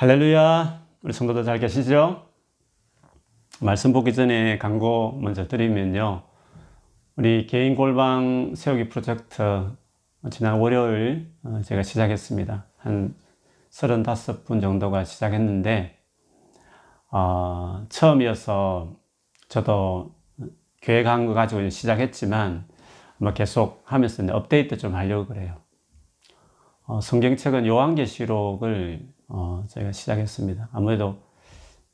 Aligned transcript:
할렐루야. 0.00 0.80
우리 1.02 1.12
성도들 1.12 1.42
잘 1.42 1.58
계시죠? 1.58 2.22
말씀 3.60 3.92
보기 3.92 4.14
전에 4.14 4.56
광고 4.56 5.18
먼저 5.20 5.48
드리면요. 5.48 6.22
우리 7.16 7.48
개인 7.48 7.74
골방 7.74 8.54
세우기 8.54 8.90
프로젝트 8.90 9.42
지난 10.30 10.60
월요일 10.60 11.32
어, 11.42 11.62
제가 11.64 11.82
시작했습니다. 11.82 12.66
한 12.76 13.16
35분 13.70 14.60
정도가 14.60 15.02
시작했는데 15.02 15.98
어, 17.10 17.84
처음이어서 17.88 18.94
저도 19.48 20.14
계획한 20.80 21.26
거 21.26 21.34
가지고 21.34 21.68
시작했지만 21.68 22.68
뭐 23.16 23.32
계속 23.32 23.82
하면서 23.84 24.24
업데이트 24.30 24.76
좀 24.76 24.94
하려고 24.94 25.26
그래요. 25.26 25.56
어, 26.84 27.00
성경책은 27.00 27.66
요한계시록을 27.66 29.17
어, 29.28 29.64
저희가 29.68 29.92
시작했습니다. 29.92 30.68
아무래도 30.72 31.18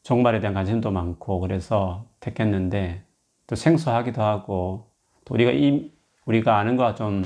종말에 0.02 0.40
대한 0.40 0.54
관심도 0.54 0.90
많고 0.90 1.40
그래서 1.40 2.06
택했는데 2.20 3.04
또 3.46 3.56
생소하기도 3.56 4.22
하고 4.22 4.90
또 5.24 5.34
우리가 5.34 5.50
이 5.52 5.92
우리가 6.26 6.58
아는 6.58 6.76
거와 6.76 6.94
좀 6.94 7.24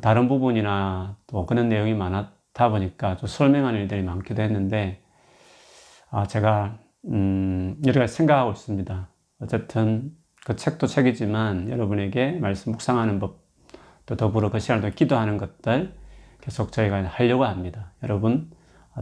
다른 0.00 0.28
부분이나 0.28 1.16
또 1.26 1.46
그런 1.46 1.68
내용이 1.68 1.94
많았다 1.94 2.70
보니까 2.70 3.16
좀 3.16 3.26
설명하는 3.28 3.80
일들이 3.80 4.02
많기도 4.02 4.42
했는데 4.42 5.02
아 6.10 6.26
제가 6.26 6.78
음 7.06 7.80
여러 7.86 8.00
가지 8.00 8.14
생각하고 8.14 8.52
있습니다. 8.52 9.08
어쨌든 9.40 10.16
그 10.44 10.56
책도 10.56 10.86
책이지만 10.86 11.70
여러분에게 11.70 12.32
말씀 12.32 12.72
묵상하는 12.72 13.18
법 13.18 13.42
또 14.06 14.16
더불어 14.16 14.50
그 14.50 14.58
시간을 14.58 14.92
기도하는 14.92 15.38
것들 15.38 15.94
계속 16.40 16.72
저희가 16.72 17.04
하려고 17.04 17.44
합니다. 17.44 17.92
여러분 18.02 18.50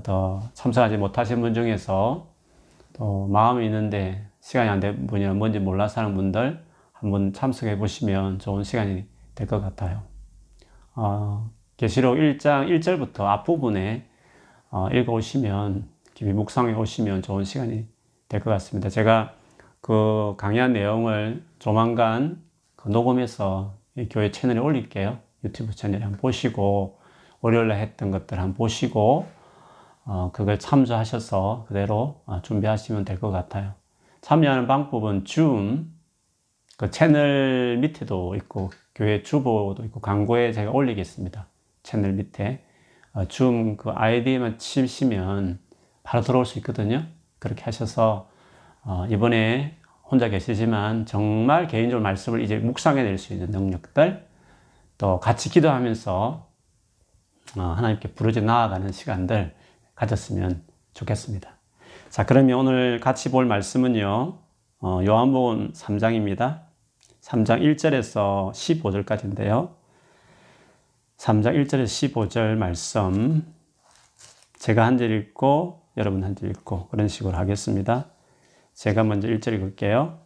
더 0.03 0.41
참석하지 0.55 0.97
못하신 0.99 1.41
분 1.41 1.53
중에서 1.55 2.29
또 2.93 3.27
마음이 3.27 3.65
있는데 3.67 4.27
시간이 4.41 4.69
안된 4.69 5.07
분이나 5.07 5.35
뭔지 5.35 5.59
몰라서 5.59 6.01
하는 6.01 6.15
분들 6.15 6.63
한번 6.93 7.33
참석해 7.33 7.79
보시면 7.79 8.39
좋은 8.39 8.63
시간이 8.63 9.07
될 9.35 9.47
것 9.47 9.61
같아요. 9.61 10.03
어, 10.95 11.51
계시록 11.77 12.17
1장 12.17 12.69
1절부터 12.69 13.21
앞부분에 13.23 14.07
어, 14.71 14.89
읽어오시면 14.91 15.89
깊이 16.15 16.33
묵상해 16.33 16.75
오시면 16.75 17.23
좋은 17.23 17.45
시간이 17.45 17.87
될 18.29 18.41
것 18.41 18.51
같습니다. 18.51 18.89
제가 18.91 19.33
그 19.81 20.35
강의한 20.37 20.73
내용을 20.73 21.43
조만간 21.59 22.43
그 22.77 22.89
녹음해서 22.91 23.75
교회 24.11 24.31
채널에 24.31 24.59
올릴게요. 24.61 25.19
유튜브 25.43 25.75
채널에 25.75 26.03
한번 26.03 26.21
보시고 26.21 26.99
월요일에 27.41 27.77
했던 27.81 28.11
것들 28.11 28.39
한번 28.39 28.55
보시고 28.55 29.27
어, 29.27 29.40
그걸 30.33 30.59
참조하셔서 30.59 31.67
그대로 31.69 32.23
어, 32.27 32.43
준비하시면 32.43 33.05
될 33.05 33.21
것 33.21 33.31
같아요. 33.31 33.75
참여하는 34.23 34.67
방법은 34.67 35.25
줌, 35.25 35.93
그 36.77 36.91
채널 36.91 37.79
밑에도 37.81 38.35
있고, 38.37 38.71
교회 38.95 39.23
주보도 39.23 39.85
있고, 39.85 40.01
광고에 40.01 40.53
제가 40.53 40.73
올리겠습니다. 40.73 41.47
채널 41.83 42.13
밑에. 42.13 42.65
어, 43.13 43.27
줌그 43.27 43.91
아이디만 43.91 44.59
치시면 44.59 45.61
바로 46.03 46.23
들어올 46.25 46.45
수 46.47 46.59
있거든요. 46.59 47.07
그렇게 47.39 47.63
하셔서, 47.65 48.29
어, 48.83 49.07
이번에 49.11 49.77
혼자 50.05 50.29
계시지만 50.29 51.07
정말 51.07 51.67
개인적으로 51.69 52.03
말씀을 52.03 52.43
이제 52.43 52.59
묵상해 52.59 53.03
낼 53.05 53.17
수 53.19 53.33
있는 53.33 53.51
능력들, 53.51 54.27
또 54.99 55.21
같이 55.21 55.51
기도하면서 55.51 56.49
어, 57.59 57.63
하나님께 57.63 58.09
부르짖어 58.15 58.45
나아가는 58.45 58.91
시간들, 58.93 59.55
가졌으면 60.01 60.63
좋겠습니다. 60.95 61.51
자, 62.09 62.25
그러면 62.25 62.59
오늘 62.59 63.01
같이 63.01 63.31
볼 63.31 63.45
말씀은요, 63.45 64.39
어, 64.81 65.01
요한복음 65.05 65.73
3장입니다. 65.73 66.63
3장 67.21 67.61
1절에서 67.61 68.51
15절까지인데요. 68.53 69.75
3장 71.19 71.55
1절에서 71.67 71.85
15절 72.15 72.57
말씀, 72.57 73.45
제가 74.59 74.87
한 74.87 74.97
절 74.97 75.11
읽고, 75.13 75.83
여러분 75.99 76.25
한 76.25 76.35
절 76.35 76.49
읽고, 76.51 76.89
그런 76.89 77.07
식으로 77.09 77.37
하겠습니다. 77.37 78.07
제가 78.73 79.05
먼저 79.05 79.29
1절 79.29 79.53
읽을게요. 79.55 80.19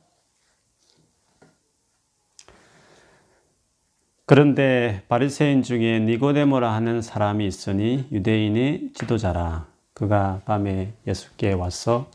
그런데 4.26 5.02
바리새인 5.08 5.62
중에 5.62 6.00
니고데모라 6.00 6.72
하는 6.72 7.02
사람이 7.02 7.46
있으니 7.46 8.08
유대인의 8.10 8.92
지도자라. 8.94 9.66
그가 9.92 10.40
밤에 10.46 10.94
예수께 11.06 11.52
와서 11.52 12.06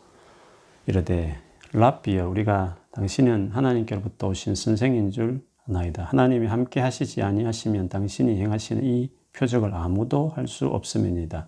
이르되 0.88 1.38
랍비여 1.72 2.28
우리가 2.28 2.78
당신은 2.94 3.52
하나님께로부터 3.52 4.28
오신 4.30 4.56
선생인 4.56 5.12
줄 5.12 5.42
아나이다. 5.68 6.06
하나님이 6.06 6.48
함께 6.48 6.80
하시지 6.80 7.22
아니하시면 7.22 7.90
당신이 7.90 8.42
행하시는 8.42 8.84
이 8.84 9.12
표적을 9.34 9.76
아무도 9.76 10.30
할 10.36 10.48
수 10.48 10.66
없음이니다. 10.66 11.48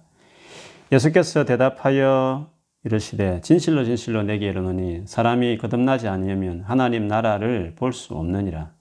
예수께서 0.92 1.44
대답하여 1.44 2.52
이르시되 2.84 3.42
진실로 3.42 3.84
진실로 3.84 4.22
내게 4.22 4.48
이르노니 4.50 5.04
사람이 5.06 5.58
거듭나지 5.58 6.08
아니하면 6.08 6.62
하나님 6.62 7.08
나라를 7.08 7.74
볼 7.76 7.94
수 7.94 8.14
없느니라. 8.14 8.72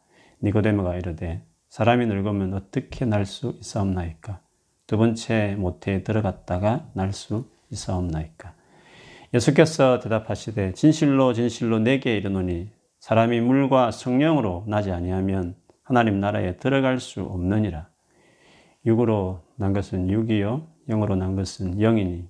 니고데모가 0.42 0.96
이르되 0.96 1.42
사람이 1.70 2.06
늙으면 2.06 2.52
어떻게 2.54 3.04
날 3.04 3.24
수 3.24 3.56
있사옵나이까? 3.60 4.40
두 4.88 4.98
번째 4.98 5.54
모태에 5.56 6.02
들어갔다가 6.02 6.90
날 6.94 7.12
수 7.12 7.48
있사옵나이까? 7.70 8.54
예수께서 9.32 10.00
대답하시되 10.00 10.72
진실로 10.72 11.32
진실로 11.32 11.78
내게 11.78 12.16
이르노니 12.16 12.70
사람이 12.98 13.40
물과 13.40 13.92
성령으로 13.92 14.64
나지 14.66 14.90
아니하면 14.90 15.54
하나님 15.84 16.18
나라에 16.18 16.56
들어갈 16.56 16.98
수 16.98 17.22
없느니라. 17.22 17.88
육으로 18.84 19.44
난 19.54 19.72
것은 19.72 20.10
육이요 20.10 20.66
영으로 20.88 21.14
난 21.14 21.36
것은 21.36 21.78
영이니 21.78 22.28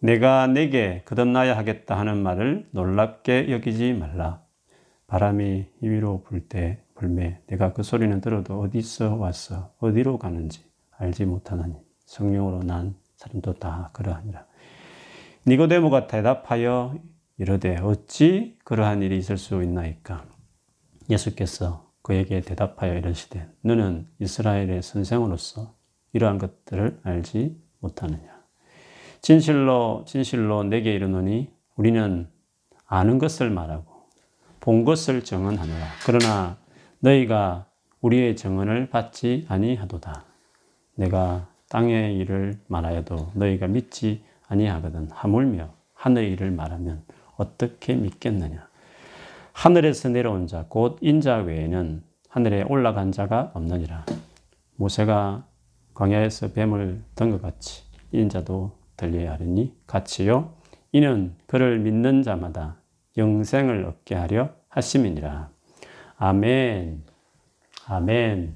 내가 0.00 0.48
내게 0.48 1.02
거듭나야 1.04 1.56
하겠다 1.56 1.96
하는 1.96 2.20
말을 2.20 2.66
놀랍게 2.72 3.52
여기지 3.52 3.92
말라. 3.92 4.42
바람이 5.06 5.66
위로 5.82 6.24
불 6.24 6.48
때 6.48 6.82
불매 7.00 7.40
내가 7.46 7.72
그 7.72 7.82
소리는 7.82 8.20
들어도 8.20 8.60
어디서 8.60 9.16
왔어 9.16 9.72
어디로 9.78 10.18
가는지 10.18 10.62
알지 10.98 11.24
못하나니 11.24 11.74
성령으로 12.04 12.62
난 12.62 12.94
사람도 13.16 13.54
다 13.54 13.88
그러하니라. 13.94 14.44
니고데모가 15.46 16.08
대답하여 16.08 16.94
이르되 17.38 17.78
어찌 17.78 18.58
그러한 18.64 19.00
일이 19.00 19.16
있을 19.16 19.38
수 19.38 19.62
있나이까? 19.62 20.26
예수께서 21.08 21.90
그에게 22.02 22.42
대답하여 22.42 22.94
이르시되 22.94 23.48
너는 23.62 24.06
이스라엘의 24.18 24.82
선생으로서 24.82 25.74
이러한 26.12 26.36
것들을 26.36 27.00
알지 27.02 27.56
못하느냐? 27.78 28.40
진실로 29.22 30.04
진실로 30.06 30.64
내게 30.64 30.92
이르노니 30.92 31.50
우리는 31.76 32.28
아는 32.84 33.18
것을 33.18 33.48
말하고 33.48 33.90
본 34.60 34.84
것을 34.84 35.24
정언하노라. 35.24 35.86
그러나 36.04 36.60
너희가 37.00 37.66
우리의 38.00 38.36
정언을 38.36 38.88
받지 38.90 39.44
아니하도다. 39.48 40.24
내가 40.96 41.48
땅의 41.68 42.16
일을 42.18 42.58
말하여도 42.66 43.32
너희가 43.34 43.66
믿지 43.68 44.22
아니하거든. 44.48 45.08
하물며 45.10 45.70
하늘의 45.94 46.32
일을 46.32 46.50
말하면 46.50 47.02
어떻게 47.36 47.94
믿겠느냐? 47.94 48.68
하늘에서 49.52 50.08
내려온 50.08 50.46
자, 50.46 50.66
곧 50.68 50.98
인자 51.00 51.38
외에는 51.38 52.02
하늘에 52.28 52.62
올라간 52.62 53.12
자가 53.12 53.50
없느니라. 53.54 54.06
모세가 54.76 55.44
광야에서 55.94 56.52
뱀을 56.52 57.02
든 57.14 57.30
것 57.30 57.42
같이 57.42 57.82
인자도 58.12 58.78
들려야 58.96 59.32
하리니 59.32 59.74
같이요. 59.86 60.54
이는 60.92 61.34
그를 61.46 61.78
믿는 61.78 62.22
자마다 62.22 62.76
영생을 63.16 63.84
얻게 63.84 64.14
하려 64.14 64.50
하심이니라. 64.68 65.50
아멘. 66.22 67.02
아멘. 67.86 68.54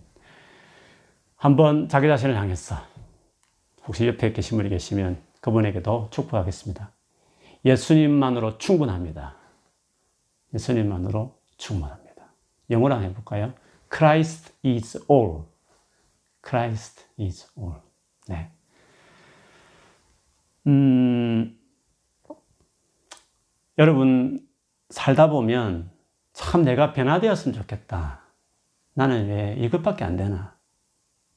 한번 1.37 1.89
자기 1.89 2.09
자신을 2.09 2.37
향해서 2.37 2.77
혹시 3.87 4.07
옆에 4.07 4.35
계신 4.35 4.59
분이 4.59 4.69
계시면 4.69 5.23
그분에게도 5.41 6.09
축복하겠습니다. 6.11 6.93
예수님만으로 7.65 8.59
충분합니다. 8.59 9.37
예수님만으로 10.53 11.41
충분합니다. 11.57 12.35
영어로 12.69 12.97
한번 12.97 13.11
해볼까요? 13.11 13.55
Christ 13.91 14.53
is 14.63 15.03
all. 15.11 15.45
Christ 16.47 17.07
is 17.19 17.51
all. 17.59 17.81
네. 18.29 18.51
음, 20.67 21.59
여러분, 23.79 24.47
살다 24.91 25.31
보면 25.31 25.94
참 26.35 26.63
내가 26.63 26.93
변화되었으면 26.93 27.55
좋겠다. 27.55 28.21
나는 28.95 29.29
왜 29.29 29.55
이것밖에 29.55 30.05
안 30.05 30.17
되나? 30.17 30.55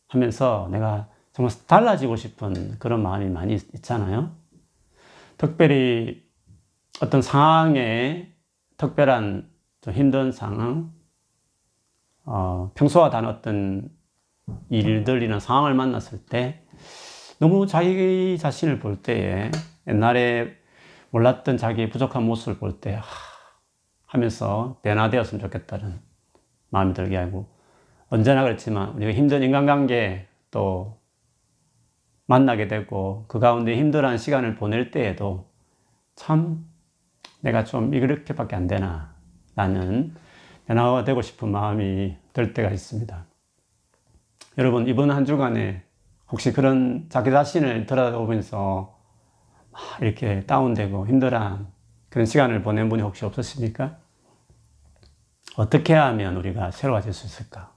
하면서 0.09 0.67
내가 0.71 1.07
정말 1.33 1.53
달라지고 1.67 2.15
싶은 2.15 2.77
그런 2.79 3.03
마음이 3.03 3.29
많이 3.29 3.53
있잖아요. 3.53 4.35
특별히 5.37 6.25
어떤 6.99 7.21
상황에 7.21 8.33
특별한 8.77 9.49
좀 9.81 9.93
힘든 9.93 10.31
상황, 10.31 10.91
어, 12.25 12.71
평소와 12.75 13.11
다른 13.11 13.29
어떤 13.29 13.89
일들이나 14.69 15.39
상황을 15.39 15.75
만났을 15.75 16.25
때 16.25 16.65
너무 17.39 17.67
자기 17.67 18.37
자신을 18.39 18.79
볼 18.79 19.01
때에 19.03 19.51
옛날에 19.87 20.55
몰랐던 21.11 21.57
자기의 21.57 21.89
부족한 21.91 22.23
모습을 22.23 22.57
볼 22.57 22.81
때 22.81 22.99
하면서 24.07 24.79
변화되었으면 24.81 25.39
좋겠다는 25.41 25.99
마음이 26.69 26.93
들게 26.93 27.17
하고 27.17 27.47
언제나 28.09 28.43
그렇지만 28.43 28.89
우리가 28.95 29.11
힘든 29.11 29.43
인간관계 29.43 30.27
또 30.49 30.97
만나게 32.25 32.67
되고 32.67 33.25
그 33.27 33.39
가운데 33.39 33.75
힘들어하는 33.77 34.17
시간을 34.17 34.55
보낼 34.55 34.91
때에도 34.91 35.49
참 36.15 36.65
내가 37.41 37.63
좀 37.63 37.93
이렇게밖에 37.93 38.55
안 38.55 38.67
되나 38.67 39.13
라는 39.55 40.15
변화가 40.65 41.03
되고 41.03 41.21
싶은 41.21 41.49
마음이 41.49 42.17
들 42.33 42.53
때가 42.53 42.69
있습니다. 42.69 43.25
여러분 44.57 44.87
이번 44.87 45.11
한 45.11 45.25
주간에 45.25 45.83
혹시 46.29 46.51
그런 46.51 47.05
자기 47.09 47.31
자신을 47.31 47.85
돌아보면서 47.85 48.97
이렇게 50.01 50.41
다운되고 50.45 51.07
힘들한 51.07 51.67
그런 52.17 52.25
시간을 52.25 52.63
보낸 52.63 52.89
분이 52.89 53.03
혹시 53.03 53.25
없으십니까? 53.25 53.99
어떻게 55.55 55.93
하면 55.93 56.35
우리가 56.37 56.71
새로워질 56.71 57.13
수 57.13 57.27
있을까? 57.27 57.71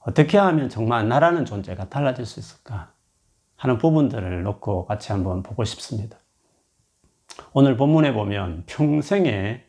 어떻게 0.00 0.38
하면 0.38 0.68
정말 0.68 1.06
나라는 1.06 1.44
존재가 1.44 1.88
달라질 1.88 2.26
수 2.26 2.40
있을까? 2.40 2.92
하는 3.54 3.78
부분들을 3.78 4.42
놓고 4.42 4.86
같이 4.86 5.12
한번 5.12 5.44
보고 5.44 5.62
싶습니다. 5.62 6.18
오늘 7.52 7.76
본문에 7.76 8.12
보면 8.12 8.64
평생에 8.66 9.62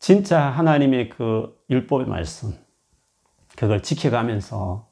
진짜 0.00 0.40
하나님의 0.40 1.10
그 1.10 1.56
율법의 1.70 2.08
말씀, 2.08 2.52
그걸 3.56 3.80
지켜가면서 3.80 4.90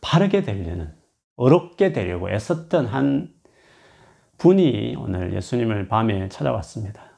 바르게 0.00 0.42
되려는, 0.42 0.94
어렵게 1.34 1.92
되려고 1.92 2.30
애썼던 2.30 2.86
한 2.86 3.34
분이 4.38 4.94
오늘 4.96 5.34
예수님을 5.34 5.88
밤에 5.88 6.28
찾아왔습니다. 6.28 7.15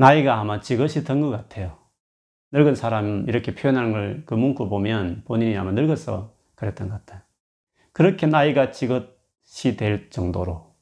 나이가 0.00 0.40
아마 0.40 0.60
지긋이 0.60 1.04
든 1.04 1.20
것 1.20 1.30
같아요. 1.30 1.78
늙은 2.52 2.74
사람 2.74 3.28
이렇게 3.28 3.54
표현하는 3.54 3.92
걸 3.92 4.24
그 4.26 4.34
문구 4.34 4.68
보면 4.70 5.24
본인이 5.26 5.56
아마 5.58 5.72
늙어서 5.72 6.34
그랬던 6.56 6.88
것 6.88 6.94
같아요. 6.94 7.22
그렇게 7.92 8.26
나이가 8.26 8.70
지긋이 8.70 9.76
될 9.78 10.10
정도로. 10.10 10.74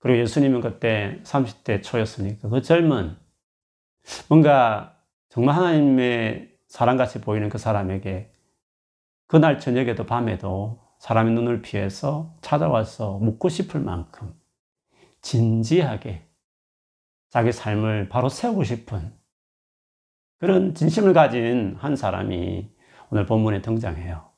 그리고 0.00 0.20
예수님은 0.20 0.60
그때 0.60 1.20
30대 1.22 1.82
초였으니까 1.84 2.48
그 2.48 2.62
젊은 2.62 3.16
뭔가 4.28 4.96
정말 5.28 5.56
하나님의 5.56 6.52
사랑같이 6.66 7.20
보이는 7.20 7.48
그 7.48 7.58
사람에게 7.58 8.32
그날 9.28 9.60
저녁에도 9.60 10.04
밤에도 10.04 10.80
사람의 10.98 11.34
눈을 11.34 11.62
피해서 11.62 12.34
찾아와서 12.40 13.18
묻고 13.18 13.48
싶을 13.48 13.80
만큼 13.80 14.34
진지하게 15.20 16.26
자기 17.32 17.50
삶을 17.50 18.10
바로 18.10 18.28
세우고 18.28 18.62
싶은 18.62 19.10
그런 20.38 20.74
진심을 20.74 21.14
가진 21.14 21.76
한 21.78 21.96
사람이 21.96 22.70
오늘 23.08 23.24
본문에 23.24 23.62
등장해요. 23.62 24.30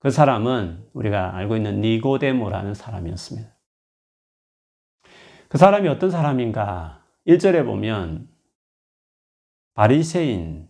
그 0.00 0.10
사람은 0.10 0.86
우리가 0.92 1.34
알고 1.34 1.56
있는 1.56 1.80
니고데모라는 1.80 2.74
사람이었습니다. 2.74 3.48
그 5.48 5.56
사람이 5.56 5.88
어떤 5.88 6.10
사람인가? 6.10 7.02
1절에 7.26 7.64
보면 7.64 8.28
바리새인이라고 9.72 10.68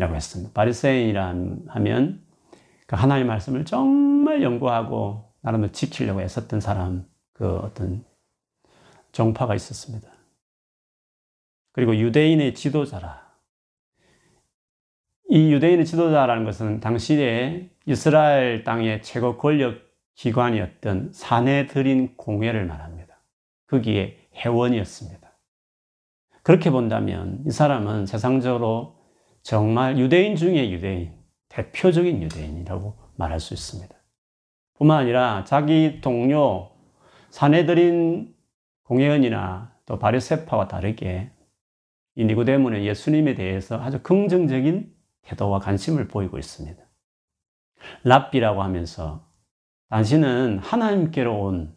했습니다. 0.00 0.52
바리새인이라 0.52 1.34
하면 1.68 2.26
그 2.88 2.96
하나님의 2.96 3.28
말씀을 3.28 3.64
정말 3.64 4.42
연구하고 4.42 5.32
나름대로 5.42 5.70
지키려고 5.70 6.22
애썼던 6.22 6.60
사람 6.60 7.06
그 7.34 7.58
어떤 7.58 8.04
정파가 9.18 9.56
있었습니다. 9.56 10.08
그리고 11.72 11.96
유대인의 11.96 12.54
지도자라. 12.54 13.28
이 15.28 15.52
유대인의 15.52 15.86
지도자라는 15.86 16.44
것은 16.44 16.78
당시에 16.78 17.68
이스라엘 17.84 18.62
땅의 18.62 19.02
최고 19.02 19.36
권력 19.36 19.76
기관이었던 20.14 21.10
사내들인 21.12 22.16
공회를 22.16 22.66
말합니다. 22.66 23.20
거기에 23.66 24.16
회원이었습니다. 24.36 25.28
그렇게 26.44 26.70
본다면 26.70 27.42
이 27.44 27.50
사람은 27.50 28.06
세상적으로 28.06 28.98
정말 29.42 29.98
유대인 29.98 30.36
중에 30.36 30.70
유대인, 30.70 31.12
대표적인 31.48 32.22
유대인이라고 32.22 32.96
말할 33.16 33.40
수 33.40 33.52
있습니다. 33.52 33.92
뿐만 34.74 35.00
아니라 35.00 35.42
자기 35.44 36.00
동료 36.00 36.70
사내들인 37.30 38.37
공회원이나 38.88 39.76
또 39.84 39.98
바리세파와 39.98 40.66
다르게 40.66 41.30
이 42.14 42.24
니고데모는 42.24 42.84
예수님에 42.84 43.34
대해서 43.34 43.78
아주 43.78 44.02
긍정적인 44.02 44.94
태도와 45.22 45.60
관심을 45.60 46.08
보이고 46.08 46.38
있습니다. 46.38 46.82
랍비라고 48.04 48.62
하면서 48.62 49.28
당신은 49.90 50.58
하나님께로 50.60 51.38
온 51.38 51.76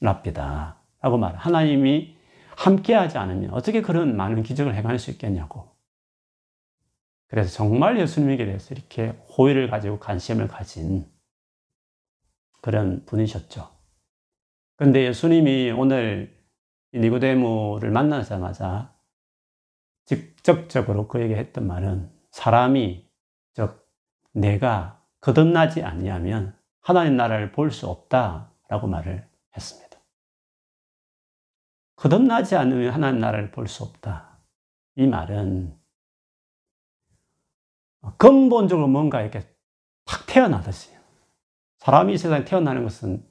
랍비다 0.00 0.80
라고 1.00 1.16
말 1.16 1.36
하나님이 1.36 2.16
함께하지 2.56 3.16
않으면 3.16 3.50
어떻게 3.50 3.80
그런 3.80 4.16
많은 4.16 4.42
기적을 4.42 4.74
행할 4.74 4.98
수 4.98 5.12
있겠냐고 5.12 5.76
그래서 7.28 7.50
정말 7.50 8.00
예수님에게 8.00 8.46
대해서 8.46 8.74
이렇게 8.74 9.08
호의를 9.38 9.70
가지고 9.70 10.00
관심을 10.00 10.48
가진 10.48 11.06
그런 12.60 13.04
분이셨죠. 13.06 13.73
근데 14.76 15.04
예수님이 15.06 15.70
오늘 15.70 16.36
니고데모를 16.92 17.90
만나자마자 17.90 18.94
직접적으로 20.04 21.08
그에게 21.08 21.36
했던 21.36 21.66
말은 21.66 22.10
사람이 22.30 23.08
즉 23.54 23.88
내가 24.32 25.02
거듭나지 25.20 25.82
않냐면 25.82 26.58
하나님 26.80 27.16
나라를 27.16 27.52
볼 27.52 27.70
수 27.70 27.88
없다라고 27.88 28.86
말을 28.88 29.26
했습니다. 29.56 29.98
거듭나지 31.96 32.56
않으면 32.56 32.92
하나님 32.92 33.20
나라를 33.20 33.50
볼 33.50 33.66
수 33.68 33.84
없다. 33.84 34.38
이 34.96 35.06
말은 35.06 35.78
근본적으로 38.18 38.88
뭔가 38.88 39.22
이렇게 39.22 39.40
탁 40.04 40.26
태어나듯이. 40.26 40.94
사람이 41.78 42.18
세상에 42.18 42.44
태어나는 42.44 42.82
것은 42.82 43.26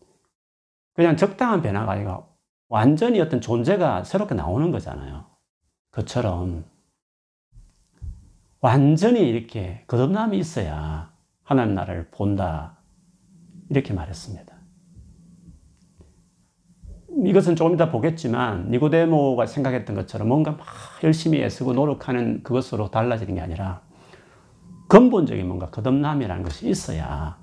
그냥 0.93 1.17
적당한 1.17 1.61
변화가 1.61 1.91
아니라 1.91 2.23
완전히 2.69 3.19
어떤 3.19 3.41
존재가 3.41 4.03
새롭게 4.03 4.35
나오는 4.35 4.71
거잖아요. 4.71 5.25
그처럼 5.91 6.65
완전히 8.61 9.27
이렇게 9.27 9.83
거듭남이 9.87 10.37
있어야 10.37 11.11
하나님 11.43 11.75
나라를 11.75 12.09
본다. 12.11 12.77
이렇게 13.69 13.93
말했습니다. 13.93 14.53
이것은 17.25 17.55
조금 17.55 17.75
이따 17.75 17.91
보겠지만 17.91 18.69
니고데모가 18.71 19.45
생각했던 19.45 19.95
것처럼 19.95 20.27
뭔가 20.27 20.51
막 20.51 20.65
열심히 21.03 21.41
애쓰고 21.41 21.73
노력하는 21.73 22.41
그것으로 22.43 22.89
달라지는 22.89 23.35
게 23.35 23.41
아니라 23.41 23.81
근본적인 24.89 25.47
뭔가 25.47 25.69
거듭남이라는 25.69 26.43
것이 26.43 26.69
있어야 26.69 27.37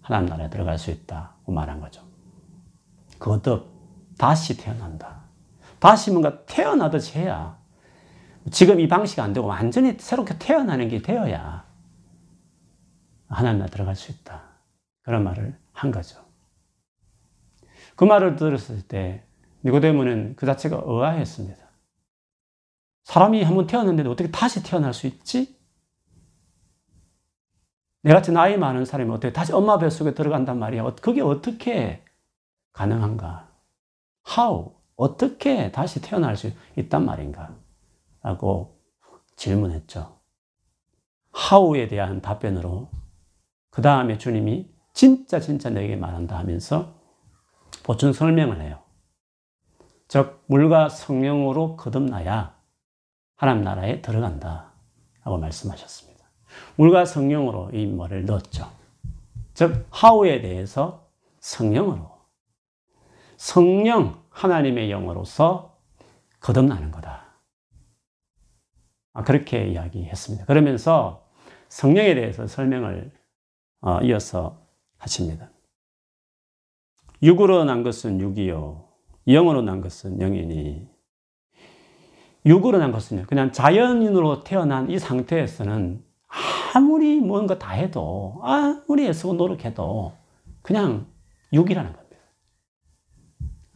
하나님 0.00 0.28
나라에 0.28 0.50
들어갈 0.50 0.78
수 0.78 0.90
있다고 0.90 1.52
말한 1.52 1.80
거죠. 1.80 2.07
거듭, 3.18 3.66
다시 4.16 4.56
태어난다. 4.56 5.22
다시 5.78 6.10
뭔가 6.10 6.44
태어나듯이 6.44 7.18
해야 7.18 7.58
지금 8.50 8.80
이 8.80 8.88
방식 8.88 9.20
안 9.20 9.32
되고 9.32 9.46
완전히 9.46 9.96
새롭게 9.98 10.38
태어나는 10.38 10.88
게 10.88 11.02
되어야 11.02 11.66
하나님 13.28 13.58
나라 13.58 13.70
들어갈 13.70 13.94
수 13.94 14.10
있다. 14.10 14.42
그런 15.02 15.22
말을 15.24 15.56
한 15.72 15.90
거죠. 15.90 16.24
그 17.94 18.04
말을 18.04 18.36
들었을 18.36 18.82
때 18.82 19.24
니고데모는 19.64 20.36
그 20.36 20.46
자체가 20.46 20.82
의아했습니다. 20.84 21.68
사람이 23.04 23.42
한번 23.42 23.66
태어났는데 23.66 24.08
어떻게 24.08 24.30
다시 24.30 24.62
태어날 24.62 24.94
수 24.94 25.06
있지? 25.06 25.58
내같이 28.02 28.32
나이 28.32 28.56
많은 28.56 28.84
사람이 28.84 29.10
어떻게 29.10 29.32
다시 29.32 29.52
엄마 29.52 29.78
뱃속에 29.78 30.14
들어간단 30.14 30.58
말이야. 30.58 30.94
그게 31.02 31.20
어떻게 31.20 32.04
가능한가? 32.78 33.48
How? 34.36 34.72
어떻게 34.94 35.72
다시 35.72 36.00
태어날 36.00 36.36
수 36.36 36.52
있단 36.76 37.04
말인가? 37.04 37.52
라고 38.22 38.80
질문했죠. 39.34 40.16
How에 41.34 41.88
대한 41.88 42.20
답변으로 42.20 42.88
그 43.70 43.82
다음에 43.82 44.16
주님이 44.16 44.70
진짜 44.92 45.40
진짜 45.40 45.70
내게 45.70 45.96
말한다 45.96 46.38
하면서 46.38 46.94
보충 47.82 48.12
설명을 48.12 48.60
해요. 48.60 48.80
즉, 50.06 50.44
물과 50.46 50.88
성령으로 50.88 51.76
거듭나야 51.76 52.56
하나님 53.34 53.64
나라에 53.64 54.02
들어간다. 54.02 54.72
라고 55.24 55.36
말씀하셨습니다. 55.36 56.24
물과 56.76 57.04
성령으로 57.04 57.70
이 57.72 57.86
말을 57.86 58.24
넣었죠. 58.24 58.70
즉, 59.54 59.86
하우에 59.90 60.40
대해서 60.40 61.08
성령으로. 61.40 62.17
성령, 63.38 64.20
하나님의 64.30 64.90
영으로서 64.90 65.78
거듭나는 66.40 66.90
거다. 66.90 67.40
아, 69.14 69.22
그렇게 69.22 69.68
이야기했습니다. 69.68 70.44
그러면서 70.44 71.24
성령에 71.68 72.16
대해서 72.16 72.48
설명을 72.48 73.12
어, 73.80 74.00
이어서 74.02 74.66
하십니다. 74.98 75.50
육으로 77.22 77.64
난 77.64 77.84
것은 77.84 78.20
육이요. 78.20 78.88
영으로 79.28 79.62
난 79.62 79.80
것은 79.80 80.18
영이니. 80.18 80.88
육으로 82.44 82.78
난 82.78 82.90
것은요. 82.90 83.26
그냥 83.28 83.52
자연인으로 83.52 84.42
태어난 84.42 84.90
이 84.90 84.98
상태에서는 84.98 86.04
아무리 86.74 87.20
뭔가 87.20 87.56
다 87.58 87.70
해도, 87.70 88.40
아무리 88.42 89.06
애쓰고 89.06 89.34
노력해도 89.34 90.12
그냥 90.62 91.06
육이라는 91.52 91.92
겁니다. 91.92 92.07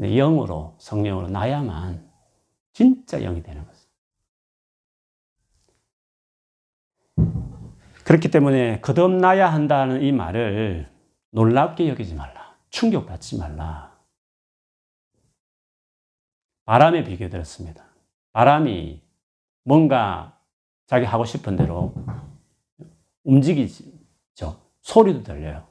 영으로, 0.09 0.75
성령으로 0.79 1.29
나야만 1.29 2.11
진짜 2.73 3.19
영이 3.19 3.43
되는 3.43 3.65
거죠. 3.67 3.83
그렇기 8.05 8.31
때문에 8.31 8.81
거듭나야 8.81 9.53
한다는 9.53 10.03
이 10.03 10.13
말을 10.13 10.91
놀랍게 11.31 11.89
여기지 11.89 12.15
말라. 12.15 12.57
충격받지 12.71 13.39
말라. 13.39 13.93
바람에 16.65 17.05
비교 17.05 17.29
들었습니다. 17.29 17.85
바람이 18.33 19.03
뭔가 19.65 20.39
자기 20.87 21.05
하고 21.05 21.25
싶은 21.25 21.57
대로 21.57 21.95
움직이죠. 23.25 24.61
소리도 24.81 25.23
들려요. 25.23 25.69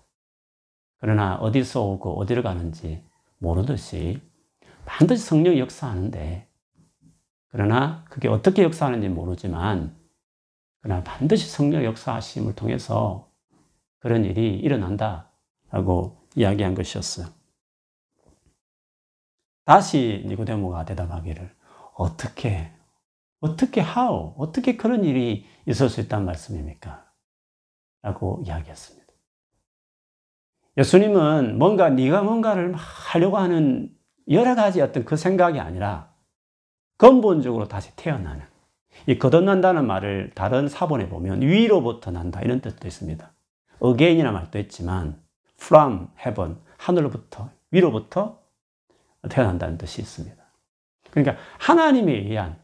그러나 0.98 1.36
어디서 1.36 1.82
오고 1.84 2.20
어디로 2.20 2.44
가는지 2.44 3.04
모르듯이 3.42 4.22
반드시 4.86 5.26
성령이 5.26 5.60
역사하는데 5.60 6.48
그러나 7.48 8.06
그게 8.10 8.28
어떻게 8.28 8.64
역사하는지 8.64 9.10
모르지만 9.10 9.96
그러나 10.82 11.04
반드시 11.04 11.50
성령 11.50 11.84
역사하심을 11.84 12.56
통해서 12.56 13.32
그런 14.00 14.26
일이 14.26 14.58
일어난다라고 14.58 16.28
이야기한 16.36 16.76
것이었어요. 16.76 17.28
다시 19.66 20.24
니고데모가 20.28 20.86
대답하기를 20.86 21.56
어떻게 21.96 22.72
어떻게 23.40 23.82
how 23.82 24.34
어떻게 24.38 24.78
그런 24.78 25.04
일이 25.04 25.46
있을 25.68 25.90
수 25.90 26.00
있다는 26.00 26.26
말씀입니까? 26.26 27.12
라고 28.02 28.42
이야기했습니다. 28.46 29.01
예수님은 30.78 31.58
뭔가 31.58 31.90
네가 31.90 32.24
뭔가를 32.24 32.74
하려고 32.74 33.38
하는 33.38 33.94
여러 34.30 34.56
가지 34.56 34.82
어떤 34.82 35.04
그 35.04 35.18
생각이 35.18 35.60
아니라 35.60 36.12
근본적으로 36.98 37.68
다시 37.68 37.96
태어나는 37.96 38.46
이 39.08 39.18
거듭난다는 39.18 39.86
말을 39.86 40.32
다른 40.36 40.68
사본에 40.68 41.10
보면 41.10 41.42
위로부터 41.42 42.12
난다 42.12 42.42
이런 42.42 42.62
뜻도 42.62 42.88
있습니다. 42.88 43.32
again이라는 43.84 44.34
말도 44.34 44.60
있지만 44.60 45.22
from 45.60 46.08
heaven 46.20 46.58
하늘로부터 46.78 47.50
위로부터 47.72 48.40
태어난다는 49.30 49.78
뜻이 49.78 50.02
있습니다. 50.02 50.42
그러니까 51.10 51.36
하나님에 51.60 52.12
의한 52.12 52.58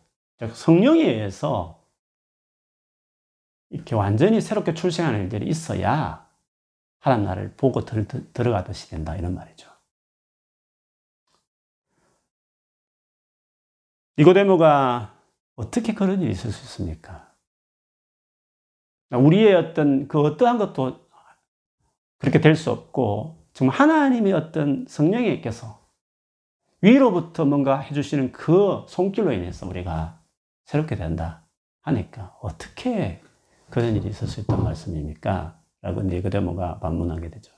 성령에 0.54 1.04
의해서 1.04 1.84
이렇게 3.70 3.96
완전히 3.96 4.40
새롭게 4.40 4.74
출생하는 4.74 5.24
일들이 5.24 5.48
있어야 5.48 6.27
하나님 7.08 7.26
나라를 7.26 7.54
보고 7.56 7.86
들, 7.86 8.06
들어가듯이 8.34 8.90
된다 8.90 9.16
이런 9.16 9.34
말이죠. 9.34 9.72
니고데모가 14.18 15.16
어떻게 15.56 15.94
그런 15.94 16.22
일이 16.22 16.32
있을 16.32 16.52
수 16.52 16.64
있습니까? 16.66 17.34
우리의 19.12 19.56
어떤 19.56 20.10
그 20.10 20.20
어떠한 20.20 20.58
것도 20.58 21.08
그렇게 22.18 22.42
될 22.42 22.56
수 22.56 22.72
없고 22.72 23.38
정말 23.54 23.80
하나님의 23.80 24.34
어떤 24.34 24.86
성령에게서 24.90 25.80
위로부터 26.82 27.46
뭔가 27.46 27.80
해주시는 27.80 28.34
그 28.34 28.86
손길로 28.90 29.32
인해서 29.32 29.66
우리가 29.66 30.22
새롭게 30.66 30.98
된다 30.98 31.48
하니까 31.84 32.36
어떻게 32.42 33.22
그런 33.70 33.96
일이 33.96 34.10
있을 34.10 34.28
수 34.28 34.42
있단 34.42 34.62
말씀입니까? 34.62 35.57
라고 35.82 36.02
니고데모가 36.02 36.80
반문하게 36.80 37.30
되죠. 37.30 37.54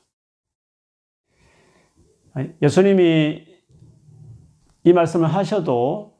예수님이 2.62 3.46
이 4.84 4.94
말씀을 4.94 5.34
하셔도 5.34 6.18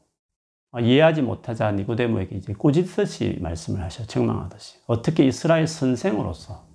이해하지 0.78 1.22
못하자 1.22 1.72
니고데모에게 1.72 2.36
이제 2.36 2.52
꾸짖듯이 2.52 3.38
말씀을 3.40 3.82
하셔 3.82 4.04
책망하듯이 4.06 4.78
어떻게 4.86 5.24
이스라엘 5.24 5.66
선생으로서 5.66 6.66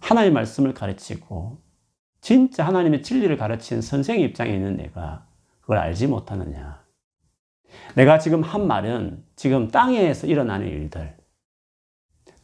하나님의 0.00 0.32
말씀을 0.32 0.74
가르치고 0.74 1.58
진짜 2.20 2.66
하나님의 2.66 3.02
진리를 3.02 3.36
가르치는 3.36 3.82
선생 3.82 4.20
입장에 4.20 4.52
있는 4.52 4.76
내가 4.76 5.26
그걸 5.60 5.78
알지 5.78 6.06
못하느냐. 6.06 6.82
내가 7.96 8.18
지금 8.18 8.42
한 8.42 8.66
말은 8.66 9.24
지금 9.36 9.68
땅에서 9.68 10.26
일어나는 10.26 10.66
일들, 10.68 11.16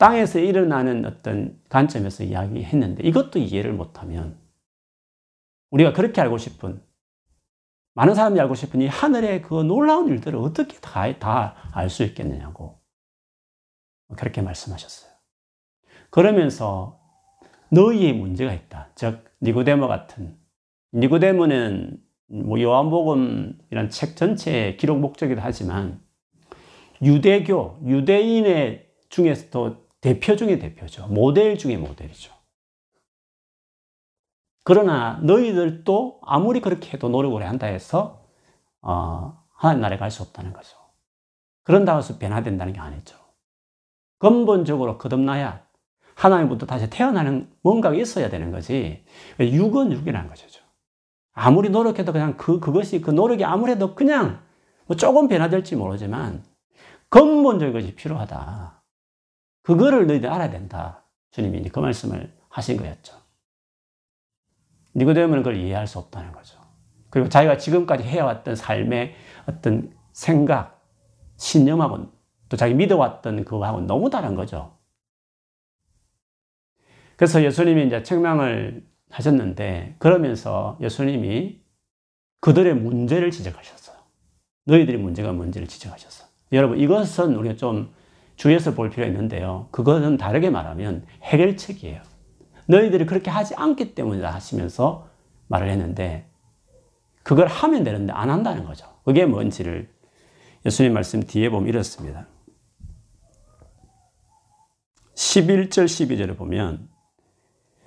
땅에서 0.01 0.39
일어나는 0.39 1.05
어떤 1.05 1.61
관점에서 1.69 2.25
이야기했는데 2.25 3.07
이것도 3.07 3.39
이해를 3.39 3.75
못하면 3.75 4.41
우리가 5.71 5.93
그렇게 5.93 6.23
알고 6.23 6.39
싶은 6.39 6.83
많은 7.93 8.15
사람이 8.15 8.41
알고 8.41 8.55
싶은 8.55 8.81
이 8.81 8.87
하늘의 8.87 9.43
그 9.43 9.63
놀라운 9.63 10.09
일들을 10.09 10.39
어떻게 10.39 10.79
다 10.81 11.55
알 11.73 11.91
수 11.91 12.03
있겠느냐고 12.03 12.81
그렇게 14.17 14.41
말씀하셨어요. 14.41 15.11
그러면서 16.09 16.99
너희의 17.71 18.15
문제가 18.15 18.55
있다. 18.55 18.89
즉 18.95 19.25
니고데모 19.43 19.87
같은 19.87 20.35
니고데모는 20.95 22.03
뭐 22.29 22.59
요한복음이란 22.59 23.91
책 23.91 24.17
전체의 24.17 24.79
기록 24.79 24.99
목적이기도 24.99 25.43
하지만 25.45 26.01
유대교 27.03 27.81
유대인의 27.85 28.89
중에서도 29.11 29.90
대표 30.01 30.37
중의 30.37 30.59
대표죠. 30.59 31.07
모델 31.09 31.59
중의 31.59 31.77
모델이죠. 31.77 32.33
그러나 34.65 35.19
너희들도 35.23 36.21
아무리 36.23 36.61
그렇게 36.61 36.93
해도 36.93 37.09
노력을 37.09 37.43
한다 37.47 37.67
해서 37.67 38.25
어, 38.83 39.43
하나님 39.55 39.83
나라에 39.83 39.99
갈 39.99 40.11
수 40.11 40.23
없다는 40.23 40.53
거죠. 40.53 40.77
그런다고 41.65 41.99
해서 41.99 42.19
변화된다는 42.19 42.73
게 42.73 42.81
아니죠. 42.81 43.17
근본적으로 44.19 44.99
거듭나야 44.99 45.65
하나님부터 46.15 46.67
다시 46.67 46.91
태어나는 46.91 47.51
뭔가가 47.63 47.95
있어야 47.95 48.29
되는 48.29 48.51
거지. 48.51 49.05
육은 49.39 49.93
육이라는 49.93 50.29
거죠. 50.29 50.47
아무리 51.33 51.71
노력해도 51.71 52.13
그냥 52.13 52.37
그, 52.37 52.61
그것이 52.61 53.01
그 53.01 53.11
노력이 53.11 53.45
아무래도 53.45 53.95
그냥 53.95 54.43
뭐 54.87 54.97
조금 54.97 55.29
변화될지 55.29 55.77
모르지만 55.77 56.45
근본적인 57.09 57.73
것이 57.73 57.95
필요하다. 57.95 58.80
그거를 59.63 60.07
너희들 60.07 60.31
알아야 60.31 60.51
된다. 60.51 61.05
주님이 61.31 61.63
그 61.69 61.79
말씀을 61.79 62.33
하신 62.49 62.77
거였죠. 62.77 63.17
니고데모는 64.97 65.43
그걸 65.43 65.57
이해할 65.57 65.87
수 65.87 65.99
없다는 65.99 66.33
거죠. 66.33 66.59
그리고 67.11 67.29
자기가 67.29 67.57
지금까지 67.59 68.05
해왔던 68.05 68.57
삶의 68.57 69.15
어떤 69.47 69.93
생각, 70.13 70.85
신념하고는 71.37 72.11
또 72.49 72.57
자기 72.57 72.75
믿어왔던 72.75 73.45
그거하고는 73.45 73.87
너무 73.87 74.11
다른 74.11 74.35
거죠. 74.35 74.77
그래서 77.17 77.43
예수님이 77.43 77.87
이제 77.87 78.03
책망을 78.03 78.87
하셨는데 79.11 79.97
그러면서 79.99 80.79
예수님이 80.81 81.61
그들의 82.41 82.75
문제를 82.75 83.31
지적하셨어요. 83.31 83.97
너희들의 84.65 85.01
문제가 85.01 85.33
뭔지를 85.33 85.67
지적하셨어요. 85.69 86.29
여러분 86.53 86.79
이것은 86.79 87.35
우리가 87.37 87.57
좀 87.57 87.93
주의해서 88.41 88.73
볼 88.73 88.89
필요가 88.89 89.07
있는데요. 89.07 89.69
그것은 89.71 90.17
다르게 90.17 90.49
말하면 90.49 91.05
해결책이에요. 91.25 92.01
너희들이 92.69 93.05
그렇게 93.05 93.31
하지 93.31 93.55
않기 93.55 93.95
때문이다 93.95 94.33
하시면서 94.33 95.11
말을 95.49 95.69
했는데 95.69 96.27
그걸 97.23 97.49
하면 97.49 97.85
되는데 97.85 98.15
안 98.15 98.31
한다는 98.31 98.65
거죠. 98.65 98.87
그게 99.05 99.27
뭔지를 99.27 99.91
예수님 100.65 100.95
말씀 100.95 101.23
뒤에 101.23 101.51
보면 101.51 101.69
이렇습니다. 101.69 102.29
11절 105.17 105.85
12절을 105.85 106.39
보면 106.39 106.89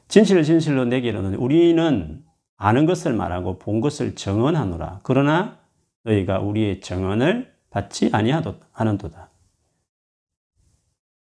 진실을 0.07 0.43
진실로 0.43 0.85
내게 0.85 1.09
이르는 1.09 1.33
우리는 1.33 2.23
아는 2.57 2.85
것을 2.85 3.13
말하고 3.13 3.57
본 3.57 3.81
것을 3.81 4.13
정언하노라. 4.13 4.99
그러나 5.01 5.57
너희가 6.03 6.41
우리의 6.41 6.79
정언을 6.81 7.51
받지 7.71 8.11
아니하는도다. 8.13 9.32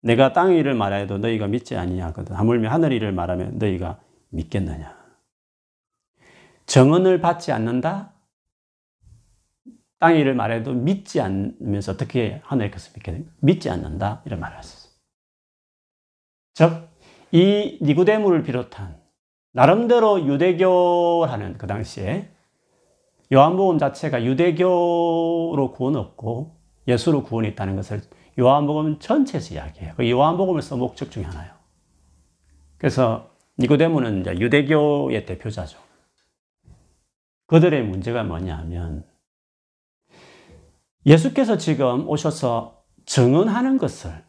내가 0.02 0.32
땅 0.32 0.54
일을 0.54 0.74
말하여도 0.74 1.18
너희가 1.18 1.46
믿지 1.46 1.76
아니하거든. 1.76 2.34
하물며 2.36 2.70
하늘 2.70 2.92
일을 2.92 3.12
말하면 3.12 3.58
너희가 3.58 4.00
믿겠느냐. 4.30 4.96
정언을 6.66 7.20
받지 7.20 7.52
않는다? 7.52 8.12
땅 9.98 10.16
일을 10.16 10.34
말해도 10.34 10.72
믿지 10.72 11.20
않으면서 11.20 11.92
어떻게 11.92 12.40
하늘의 12.44 12.72
것을 12.72 12.92
됩니까? 12.92 13.30
믿지 13.38 13.70
않는다. 13.70 14.22
이런 14.26 14.40
말을 14.40 14.58
하셨어요. 14.58 14.92
즉, 16.54 16.88
이 17.30 17.78
니구데무를 17.80 18.42
비롯한 18.42 19.00
나름대로 19.52 20.26
유대교라는 20.26 21.58
그 21.58 21.66
당시에 21.66 22.28
요한복음 23.32 23.78
자체가 23.78 24.24
유대교로 24.24 25.72
구원 25.74 25.96
없고 25.96 26.56
예수로 26.88 27.22
구원이 27.22 27.48
있다는 27.48 27.76
것을 27.76 28.02
요한복음 28.38 28.98
전체에서 28.98 29.54
이야기해요. 29.54 29.94
그 29.96 30.08
요한복음을 30.08 30.62
써 30.62 30.76
목적 30.76 31.10
중에 31.10 31.24
하나요. 31.24 31.52
그래서 32.78 33.30
니고데모는 33.58 34.22
이제 34.22 34.38
유대교의 34.38 35.26
대표자죠. 35.26 35.78
그들의 37.46 37.84
문제가 37.84 38.24
뭐냐 38.24 38.56
하면 38.58 39.06
예수께서 41.04 41.58
지금 41.58 42.08
오셔서 42.08 42.84
증언하는 43.04 43.76
것을 43.76 44.24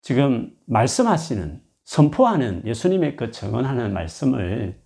지금 0.00 0.56
말씀하시는 0.66 1.62
선포하는 1.84 2.66
예수님의 2.66 3.16
그 3.16 3.30
증언하는 3.30 3.92
말씀을 3.92 4.80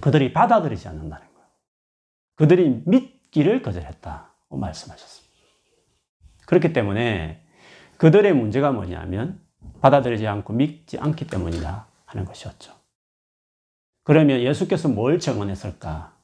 그들이 0.00 0.32
받아들이지 0.32 0.88
않는다는 0.88 1.26
거예요. 1.32 1.48
그들이 2.34 2.82
믿기를 2.84 3.62
거절했다고 3.62 4.58
말씀하셨습니다. 4.58 5.36
그렇기 6.46 6.72
때문에 6.72 7.45
그들의 7.98 8.32
문제가 8.34 8.72
뭐냐면 8.72 9.40
받아들이지 9.80 10.26
않고 10.26 10.52
믿지 10.52 10.98
않기 10.98 11.26
때문이다 11.26 11.86
하는 12.04 12.24
것이었죠. 12.24 12.72
그러면 14.04 14.40
예수께서 14.40 14.88
뭘 14.88 15.18
증언했을까? 15.18 16.16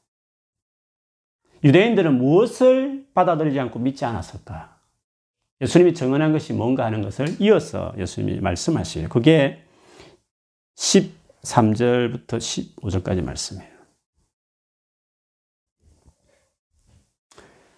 유대인들은 1.65 2.19
무엇을 2.19 3.09
받아들이지 3.15 3.59
않고 3.61 3.79
믿지 3.79 4.05
않았을까? 4.05 4.79
예수님이 5.61 5.95
증언한 5.95 6.33
것이 6.33 6.53
뭔가 6.53 6.85
하는 6.85 7.03
것을 7.03 7.41
이어서 7.41 7.95
예수님이 7.97 8.41
말씀하시요 8.41 9.09
그게 9.09 9.63
13절부터 10.77 12.27
15절까지 12.27 13.23
말씀이에요. 13.23 13.73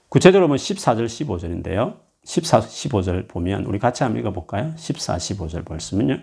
구체적으로 0.08 0.46
보면 0.46 0.58
14절, 0.58 1.06
15절인데요. 1.06 2.03
14, 2.24 2.60
15절 2.60 3.28
보면 3.28 3.64
우리 3.64 3.78
같이 3.78 4.02
한번 4.02 4.20
읽어볼까요? 4.20 4.72
14, 4.76 5.16
15절 5.16 5.68
말씀은요. 5.68 6.18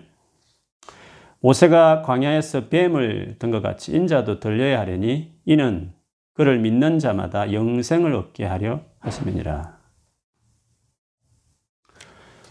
모세가 1.40 2.02
광야에서 2.02 2.68
뱀을 2.68 3.36
든 3.38 3.50
것 3.50 3.62
같이 3.62 3.92
인자도 3.92 4.38
들려야 4.40 4.80
하려니 4.80 5.32
이는 5.44 5.92
그를 6.34 6.58
믿는 6.58 6.98
자마다 6.98 7.52
영생을 7.52 8.14
얻게 8.14 8.44
하려 8.44 8.80
하심이니라. 9.00 9.78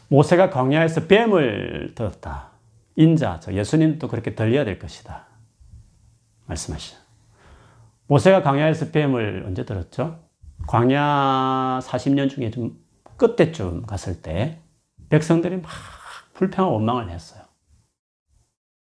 모세가 0.09 0.49
광야에서 0.49 1.07
뱀을 1.07 1.93
들었다. 1.95 2.51
인자, 2.97 3.39
저 3.39 3.53
예수님도 3.53 4.09
그렇게 4.09 4.35
들려야 4.35 4.65
될 4.65 4.77
것이다. 4.77 5.25
말씀하시죠. 6.47 6.97
모세가 8.07 8.41
광야에서 8.41 8.91
뱀을 8.91 9.43
언제 9.47 9.63
들었죠? 9.63 10.19
광야 10.67 11.79
40년 11.81 12.29
중에 12.29 12.51
좀 12.51 12.77
끝때쯤 13.21 13.85
갔을 13.85 14.23
때 14.23 14.57
백성들이 15.09 15.57
막 15.57 15.69
불평하고 16.33 16.73
원망을 16.73 17.11
했어요. 17.11 17.43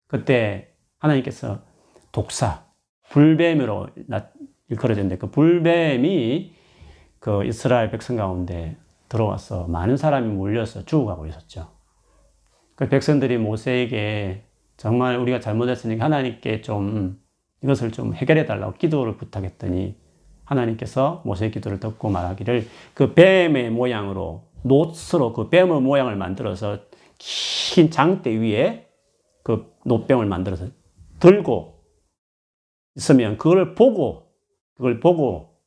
그때 0.07 0.75
하나님께서 0.99 1.63
독사, 2.11 2.63
불뱀으로 3.09 3.87
일컬어졌는데 4.69 5.17
그 5.17 5.31
불뱀이 5.31 6.53
그 7.17 7.45
이스라엘 7.45 7.89
백성 7.89 8.15
가운데 8.15 8.77
들어와서 9.09 9.67
많은 9.67 9.97
사람이 9.97 10.27
몰려서 10.27 10.85
죽어가고 10.85 11.25
있었죠. 11.25 11.71
그 12.75 12.87
백성들이 12.89 13.39
모세에게 13.39 14.43
정말 14.75 15.17
우리가 15.17 15.39
잘못했으니까 15.39 16.05
하나님께 16.05 16.61
좀 16.61 17.19
이것을 17.63 17.91
좀 17.91 18.13
해결해 18.13 18.45
달라고 18.45 18.73
기도를 18.73 19.17
부탁했더니 19.17 19.97
하나님께서 20.47 21.21
모세의 21.25 21.51
기도를 21.51 21.79
듣고 21.79 22.09
말하기를 22.09 22.67
그 22.93 23.13
뱀의 23.13 23.69
모양으로 23.69 24.43
노스로 24.63 25.33
그 25.33 25.49
뱀의 25.49 25.81
모양을 25.81 26.15
만들어서 26.15 26.79
긴 27.17 27.91
장대 27.91 28.31
위에 28.31 28.87
그 29.43 29.73
노뱀을 29.85 30.25
만들어서 30.25 30.67
들고 31.19 31.83
있으면 32.95 33.37
그걸 33.37 33.75
보고 33.75 34.31
그걸 34.75 34.99
보고 34.99 35.57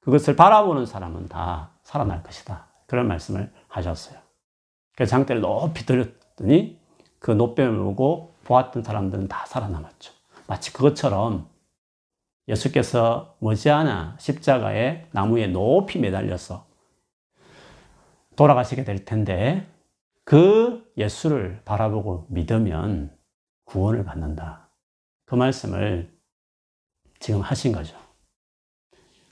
그것을 0.00 0.36
바라보는 0.36 0.86
사람은 0.86 1.28
다 1.28 1.72
살아날 1.82 2.22
것이다. 2.22 2.68
그런 2.86 3.08
말씀을 3.08 3.52
하셨어요. 3.68 4.18
그 4.96 5.06
장대를 5.06 5.40
높이 5.40 5.86
들었더니 5.86 6.80
그 7.18 7.30
노뱀을 7.30 7.78
보고 7.78 8.34
보았던 8.44 8.82
사람들은 8.82 9.28
다 9.28 9.46
살아남았죠. 9.46 10.12
마치 10.46 10.72
그것처럼 10.72 11.48
예수께서 12.48 13.36
머지않아 13.40 14.16
십자가에 14.18 15.06
나무에 15.12 15.46
높이 15.46 15.98
매달려서 15.98 16.66
돌아가시게 18.36 18.84
될 18.84 19.04
텐데 19.04 19.66
그 20.24 20.90
예수를 20.96 21.62
바라보고 21.64 22.26
믿으면 22.30 23.16
구원을 23.64 24.04
받는다. 24.04 24.70
그 25.26 25.34
말씀을 25.34 26.12
지금 27.18 27.40
하신 27.40 27.72
거죠. 27.72 27.96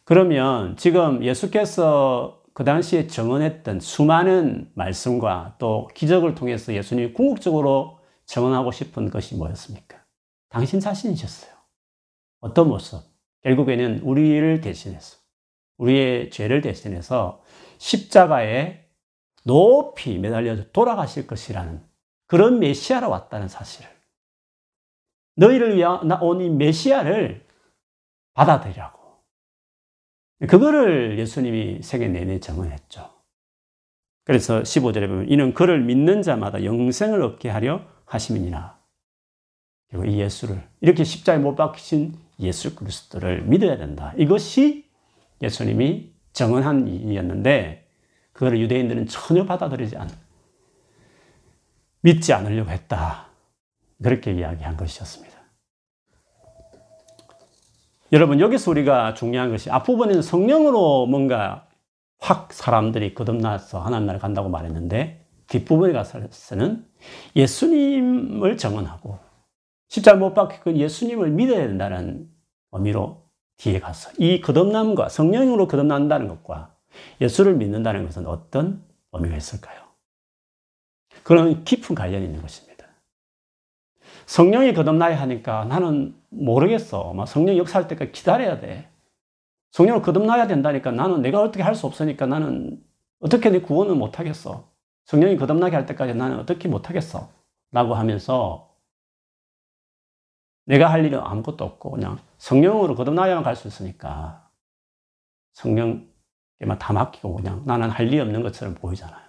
그러면 0.05 0.77
지금 0.77 1.23
예수께서 1.25 2.43
그 2.53 2.65
당시에 2.65 3.07
정언했던 3.07 3.81
수많은 3.81 4.71
말씀과 4.75 5.57
또 5.59 5.89
기적을 5.95 6.35
통해서 6.35 6.75
예수님이 6.75 7.13
궁극적으로 7.13 8.01
정언하고 8.27 8.73
싶은 8.73 9.11
것이 9.11 9.37
뭐였습니까? 9.37 9.99
당신 10.49 10.81
자신이셨어요. 10.81 11.60
어떤 12.41 12.69
모습? 12.69 13.03
결국에는 13.43 14.01
우리를 14.01 14.61
대신해서, 14.61 15.19
우리의 15.79 16.31
죄를 16.31 16.61
대신해서 16.61 17.43
십자가에 17.79 18.85
높이 19.45 20.19
매달려서 20.19 20.71
돌아가실 20.73 21.27
것이라는 21.27 21.83
그런 22.27 22.59
메시아로 22.59 23.09
왔다는 23.09 23.49
사실을. 23.49 23.89
너희를 25.37 25.77
위한 25.77 26.11
온이 26.21 26.51
메시아를 26.51 27.47
받아들이라고. 28.35 29.01
그거를 30.49 31.19
예수님이 31.19 31.83
세계 31.83 32.09
내내 32.09 32.41
정언했죠. 32.41 33.11
그래서 34.25 34.63
15절에 34.63 35.09
보면 35.09 35.29
이는 35.29 35.55
그를 35.55 35.83
믿는 35.83 36.23
자마다 36.23 36.63
영생을 36.63 37.23
얻게 37.23 37.49
하려 37.49 37.85
하심이니라. 38.05 38.79
그리고 39.89 40.05
이 40.05 40.21
예수를 40.21 40.63
이렇게 40.81 41.05
십자에 41.05 41.39
못 41.39 41.57
박히신 41.57 42.17
예수 42.41 42.75
그리스도를 42.75 43.43
믿어야 43.43 43.77
된다. 43.77 44.13
이것이 44.17 44.89
예수님이 45.43 46.13
정언한 46.33 46.89
일이었는데 46.89 47.87
그걸 48.33 48.59
유대인들은 48.59 49.07
전혀 49.07 49.45
받아들이지 49.45 49.97
않, 49.97 50.09
믿지 52.01 52.33
않으려고 52.33 52.71
했다. 52.71 53.27
그렇게 54.03 54.33
이야기한 54.33 54.77
것이었습니다. 54.77 55.39
여러분, 58.13 58.41
여기서 58.41 58.71
우리가 58.71 59.15
중요한 59.15 59.51
것이 59.51 59.71
앞부분에는 59.71 60.23
성령으로 60.23 61.07
뭔가 61.07 61.69
확 62.19 62.53
사람들이 62.53 63.15
거듭나서 63.15 63.81
하나님 63.81 64.07
나라 64.07 64.19
간다고 64.19 64.49
말했는데 64.49 65.27
뒷부분에 65.47 65.93
가서는 65.93 66.87
예수님을 67.37 68.57
정언하고 68.57 69.19
십자가 69.91 70.17
못 70.17 70.35
박히고 70.35 70.65
그 70.65 70.77
예수님을 70.77 71.31
믿어야 71.31 71.67
된다는 71.67 72.31
의미로 72.71 73.25
뒤에 73.57 73.81
가서 73.81 74.11
이 74.19 74.41
거듭남과 74.41 75.09
성령으로 75.09 75.67
거듭난다는 75.67 76.29
것과 76.29 76.75
예수를 77.21 77.57
믿는다는 77.57 78.07
것은 78.07 78.27
어떤 78.27 78.85
의미가 79.13 79.37
있을까요? 79.37 79.83
그런 81.25 81.65
깊은 81.65 81.95
관련이 81.95 82.25
있는 82.25 82.41
것입니다. 82.41 82.87
성령이 84.27 84.75
거듭나야 84.75 85.21
하니까 85.21 85.65
나는 85.65 86.15
모르겠어. 86.29 87.13
막 87.13 87.27
성령 87.27 87.57
역사할 87.57 87.89
때까지 87.89 88.13
기다려야 88.13 88.61
돼. 88.61 88.89
성령을 89.73 90.03
거듭나야 90.03 90.47
된다니까 90.47 90.93
나는 90.93 91.21
내가 91.21 91.43
어떻게 91.43 91.65
할 91.65 91.75
수 91.75 91.87
없으니까 91.87 92.27
나는 92.27 92.81
어떻게 93.19 93.51
내 93.51 93.61
구원을 93.61 93.97
못하겠어. 93.97 94.69
성령이 95.07 95.37
거듭나게 95.37 95.75
할 95.75 95.87
때까지 95.87 96.15
나는 96.15 96.39
어떻게 96.39 96.69
못하겠어. 96.69 97.29
라고 97.73 97.95
하면서 97.95 98.70
내가 100.71 100.87
할 100.93 101.05
일은 101.05 101.19
아무것도 101.19 101.65
없고 101.65 101.91
그냥 101.91 102.19
성령으로 102.39 102.95
거듭나야만 102.95 103.43
갈 103.43 103.57
수 103.57 103.67
있으니까 103.67 104.49
성령에만 105.55 106.79
다 106.79 106.93
맡기고 106.93 107.35
그냥 107.35 107.65
나는 107.67 107.91
할 107.91 108.07
일이 108.07 108.21
없는 108.21 108.43
것처럼 108.43 108.77
보이잖아요. 108.77 109.21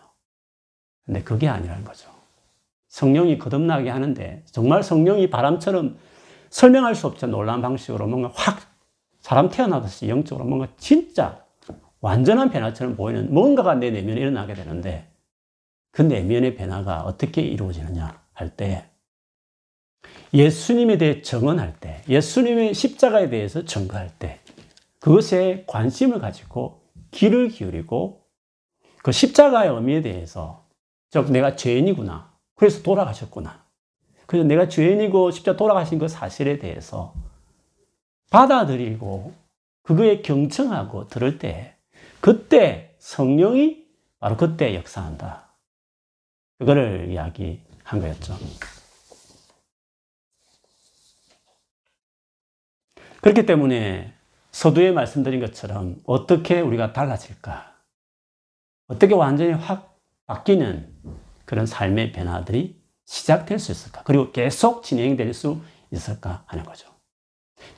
근데 1.04 1.24
그게 1.24 1.48
아니라는 1.48 1.84
거죠. 1.84 2.12
성령이 2.90 3.40
거듭나게 3.40 3.90
하는데 3.90 4.44
정말 4.52 4.84
성령이 4.84 5.32
바람처럼 5.32 5.98
설명할 6.52 6.94
수 6.94 7.08
없죠. 7.08 7.26
놀라운 7.26 7.62
방식으로 7.64 8.06
뭔가 8.06 8.32
확 8.36 8.60
사람 9.20 9.50
태어나듯이 9.50 10.10
영적으로 10.10 10.46
뭔가 10.46 10.68
진짜 10.78 11.44
완전한 12.02 12.52
변화처럼 12.52 12.96
보이는 12.96 13.34
뭔가가 13.34 13.74
내 13.76 13.90
내면에 13.90 14.22
일어나게 14.22 14.54
되는데 14.54 15.12
그 15.92 16.04
내면의 16.04 16.56
변화가 16.56 17.02
어떻게 17.04 17.42
이루어지느냐 17.42 18.22
할 18.34 18.56
때 18.56 18.91
예수님에 20.34 20.98
대해 20.98 21.22
정언할 21.22 21.76
때 21.80 22.02
예수님의 22.08 22.74
십자가에 22.74 23.30
대해서 23.30 23.66
증거할 23.66 24.10
때 24.18 24.40
그것에 25.00 25.66
관심을 25.68 26.20
가지고 26.20 26.82
귀를 27.12 27.50
기울이고 27.50 28.22
그 29.04 29.12
십자가의 29.12 29.72
의미에 29.72 30.02
대해서 30.02 30.66
즉 31.10 31.32
내가 31.32 31.56
죄인이구나 31.56 32.32
그래서 32.56 32.82
돌아가셨구나 32.84 33.66
그래서 34.26 34.48
내가 34.48 34.70
죄인이고 34.70 35.32
십자 35.32 35.58
돌아가신 35.58 36.00
그 36.00 36.08
사실에 36.08 36.60
대해서 36.60 37.14
받아들이고 38.30 39.34
그거에 39.84 40.22
경청하고 40.22 41.08
들을 41.08 41.38
때 41.38 41.76
그때 42.22 42.96
성령이 43.00 43.84
바로 44.20 44.38
그때 44.38 44.76
역사한다. 44.76 45.50
그거를 46.60 47.10
이야기한 47.12 48.00
거였죠. 48.00 48.38
그렇기 53.22 53.46
때문에 53.46 54.14
서두에 54.52 54.92
말씀드린 54.92 55.40
것처럼 55.40 55.98
어떻게 56.06 56.60
우리가 56.60 56.92
달라질까? 56.94 57.76
어떻게 58.88 59.14
완전히 59.14 59.52
확 59.52 59.98
바뀌는 60.26 60.94
그런 61.46 61.66
삶의 61.66 62.12
변화들이 62.12 62.82
시작될 63.06 63.60
수 63.60 63.72
있을까? 63.72 64.04
그리고 64.04 64.32
계속 64.32 64.84
진행될 64.84 65.34
수 65.34 65.62
있을까 65.92 66.44
하는 66.48 66.64
거죠. 66.64 66.90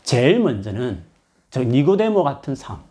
제일 0.04 0.40
먼저는 0.40 1.04
저 1.50 1.64
니고데모 1.64 2.24
같은 2.24 2.56
삶. 2.56 2.84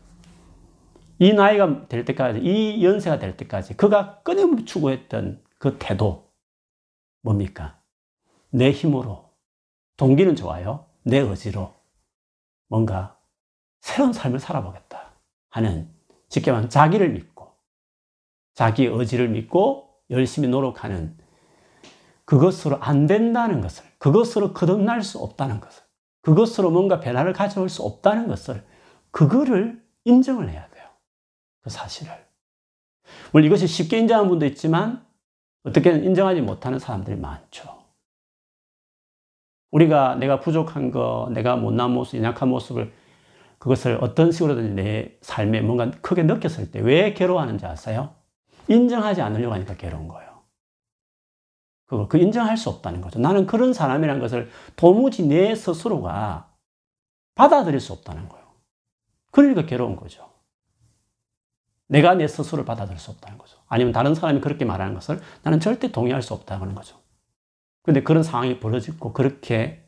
이 1.19 1.33
나이가 1.33 1.89
될 1.89 2.05
때까지, 2.05 2.41
이 2.41 2.85
연세가 2.85 3.19
될 3.19 3.37
때까지 3.37 3.77
그가 3.77 4.21
끊임없이 4.23 4.65
추구했던 4.65 5.43
그 5.59 5.77
태도. 5.79 6.31
뭡니까? 7.23 7.81
내 8.51 8.73
힘으로. 8.73 9.31
동기는 9.97 10.37
좋아요. 10.37 10.87
내 11.05 11.19
의지로. 11.19 11.82
뭔가 12.73 13.19
새로운 13.83 14.15
삶을 14.15 14.41
살아보겠다 14.41 15.13
하는 15.51 15.93
쉽게 16.31 16.51
말하면 16.51 16.71
자기를 16.71 17.11
믿고 17.11 17.53
자기 18.55 18.87
의지를 18.87 19.29
믿고 19.29 19.91
열심히 20.09 20.49
노력하는 20.49 21.15
그것으로 22.25 22.79
안 22.81 23.07
된다는 23.07 23.61
것을 23.61 23.85
그것으로 23.99 24.55
거듭날 24.55 25.03
수 25.03 25.19
없다는 25.19 25.61
것을 25.61 25.85
그것으로 26.23 26.71
뭔가 26.71 26.99
변화를 26.99 27.35
가져올 27.35 27.69
수 27.69 27.83
없다는 27.83 28.27
것을 28.27 28.65
그거를 29.11 29.85
인정을 30.05 30.49
해야 30.49 30.67
돼요. 30.71 30.89
그 31.61 31.69
사실을. 31.69 32.11
물론 33.33 33.47
이것이 33.47 33.67
쉽게 33.67 33.99
인정하는 33.99 34.31
분도 34.31 34.47
있지만 34.47 35.05
어떻게 35.65 35.91
인정하지 35.91 36.41
못하는 36.41 36.79
사람들이 36.79 37.17
많죠. 37.17 37.82
우리가 39.73 40.15
내가 40.17 40.39
부족한 40.41 40.91
거, 40.91 41.29
내가 41.33 41.57
못난 41.57 41.91
모습, 41.91 42.17
연약한 42.19 42.49
모습을 42.49 42.93
그것을 43.59 43.99
어떤 44.01 44.33
식으로든 44.33 44.75
내 44.77 45.17
삶에 45.23 45.61
뭔가 45.63 45.91
크게 46.03 46.23
느꼈을 46.25 46.71
때 46.71 46.81
왜 46.81 47.15
괴로워하는지 47.15 47.67
아세요? 47.67 48.15
인정하지 48.69 49.23
않으려고 49.23 49.55
하니까 49.55 49.77
괴로운 49.77 50.09
거예요. 50.09 50.31
그거, 51.87 52.09
그 52.09 52.19
인정할 52.19 52.57
수 52.57 52.71
없다는 52.71 53.01
거죠. 53.01 53.19
나는 53.19 53.47
그런 53.47 53.73
사람이라는 53.73 54.21
것을 54.21 54.51
도무지 54.77 55.27
내 55.27 55.55
스스로가 55.55 56.51
받아들일 57.35 57.81
수 57.81 57.93
없다는 57.93 58.29
거예요. 58.29 58.47
그러니까 59.31 59.67
괴로운 59.67 59.97
거죠. 59.97 60.29
내가 61.89 62.15
내 62.15 62.27
스스로를 62.27 62.65
받아들일 62.65 62.99
수 62.99 63.11
없다는 63.11 63.39
거죠. 63.39 63.59
아니면 63.69 63.93
다른 63.93 64.15
사람이 64.15 64.41
그렇게 64.41 64.65
말하는 64.65 64.95
것을 64.95 65.21
나는 65.43 65.61
절대 65.61 65.93
동의할 65.93 66.23
수 66.23 66.35
없다는 66.35 66.75
거죠. 66.75 67.02
근데 67.83 68.03
그런 68.03 68.23
상황이 68.23 68.61
벌어지고 68.61 69.13
그렇게 69.13 69.85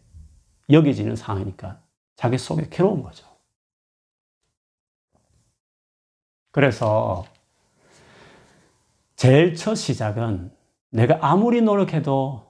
여겨지는 0.70 1.16
상황이니까 1.16 1.80
자기 2.16 2.38
속에 2.38 2.68
괴로운 2.70 3.02
거죠. 3.02 3.26
그래서 6.50 7.24
제일 9.16 9.54
첫 9.54 9.74
시작은 9.74 10.54
내가 10.90 11.18
아무리 11.20 11.62
노력해도 11.62 12.44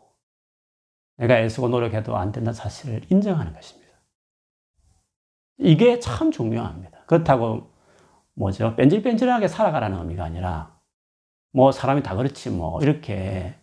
내가 1.16 1.38
애쓰고 1.38 1.68
노력해도 1.68 2.16
안 2.16 2.33
된다는 2.33 2.54
사실을 2.54 3.02
인정하는 3.11 3.52
것입니다. 3.52 3.92
이게 5.59 6.00
참 6.00 6.30
중요합니다. 6.30 7.04
그렇다고 7.07 7.70
뭐죠? 8.35 8.74
뺀질뺀질하게 8.76 9.48
살아가라는 9.48 9.98
의미가 9.98 10.24
아니라 10.24 10.78
뭐 11.52 11.70
사람이 11.70 12.02
다 12.02 12.16
그렇지 12.16 12.50
뭐 12.50 12.83
이렇게 12.83 13.54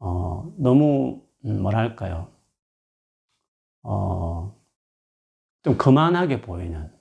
어, 0.00 0.52
너무, 0.58 1.22
음, 1.44 1.62
뭐랄까요. 1.62 2.32
어, 3.82 4.58
좀 5.62 5.76
거만하게 5.76 6.40
보이는, 6.40 6.92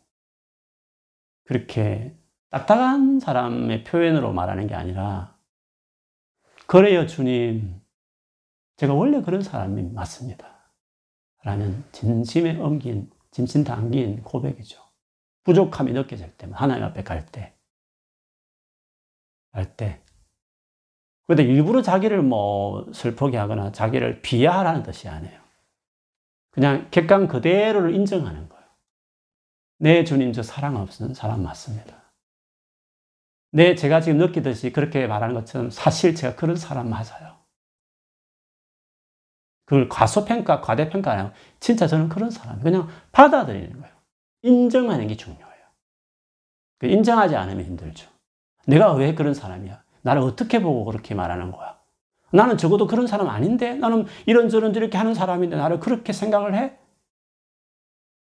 그렇게 1.46 2.16
딱딱한 2.50 3.20
사람의 3.20 3.86
표현으로 3.86 4.34
말하는 4.34 4.68
게 4.68 4.76
아니라, 4.76 5.38
그래요, 6.68 7.08
주님. 7.08 7.82
제가 8.76 8.94
원래 8.94 9.22
그런 9.22 9.42
사람이 9.42 9.92
맞습니다. 9.92 10.74
라는 11.44 11.84
진심에 11.92 12.60
엉긴, 12.60 13.10
진심 13.32 13.64
담긴 13.64 14.22
고백이죠. 14.24 14.80
부족함이 15.44 15.94
느껴질 15.94 16.38
때, 16.38 16.48
하나님 16.52 16.84
앞에 16.84 17.04
갈 17.04 17.26
때, 17.26 17.58
갈 19.52 19.76
때, 19.76 20.02
그 20.06 20.09
런데 21.30 21.44
일부러 21.44 21.84
자기를 21.84 22.24
뭐 22.24 22.92
슬프게 22.92 23.38
하거나 23.38 23.72
자기를 23.72 24.22
비하하라는 24.24 24.82
뜻이 24.82 25.08
아니에요. 25.08 25.40
그냥 26.50 26.88
객관 26.90 27.28
그대로를 27.28 27.94
인정하는 27.94 28.50
거예요. 28.50 28.66
네, 29.78 30.04
주님, 30.04 30.34
저 30.34 30.42
사랑 30.42 30.76
없는 30.76 31.14
사람 31.14 31.44
맞습니다. 31.44 32.12
네, 33.52 33.76
제가 33.76 34.02
지금 34.02 34.18
느끼듯이 34.18 34.72
그렇게 34.72 35.06
말하는 35.06 35.36
것처럼 35.36 35.70
사실 35.70 36.16
제가 36.16 36.36
그런 36.36 36.56
사람 36.56 36.90
맞아요. 36.90 37.38
그걸 39.66 39.88
과소평가, 39.88 40.62
과대평가 40.62 41.12
아니고 41.12 41.36
진짜 41.60 41.86
저는 41.86 42.10
그런 42.10 42.32
사람. 42.32 42.60
그냥 42.60 42.90
받아들이는 43.12 43.80
거예요. 43.80 43.96
인정하는 44.42 45.08
게 45.08 45.16
중요해요. 45.16 45.66
그 46.80 46.88
인정하지 46.88 47.36
않으면 47.36 47.66
힘들죠. 47.66 48.10
내가 48.66 48.94
왜 48.94 49.14
그런 49.14 49.36
사람이야? 49.36 49.89
나를 50.10 50.24
어떻게 50.24 50.60
보고 50.60 50.86
그렇게 50.86 51.14
말하는 51.14 51.52
거야? 51.52 51.78
나는 52.32 52.58
적어도 52.58 52.88
그런 52.88 53.06
사람 53.06 53.30
아닌데? 53.30 53.76
나는 53.76 54.06
이런저런 54.26 54.74
이렇게 54.74 54.98
하는 54.98 55.14
사람인데 55.14 55.56
나를 55.56 55.80
그렇게 55.80 56.14
생각을 56.14 56.56
해? 56.56 56.78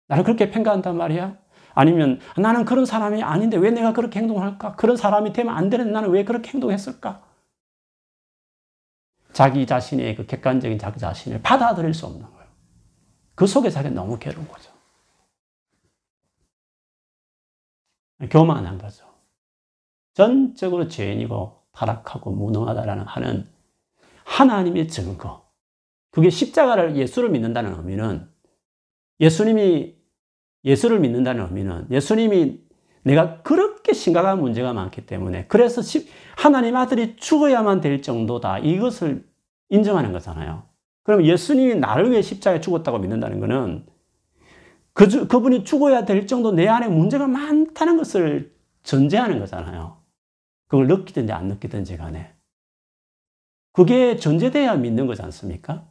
나를 0.07 0.23
그렇게 0.25 0.51
평가한단 0.51 0.97
말이야? 0.97 1.37
아니면 1.73 2.19
나는 2.37 2.65
그런 2.65 2.85
사람이 2.85 3.23
아닌데 3.23 3.55
왜 3.55 3.71
내가 3.71 3.93
그렇게 3.93 4.19
행동할까? 4.19 4.75
그런 4.75 4.97
사람이 4.97 5.31
되면 5.31 5.55
안 5.55 5.69
되는데 5.69 5.91
나는 5.91 6.09
왜 6.09 6.25
그렇게 6.25 6.51
행동했을까? 6.51 7.23
자기 9.31 9.65
자신의 9.65 10.15
그 10.15 10.25
객관적인 10.25 10.79
자기 10.79 10.99
자신을 10.99 11.41
받아들일 11.41 11.93
수 11.93 12.05
없는 12.07 12.21
거예요. 12.23 12.49
그 13.35 13.47
속에 13.47 13.69
자기가 13.69 13.93
너무 13.93 14.19
괴로운 14.19 14.47
거죠. 14.49 14.73
교만한 18.29 18.77
거죠. 18.77 19.07
전적으로 20.13 20.89
죄인이고 20.89 21.58
타락하고 21.79 22.31
무능하다라는 22.31 23.05
하는 23.05 23.47
하나님의 24.25 24.89
증거. 24.89 25.49
그게 26.11 26.29
십자가를 26.29 26.97
예수를 26.97 27.29
믿는다는 27.29 27.75
의미는 27.75 28.27
예수님이 29.19 29.95
예수를 30.65 30.99
믿는다는 30.99 31.45
의미는 31.45 31.87
예수님이 31.89 32.59
내가 33.03 33.41
그렇게 33.43 33.93
심각한 33.93 34.41
문제가 34.41 34.73
많기 34.73 35.05
때문에 35.05 35.45
그래서 35.47 35.81
하나님 36.35 36.75
아들이 36.75 37.15
죽어야만 37.15 37.79
될 37.79 38.01
정도다 38.01 38.59
이것을 38.59 39.25
인정하는 39.69 40.11
거잖아요. 40.11 40.63
그럼 41.03 41.23
예수님이 41.23 41.75
나를 41.75 42.11
위해 42.11 42.21
십자가에 42.21 42.59
죽었다고 42.59 42.97
믿는다는 42.99 43.39
것은 43.39 43.85
그, 44.93 45.27
그분이 45.27 45.63
죽어야 45.63 46.03
될 46.03 46.27
정도 46.27 46.51
내 46.51 46.67
안에 46.67 46.87
문제가 46.87 47.27
많다는 47.27 47.95
것을 47.95 48.53
전제하는 48.83 49.39
거잖아요. 49.39 49.98
그걸 50.69 50.87
느끼든지 50.87 51.33
안 51.33 51.47
느끼든지 51.47 51.97
간에. 51.97 52.33
그게 53.73 54.15
전제돼야 54.15 54.75
믿는 54.75 55.07
거지 55.07 55.21
않습니까? 55.21 55.85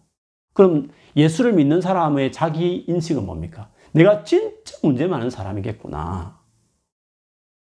그럼 0.54 0.90
예수를 1.16 1.52
믿는 1.52 1.80
사람의 1.80 2.32
자기 2.32 2.84
인식은 2.88 3.26
뭡니까? 3.26 3.70
내가 3.92 4.24
진짜 4.24 4.76
문제 4.82 5.06
많은 5.06 5.30
사람이겠구나. 5.30 6.38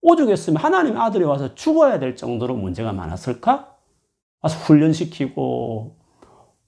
오죽했으면 0.02 0.62
하나님 0.62 0.96
아들이 0.96 1.24
와서 1.24 1.54
죽어야 1.54 1.98
될 1.98 2.16
정도로 2.16 2.56
문제가 2.56 2.92
많았을까? 2.92 3.76
와서 4.40 4.58
훈련시키고, 4.64 5.98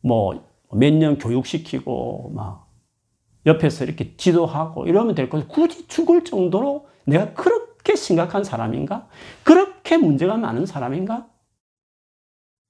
뭐, 0.02 0.48
몇 0.72 0.92
년 0.92 1.18
교육시키고, 1.18 2.32
막, 2.34 2.68
옆에서 3.46 3.84
이렇게 3.84 4.16
지도하고 4.16 4.86
이러면 4.86 5.14
될 5.14 5.28
것을 5.28 5.48
굳이 5.48 5.86
죽을 5.88 6.24
정도로 6.24 6.86
내가 7.06 7.32
그렇게 7.34 7.71
심각한 7.96 8.44
사람인가? 8.44 9.08
그렇게 9.42 9.96
문제가 9.96 10.36
많은 10.36 10.66
사람인가? 10.66 11.26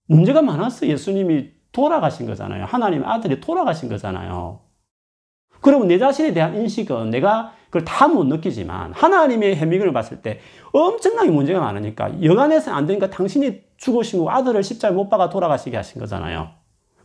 문제가 0.08 0.42
많았어. 0.42 0.86
예수님이 0.86 1.50
돌아가신 1.72 2.26
거잖아요. 2.26 2.64
하나님 2.64 3.04
아들이 3.04 3.40
돌아가신 3.40 3.88
거잖아요. 3.88 4.60
그러면 5.60 5.88
내 5.88 5.98
자신에 5.98 6.32
대한 6.32 6.54
인식은 6.56 7.10
내가 7.10 7.54
그걸 7.66 7.84
다 7.84 8.08
못 8.08 8.24
느끼지만 8.24 8.92
하나님의 8.92 9.56
해밍을 9.56 9.92
봤을 9.92 10.20
때 10.20 10.40
엄청나게 10.72 11.30
문제가 11.30 11.60
많으니까 11.60 12.22
여간해서는 12.22 12.76
안 12.76 12.86
되니까 12.86 13.08
당신이 13.08 13.62
죽으시고 13.78 14.30
아들을 14.30 14.62
십자가에 14.62 14.94
못 14.94 15.08
박아 15.08 15.30
돌아가시게 15.30 15.76
하신 15.76 16.00
거잖아요. 16.00 16.50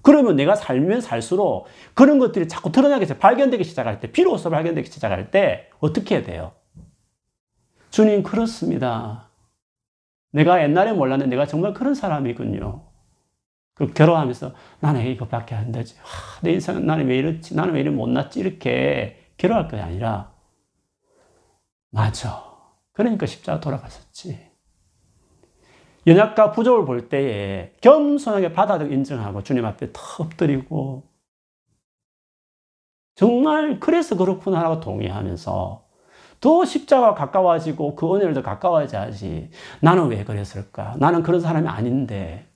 그러면 0.01 0.35
내가 0.35 0.55
살면 0.55 1.01
살수록 1.01 1.67
그런 1.93 2.19
것들이 2.19 2.47
자꾸 2.47 2.71
드러나게 2.71 3.05
발견되기 3.05 3.63
시작할 3.63 3.99
때, 3.99 4.11
비로소 4.11 4.49
발견되기 4.49 4.89
시작할 4.89 5.31
때 5.31 5.69
어떻게 5.79 6.15
해야 6.15 6.23
돼요? 6.23 6.51
주님, 7.89 8.23
그렇습니다. 8.23 9.29
내가 10.31 10.61
옛날에 10.61 10.93
몰랐는데 10.93 11.29
내가 11.29 11.45
정말 11.45 11.73
그런 11.73 11.95
사람이군요. 11.95 12.83
그 13.73 13.93
괴로워하면서 13.93 14.53
나는 14.79 15.05
이것밖에 15.05 15.55
안 15.55 15.71
되지. 15.71 15.95
하, 16.01 16.41
내 16.41 16.51
인생은 16.51 16.85
나는 16.85 17.07
왜 17.07 17.17
이렇지? 17.17 17.55
나는 17.55 17.73
왜 17.73 17.81
이렇게 17.81 17.95
못났지? 17.95 18.39
이렇게 18.39 19.31
괴로워할 19.37 19.69
것이 19.69 19.81
아니라 19.81 20.33
맞아. 21.91 22.43
그러니까 22.91 23.25
십자가 23.25 23.59
돌아갔었지. 23.59 24.47
연약과 26.07 26.51
부족을 26.53 26.85
볼 26.85 27.09
때에 27.09 27.73
겸손하게 27.81 28.53
받아들고 28.53 28.93
인정하고 28.93 29.43
주님 29.43 29.65
앞에 29.65 29.91
터 29.91 30.01
엎드리고 30.23 31.03
정말 33.15 33.79
그래서 33.79 34.15
그렇구나라고 34.15 34.79
동의하면서 34.79 35.86
더 36.39 36.65
십자가 36.65 37.13
가까워지고 37.13 37.95
그 37.95 38.15
은혜를 38.15 38.33
더 38.33 38.41
가까워져야지. 38.41 39.49
나는 39.81 40.07
왜 40.07 40.23
그랬을까? 40.23 40.95
나는 40.99 41.23
그런 41.23 41.41
사람이 41.41 41.67
아닌데. 41.67 42.47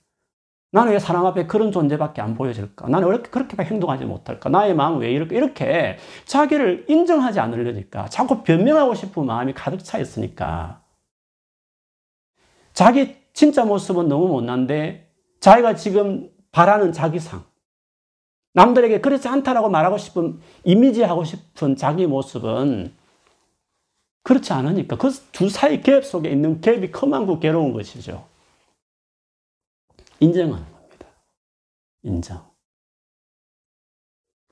나는 0.74 0.92
왜 0.92 0.98
사람 0.98 1.26
앞에 1.26 1.46
그런 1.46 1.70
존재밖에 1.70 2.22
안 2.22 2.34
보여질까? 2.34 2.88
나는 2.88 3.08
왜 3.08 3.18
그렇게 3.18 3.62
행동하지 3.62 4.06
못할까? 4.06 4.48
나의 4.48 4.74
마음은 4.74 5.00
왜 5.00 5.12
이렇게, 5.12 5.36
이렇게 5.36 5.98
자기를 6.24 6.86
인정하지 6.88 7.40
않으려니까 7.40 8.08
자꾸 8.08 8.42
변명하고 8.42 8.94
싶은 8.94 9.26
마음이 9.26 9.52
가득 9.52 9.84
차 9.84 9.98
있으니까 9.98 10.80
자기 12.72 13.16
진짜 13.34 13.66
모습은 13.66 14.08
너무 14.08 14.28
못난데 14.28 15.10
자기가 15.40 15.74
지금 15.74 16.30
바라는 16.52 16.92
자기상 16.92 17.44
남들에게 18.54 19.02
그렇지 19.02 19.28
않다라고 19.28 19.68
말하고 19.68 19.98
싶은 19.98 20.40
이미지하고 20.64 21.24
싶은 21.24 21.76
자기 21.76 22.06
모습은 22.06 22.94
그렇지 24.22 24.52
않으니까 24.52 24.96
그 24.96 25.10
두 25.32 25.48
사이 25.48 25.80
갭 25.80 26.04
속에 26.04 26.30
있는 26.30 26.60
갭이 26.60 26.92
크만고 26.92 27.40
괴로운 27.40 27.72
것이죠. 27.72 28.28
인정하는 30.20 30.72
겁니다. 30.72 31.06
인정. 32.02 32.52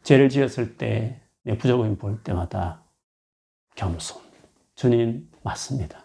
죄를 0.03 0.29
지었을 0.29 0.77
때, 0.77 1.21
내 1.43 1.57
부족을 1.57 1.97
볼 1.97 2.23
때마다 2.23 2.83
겸손. 3.77 4.21
주님, 4.75 5.31
맞습니다. 5.43 6.05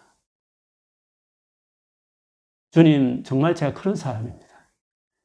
주님, 2.70 3.24
정말 3.24 3.54
제가 3.54 3.72
그런 3.74 3.96
사람입니다. 3.96 4.46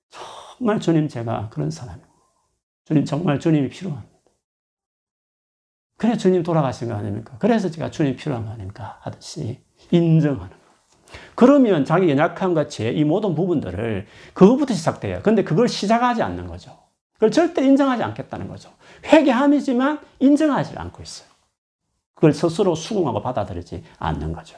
정말 0.09 0.79
주님, 0.79 1.07
제가 1.07 1.49
그런 1.49 1.69
사람입니다. 1.69 2.11
주님, 2.85 3.05
정말 3.05 3.39
주님이 3.39 3.69
필요합니다. 3.69 4.10
그래 6.01 6.17
주님 6.17 6.41
돌아가신 6.41 6.87
거 6.87 6.95
아닙니까? 6.95 7.35
그래서 7.37 7.69
제가 7.69 7.91
주님 7.91 8.15
필요한 8.15 8.43
거 8.43 8.51
아닙니까? 8.51 8.97
하듯이 9.01 9.61
인정하는 9.91 10.57
그러면 11.35 11.85
자기 11.85 12.09
연약함과 12.09 12.69
죄, 12.69 12.89
이 12.89 13.03
모든 13.03 13.35
부분들을 13.35 14.07
그것부터 14.33 14.73
시작돼요. 14.73 15.21
근데 15.21 15.43
그걸 15.43 15.67
시작하지 15.67 16.23
않는 16.23 16.47
거죠. 16.47 16.75
그걸 17.13 17.29
절대 17.29 17.63
인정하지 17.63 18.01
않겠다는 18.01 18.47
거죠. 18.47 18.73
회개함이지만 19.05 19.99
인정하지 20.17 20.75
않고 20.75 21.03
있어요. 21.03 21.29
그걸 22.15 22.33
스스로 22.33 22.73
수긍하고 22.73 23.21
받아들이지 23.21 23.83
않는 23.99 24.33
거죠. 24.33 24.57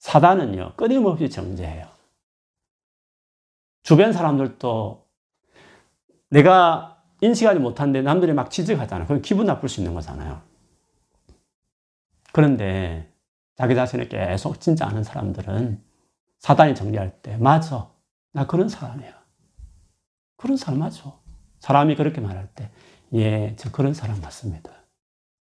사단은요, 0.00 0.72
끊임없이 0.74 1.30
정죄해요. 1.30 1.86
주변 3.84 4.12
사람들도 4.12 5.06
내가 6.30 6.93
인식하지 7.24 7.58
못한데 7.58 8.02
남들이 8.02 8.32
막 8.32 8.50
지적하잖아요. 8.50 9.06
그럼 9.06 9.22
기분 9.22 9.46
나쁠 9.46 9.68
수 9.68 9.80
있는 9.80 9.94
거잖아요. 9.94 10.42
그런데 12.32 13.10
자기 13.56 13.74
자신을 13.74 14.08
계속 14.08 14.60
진짜 14.60 14.86
아는 14.86 15.02
사람들은 15.02 15.82
사단이 16.38 16.74
정리할 16.74 17.22
때, 17.22 17.36
맞아. 17.38 17.88
나 18.32 18.46
그런 18.46 18.68
사람이야. 18.68 19.12
그런 20.36 20.56
사람 20.56 20.80
맞아. 20.80 21.12
사람이 21.60 21.94
그렇게 21.96 22.20
말할 22.20 22.48
때, 22.54 22.70
예, 23.14 23.54
저 23.56 23.70
그런 23.70 23.94
사람 23.94 24.20
맞습니다. 24.20 24.70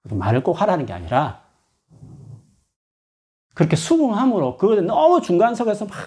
말을 0.03 0.43
꼭 0.43 0.61
하라는 0.61 0.85
게 0.85 0.93
아니라, 0.93 1.43
그렇게 3.55 3.75
수긍함으로, 3.75 4.57
그것에 4.57 4.81
너무 4.81 5.21
중간석에서 5.21 5.85
막 5.85 5.97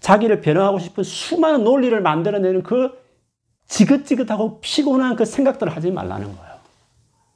자기를 0.00 0.40
변호하고 0.40 0.78
싶은 0.78 1.04
수많은 1.04 1.62
논리를 1.64 2.00
만들어내는 2.00 2.62
그 2.62 3.01
지긋지긋하고 3.66 4.60
피곤한 4.60 5.16
그 5.16 5.24
생각들을 5.24 5.74
하지 5.74 5.90
말라는 5.90 6.36
거예요. 6.36 6.52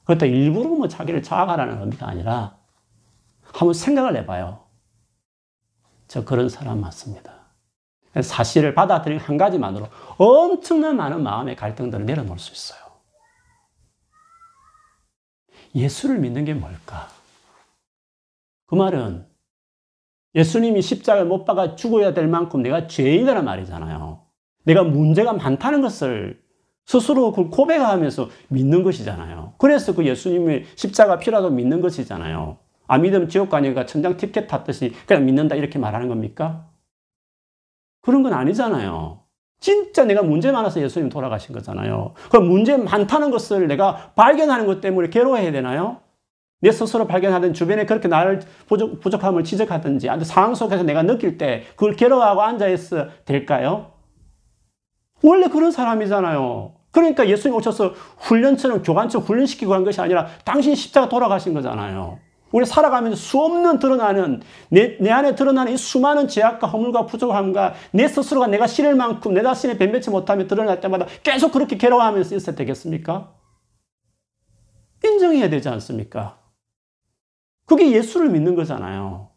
그것도 0.01 0.25
일부러 0.25 0.69
뭐 0.69 0.87
자기를 0.87 1.23
자학하라는 1.23 1.81
의미가 1.81 2.07
아니라, 2.07 2.57
한번 3.43 3.73
생각을 3.73 4.15
해봐요. 4.17 4.65
저 6.07 6.23
그런 6.23 6.47
사람 6.47 6.79
맞습니다. 6.81 7.33
사실을 8.21 8.73
받아들인 8.73 9.19
한 9.19 9.37
가지만으로 9.37 9.89
엄청난 10.17 10.95
많은 10.95 11.23
마음의 11.23 11.55
갈등들을 11.55 12.05
내려놓을 12.05 12.39
수 12.39 12.51
있어요. 12.53 12.87
예수를 15.75 16.17
믿는 16.19 16.45
게 16.45 16.53
뭘까? 16.53 17.09
그 18.65 18.75
말은 18.75 19.27
예수님이 20.35 20.81
십자가를 20.81 21.25
못 21.25 21.45
박아 21.45 21.75
죽어야 21.75 22.13
될 22.13 22.27
만큼 22.27 22.61
내가 22.61 22.87
죄인이라는 22.87 23.43
말이잖아요. 23.43 24.26
내가 24.67 24.83
문제가 24.83 25.31
많다는 25.31 25.81
것을 25.81 26.41
스스로 26.85 27.31
고백하면서 27.31 28.29
믿는 28.49 28.83
것이잖아요. 28.83 29.53
그래서 29.57 29.95
그 29.95 30.05
예수님의 30.05 30.65
십자가 30.75 31.17
필요하다고 31.17 31.55
믿는 31.55 31.79
것이잖아요. 31.81 32.57
아, 32.87 32.97
믿으면 32.97 33.29
지옥 33.29 33.49
가니까 33.49 33.85
천장 33.85 34.17
티켓 34.17 34.47
탔듯이 34.47 34.93
그냥 35.05 35.25
믿는다 35.25 35.55
이렇게 35.55 35.79
말하는 35.79 36.09
겁니까? 36.09 36.67
그런 38.01 38.23
건 38.23 38.33
아니잖아요. 38.33 39.21
진짜 39.59 40.03
내가 40.05 40.21
문제 40.21 40.51
많아서 40.51 40.81
예수님 40.81 41.09
돌아가신 41.09 41.53
거잖아요. 41.53 42.13
그럼 42.29 42.47
문제 42.47 42.77
많다는 42.77 43.31
것을 43.31 43.67
내가 43.67 44.11
발견하는 44.15 44.65
것 44.65 44.81
때문에 44.81 45.09
괴로워해야 45.09 45.51
되나요? 45.51 46.01
내 46.59 46.71
스스로 46.71 47.07
발견하든 47.07 47.53
주변에 47.53 47.85
그렇게 47.85 48.07
나를 48.07 48.41
부족, 48.67 48.99
부족함을 48.99 49.43
지적하든지 49.43 50.07
상황 50.23 50.55
속에서 50.55 50.83
내가 50.83 51.03
느낄 51.03 51.37
때 51.37 51.63
그걸 51.75 51.95
괴로워하고 51.95 52.41
앉아있어 52.41 53.07
될까요? 53.25 53.96
원래 55.23 55.47
그런 55.47 55.71
사람이잖아요. 55.71 56.73
그러니까 56.91 57.27
예수님 57.27 57.55
오셔서 57.55 57.93
훈련처럼 58.17 58.81
교관처럼 58.81 59.25
훈련시키고 59.27 59.73
한 59.73 59.83
것이 59.83 60.01
아니라 60.01 60.27
당신 60.43 60.73
십자가 60.75 61.09
돌아가신 61.09 61.53
거잖아요. 61.53 62.19
우리 62.51 62.65
살아가면서 62.65 63.17
수없는 63.17 63.79
드러나는 63.79 64.41
내, 64.69 64.97
내 64.99 65.11
안에 65.11 65.35
드러나는 65.35 65.73
이 65.73 65.77
수많은 65.77 66.27
죄악과 66.27 66.67
허물과 66.67 67.05
부족함과 67.05 67.73
내 67.91 68.07
스스로가 68.07 68.47
내가 68.47 68.67
싫을 68.67 68.95
만큼 68.95 69.33
내 69.33 69.43
자신을 69.43 69.77
변변치 69.77 70.09
못하며 70.09 70.47
드러날 70.47 70.79
때마다 70.79 71.05
계속 71.23 71.51
그렇게 71.51 71.77
괴로워하면서 71.77 72.35
있어야 72.35 72.55
되겠습니까? 72.55 73.33
인정해야 75.03 75.49
되지 75.49 75.69
않습니까? 75.69 76.39
그게 77.65 77.91
예수를 77.91 78.29
믿는 78.29 78.55
거잖아요. 78.55 79.29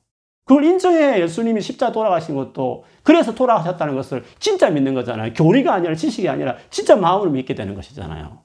그걸 0.50 0.64
인정해 0.64 1.20
예수님이 1.20 1.60
십자 1.60 1.92
돌아가신 1.92 2.34
것도 2.34 2.82
그래서 3.04 3.36
돌아가셨다는 3.36 3.94
것을 3.94 4.24
진짜 4.40 4.68
믿는 4.68 4.94
거잖아요. 4.94 5.32
교리가 5.32 5.72
아니라 5.72 5.94
지식이 5.94 6.28
아니라 6.28 6.56
진짜 6.70 6.96
마음으로 6.96 7.30
믿게 7.30 7.54
되는 7.54 7.76
것이잖아요. 7.76 8.36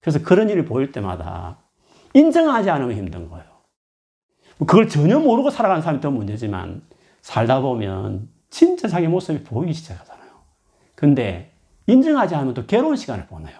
그래서 0.00 0.20
그런 0.24 0.50
일이 0.50 0.64
보일 0.64 0.90
때마다 0.90 1.58
인정하지 2.14 2.68
않으면 2.68 2.96
힘든 2.96 3.30
거예요. 3.30 3.44
그걸 4.58 4.88
전혀 4.88 5.20
모르고 5.20 5.50
살아가는 5.50 5.80
사람이 5.82 6.00
더 6.00 6.10
문제지만 6.10 6.82
살다 7.20 7.60
보면 7.60 8.28
진짜 8.50 8.88
자기 8.88 9.06
모습이 9.06 9.44
보이기 9.44 9.72
시작하잖아요. 9.72 10.32
근데 10.96 11.52
인정하지 11.86 12.34
않으면 12.34 12.54
또 12.54 12.66
괴로운 12.66 12.96
시간을 12.96 13.28
보내요. 13.28 13.56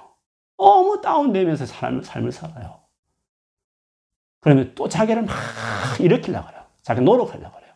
너무 0.59 1.01
다운되면서 1.01 1.67
삶을, 1.67 2.03
삶을 2.03 2.33
살아요. 2.33 2.81
그러면 4.41 4.73
또 4.75 4.89
자기를 4.89 5.23
막 5.23 5.37
일으키려고 6.01 6.49
그래요. 6.49 6.64
자기 6.85 7.01
노력하려고 7.01 7.57
그래요. 7.57 7.73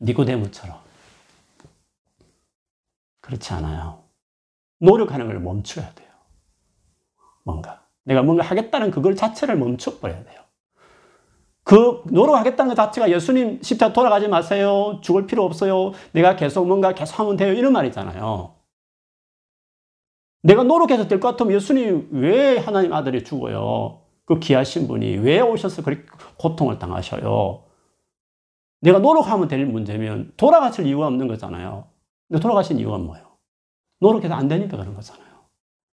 니고데모처럼. 0.00 0.76
그렇지 3.20 3.52
않아요. 3.54 4.02
노력하는 4.80 5.26
걸 5.28 5.38
멈춰야 5.38 5.94
돼요. 5.94 6.08
뭔가. 7.44 7.86
내가 8.04 8.22
뭔가 8.22 8.42
하겠다는 8.44 8.90
그걸 8.90 9.14
자체를 9.14 9.56
멈춰버려야 9.56 10.24
돼요. 10.24 10.42
그 11.62 12.02
노력하겠다는 12.06 12.74
것 12.74 12.74
자체가 12.74 13.10
예수님 13.12 13.62
십자 13.62 13.92
돌아가지 13.92 14.26
마세요. 14.26 14.98
죽을 15.02 15.26
필요 15.28 15.44
없어요. 15.44 15.92
내가 16.10 16.34
계속 16.34 16.66
뭔가 16.66 16.92
계속 16.94 17.20
하면 17.20 17.36
돼요. 17.36 17.52
이런 17.52 17.72
말이잖아요. 17.72 18.56
내가 20.42 20.64
노력해서 20.64 21.06
될 21.06 21.20
것 21.20 21.28
같으면 21.30 21.52
예수님 21.54 22.08
왜 22.10 22.58
하나님 22.58 22.92
아들이 22.92 23.22
죽어요? 23.22 24.00
그 24.24 24.40
귀하신 24.40 24.88
분이 24.88 25.18
왜 25.18 25.40
오셔서 25.40 25.82
그렇게 25.84 26.04
고통을 26.36 26.80
당하셔요? 26.80 27.62
내가 28.82 28.98
노력하면 28.98 29.48
될 29.48 29.64
문제면 29.64 30.32
돌아가실 30.36 30.86
이유가 30.86 31.06
없는 31.06 31.28
거잖아요. 31.28 31.86
근데 32.28 32.40
돌아가신 32.40 32.78
이유가 32.78 32.98
뭐예요? 32.98 33.26
노력해서 34.00 34.34
안 34.34 34.48
되니까 34.48 34.76
그런 34.76 34.94
거잖아요. 34.94 35.28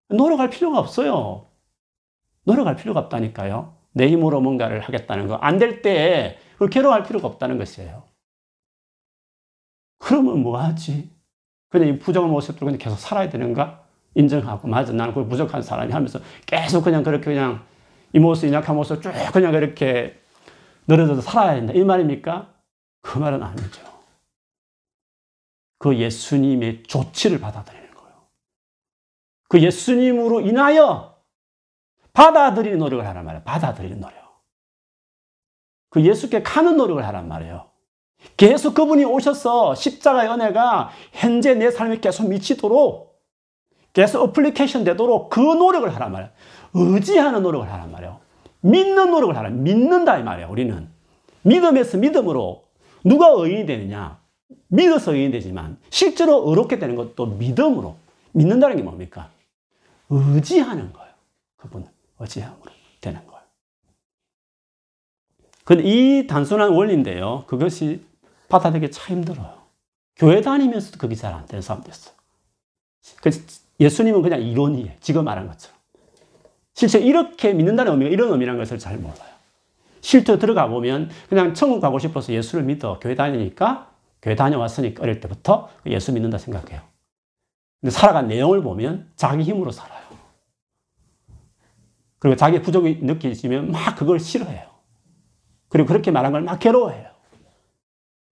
노력할 0.10 0.49
필요가 0.49 0.80
없어요. 0.80 1.45
노력할 2.45 2.75
필요가 2.75 2.99
없다니까요. 3.02 3.75
내 3.93 4.08
힘으로 4.10 4.41
뭔가를 4.41 4.80
하겠다는 4.80 5.28
거. 5.28 5.36
안 5.36 5.60
될 5.60 5.84
때, 5.84 6.39
그걸 6.54 6.69
괴로워할 6.69 7.04
필요가 7.04 7.28
없다는 7.28 7.60
것이에요. 7.60 8.04
그러면 9.99 10.41
뭐 10.41 10.60
하지? 10.60 11.12
그냥 11.69 11.89
이 11.89 11.99
부정한 11.99 12.32
모습으로 12.32 12.65
그냥 12.65 12.80
계속 12.80 12.97
살아야 12.97 13.30
되는가? 13.30 13.84
인정하고, 14.15 14.67
맞아. 14.67 14.91
나는 14.93 15.13
그 15.13 15.25
부족한 15.28 15.62
사람이 15.62 15.91
하면서 15.91 16.19
계속 16.47 16.84
그냥 16.84 17.04
그렇게 17.04 17.25
그냥 17.25 17.63
이 18.13 18.19
모습, 18.19 18.52
약한 18.52 18.75
모습 18.75 19.02
쭉 19.04 19.12
그냥 19.32 19.52
그렇게 19.52 20.19
늘어져서 20.88 21.21
살아야 21.21 21.56
된다. 21.56 21.73
이 21.73 21.84
말입니까? 21.84 22.52
그 23.02 23.18
말은 23.18 23.42
아니죠. 23.42 23.82
그 25.78 25.98
예수님의 25.98 26.84
조치를 26.84 27.40
받아들이는 27.40 27.94
거예요. 27.94 28.28
그 29.48 29.62
예수님으로 29.62 30.42
인하여 30.42 31.18
받아들이는 32.14 32.78
노력을 32.80 33.06
하란 33.06 33.26
말이에요. 33.26 33.44
받아들이는 33.44 34.00
노력. 34.02 34.20
그 35.90 36.04
예수께 36.04 36.44
가는 36.44 36.76
노력을 36.78 37.06
하란 37.06 37.28
말이에요. 37.28 37.70
계속 38.36 38.74
그분이 38.74 39.06
오셔서 39.06 39.76
십자가의 39.76 40.30
은혜가 40.30 40.92
현재 41.14 41.56
내 41.56 41.72
삶에 41.72 42.00
계속 42.00 42.28
미치도록 42.28 43.10
계속 43.94 44.22
어플리케이션 44.22 44.84
되도록 44.84 45.30
그 45.30 45.40
노력을 45.40 45.94
하란 45.94 46.12
말이에요. 46.12 46.32
의지하는 46.74 47.42
노력을 47.42 47.72
하란 47.72 47.92
말이에요. 47.92 48.20
믿는 48.62 49.12
노력을 49.12 49.36
하라. 49.36 49.50
믿는다 49.50 50.18
이 50.18 50.24
말이에요. 50.24 50.50
우리는 50.50 50.90
믿음에서 51.44 51.98
믿음으로 51.98 52.69
누가 53.04 53.30
의인이 53.30 53.66
되느냐? 53.66 54.20
믿어서 54.68 55.14
의인이 55.14 55.32
되지만 55.32 55.78
실제로 55.90 56.48
의롭게 56.50 56.80
되는 56.80 56.96
것도 56.96 57.26
믿음으로 57.26 57.96
믿는다는 58.32 58.76
게 58.78 58.84
뭡니까? 58.84 59.30
의지하는 60.10 60.94
거예요. 60.94 61.12
그분은 61.58 61.88
의지함으로 62.20 62.72
되는 63.02 63.26
거예요. 63.26 63.40
근데 65.64 65.84
이 65.84 66.28
단순한 66.28 66.72
원리인데요. 66.72 67.46
그것이 67.48 68.04
받아들이기 68.50 68.92
참 68.92 69.18
힘들어요. 69.18 69.60
교회 70.16 70.42
다니면서도 70.42 70.98
그게 70.98 71.16
잘 71.16 71.34
안 71.34 71.46
되는 71.46 71.62
사람 71.62 71.84
됐어요. 71.84 72.14
예수님은 73.80 74.22
그냥 74.22 74.42
이론이에요. 74.42 74.92
지금 75.00 75.24
말한 75.26 75.48
것처럼. 75.48 75.78
실제 76.74 77.00
이렇게 77.00 77.54
믿는다는 77.54 77.94
의미가 77.94 78.10
이런 78.12 78.32
의미라는 78.32 78.60
것을 78.60 78.80
잘 78.80 78.98
몰라요. 78.98 79.30
실제 80.02 80.38
들어가 80.40 80.68
보면 80.68 81.10
그냥 81.30 81.54
천국 81.54 81.80
가고 81.82 82.00
싶어서 82.00 82.34
예수를 82.34 82.64
믿어. 82.64 83.00
교회 83.00 83.16
다니니까, 83.16 83.92
교회 84.22 84.36
다녀왔으니까 84.36 85.04
어릴 85.04 85.20
때부터 85.20 85.70
예수 85.86 86.12
믿는다 86.14 86.38
생각해요. 86.38 86.82
근데 87.82 87.92
살아간 87.92 88.28
내용을 88.28 88.62
보면 88.62 89.12
자기 89.16 89.44
힘으로 89.44 89.72
살아요. 89.72 90.00
그리고 92.20 92.36
자기 92.36 92.62
부족이 92.62 93.00
느껴지면 93.02 93.72
막 93.72 93.96
그걸 93.96 94.20
싫어해요. 94.20 94.70
그리고 95.70 95.88
그렇게 95.88 96.12
말한 96.12 96.32
걸 96.34 96.42
막 96.42 96.60
괴로워해요. 96.60 97.10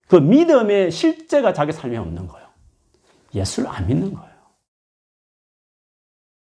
그 0.09 0.17
믿음의 0.17 0.91
실제가 0.91 1.53
자기 1.53 1.73
삶에 1.73 1.97
없는 1.97 2.27
거예요. 2.27 2.49
예수를 3.35 3.69
안 3.69 3.87
믿는 3.87 4.15
거예요. 4.15 4.37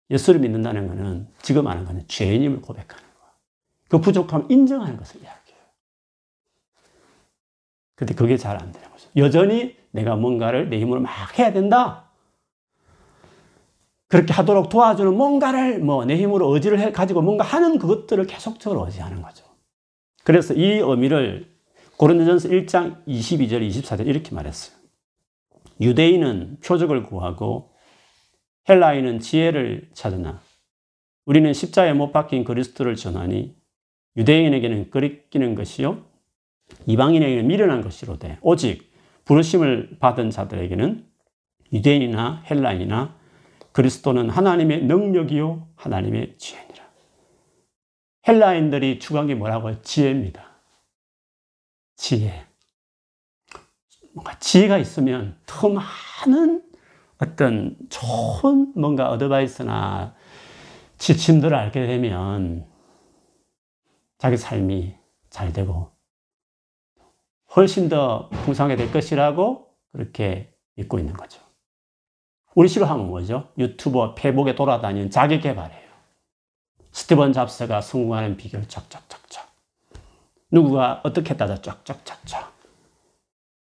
예수를 0.09 0.39
믿는다는 0.41 0.87
것은 0.87 1.27
지금 1.41 1.67
하는 1.67 1.85
것은 1.85 2.07
죄인임을 2.07 2.61
고백하는 2.61 3.03
거예요. 3.03 3.10
그 3.91 3.99
부족함을 3.99 4.45
인정하는 4.49 4.95
것을 4.95 5.21
이야기해요. 5.21 5.59
근데 7.95 8.15
그게 8.15 8.37
잘 8.37 8.55
안 8.55 8.71
되는 8.71 8.89
거죠. 8.89 9.09
여전히 9.17 9.75
내가 9.91 10.15
뭔가를 10.15 10.69
내 10.69 10.79
힘으로 10.79 11.01
막 11.01 11.37
해야 11.37 11.51
된다. 11.51 12.09
그렇게 14.07 14.31
하도록 14.31 14.69
도와주는 14.69 15.13
뭔가를 15.13 15.79
뭐 15.79 16.05
내 16.05 16.15
힘으로 16.15 16.53
의지를 16.53 16.79
해 16.79 16.93
가지고 16.93 17.21
뭔가 17.21 17.43
하는 17.43 17.77
그것들을 17.77 18.25
계속적으로 18.27 18.85
의지하는 18.85 19.21
거죠. 19.21 19.43
그래서 20.23 20.53
이 20.53 20.77
의미를 20.79 21.51
고린도전서 21.97 22.47
1장 22.47 23.05
22절 23.05 23.67
24절 23.69 24.07
이렇게 24.07 24.33
말했어요. 24.33 24.73
유대인은 25.81 26.59
표적을 26.63 27.03
구하고 27.03 27.71
헬라인은 28.69 29.19
지혜를 29.19 29.89
찾으나 29.93 30.39
우리는 31.25 31.51
십자에 31.53 31.91
못 31.91 32.13
박힌 32.13 32.45
그리스도를 32.45 32.95
전하니 32.95 33.59
유대인에게는 34.17 34.89
끓이는 34.89 35.55
것이요 35.55 36.03
이방인에게는 36.85 37.47
미련한 37.47 37.81
것이로되 37.81 38.37
오직 38.41 38.91
부르심을 39.25 39.97
받은 39.99 40.29
자들에게는 40.29 41.05
유대인이나 41.73 42.43
헬라인이나 42.49 43.15
그리스도는 43.71 44.29
하나님의 44.29 44.83
능력이요 44.83 45.67
하나님의 45.75 46.35
지혜니라. 46.37 46.83
헬라인들이 48.27 48.99
게 49.27 49.35
뭐라고요? 49.35 49.81
지혜입니다. 49.81 50.45
지혜. 51.95 52.45
뭔가 54.13 54.37
지혜가 54.39 54.77
있으면 54.77 55.37
더 55.45 55.69
많은 55.69 56.63
어떤 57.19 57.77
좋은 57.89 58.73
뭔가 58.75 59.09
어드바이스나 59.11 60.13
지침들을 60.97 61.55
알게 61.55 61.87
되면 61.87 62.65
자기 64.21 64.37
삶이 64.37 64.95
잘 65.31 65.51
되고 65.51 65.89
훨씬 67.55 67.89
더 67.89 68.29
풍성하게 68.29 68.75
될 68.75 68.91
것이라고 68.91 69.67
그렇게 69.91 70.53
믿고 70.75 70.99
있는 70.99 71.13
거죠. 71.13 71.41
우리 72.53 72.67
싫어하면 72.67 73.07
뭐죠? 73.07 73.49
유튜버 73.57 74.13
페북에 74.13 74.53
돌아다니는 74.53 75.09
자기 75.09 75.39
개발이에요. 75.39 75.89
스티븐 76.91 77.33
잡스가 77.33 77.81
성공하는 77.81 78.37
비결 78.37 78.67
쫙쫙쫙쫙. 78.67 79.51
누구가 80.51 81.01
어떻게 81.03 81.31
했다 81.31 81.47
쫙쫙쫙쫙. 81.59 82.53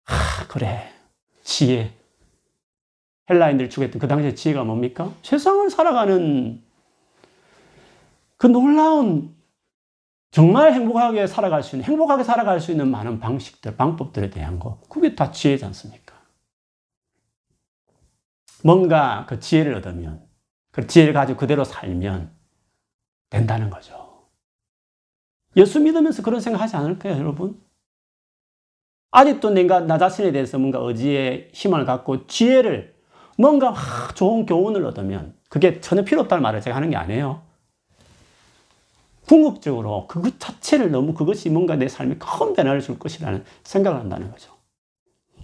아, 0.06 0.46
그래. 0.48 0.92
지혜. 1.44 1.92
헬라인들 3.30 3.70
추구했던 3.70 4.00
그 4.00 4.08
당시의 4.08 4.34
지혜가 4.34 4.64
뭡니까? 4.64 5.12
세상을 5.22 5.70
살아가는 5.70 6.60
그 8.38 8.48
놀라운 8.48 9.40
정말 10.32 10.72
행복하게 10.72 11.26
살아갈 11.26 11.62
수 11.62 11.76
있는, 11.76 11.86
행복하게 11.86 12.24
살아갈 12.24 12.58
수 12.58 12.70
있는 12.70 12.90
많은 12.90 13.20
방식들, 13.20 13.76
방법들에 13.76 14.30
대한 14.30 14.58
거. 14.58 14.80
그게 14.88 15.14
다 15.14 15.30
지혜지 15.30 15.64
않습니까? 15.66 16.14
뭔가 18.64 19.26
그 19.28 19.38
지혜를 19.38 19.74
얻으면, 19.76 20.26
그 20.70 20.86
지혜를 20.86 21.12
가지고 21.12 21.38
그대로 21.38 21.64
살면 21.64 22.32
된다는 23.28 23.68
거죠. 23.68 24.26
예수 25.56 25.78
믿으면서 25.80 26.22
그런 26.22 26.40
생각 26.40 26.62
하지 26.62 26.76
않을까요, 26.76 27.18
여러분? 27.18 27.60
아직도 29.10 29.50
내가 29.50 29.80
나 29.80 29.98
자신에 29.98 30.32
대해서 30.32 30.58
뭔가 30.58 30.78
의지의 30.78 31.50
힘을 31.52 31.84
갖고 31.84 32.26
지혜를 32.26 32.96
뭔가 33.36 33.74
좋은 34.14 34.46
교훈을 34.46 34.86
얻으면 34.86 35.36
그게 35.50 35.80
전혀 35.80 36.04
필요 36.04 36.22
없다는 36.22 36.40
말을 36.40 36.62
제가 36.62 36.74
하는 36.74 36.88
게 36.88 36.96
아니에요. 36.96 37.51
궁극적으로 39.32 40.06
그것 40.08 40.38
자체를 40.38 40.90
너무 40.90 41.14
그것이 41.14 41.48
뭔가 41.48 41.74
내 41.74 41.88
삶에 41.88 42.18
큰 42.18 42.52
변화를 42.52 42.82
줄 42.82 42.98
것이라는 42.98 43.42
생각을 43.64 43.98
한다는 43.98 44.30
거죠. 44.30 44.52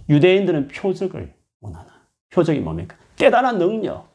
유대인들은 0.07 0.67
표적을 0.67 1.33
원하나. 1.59 1.87
표적이 2.29 2.59
뭡니까? 2.59 2.95
대단한 3.15 3.57
능력. 3.57 4.07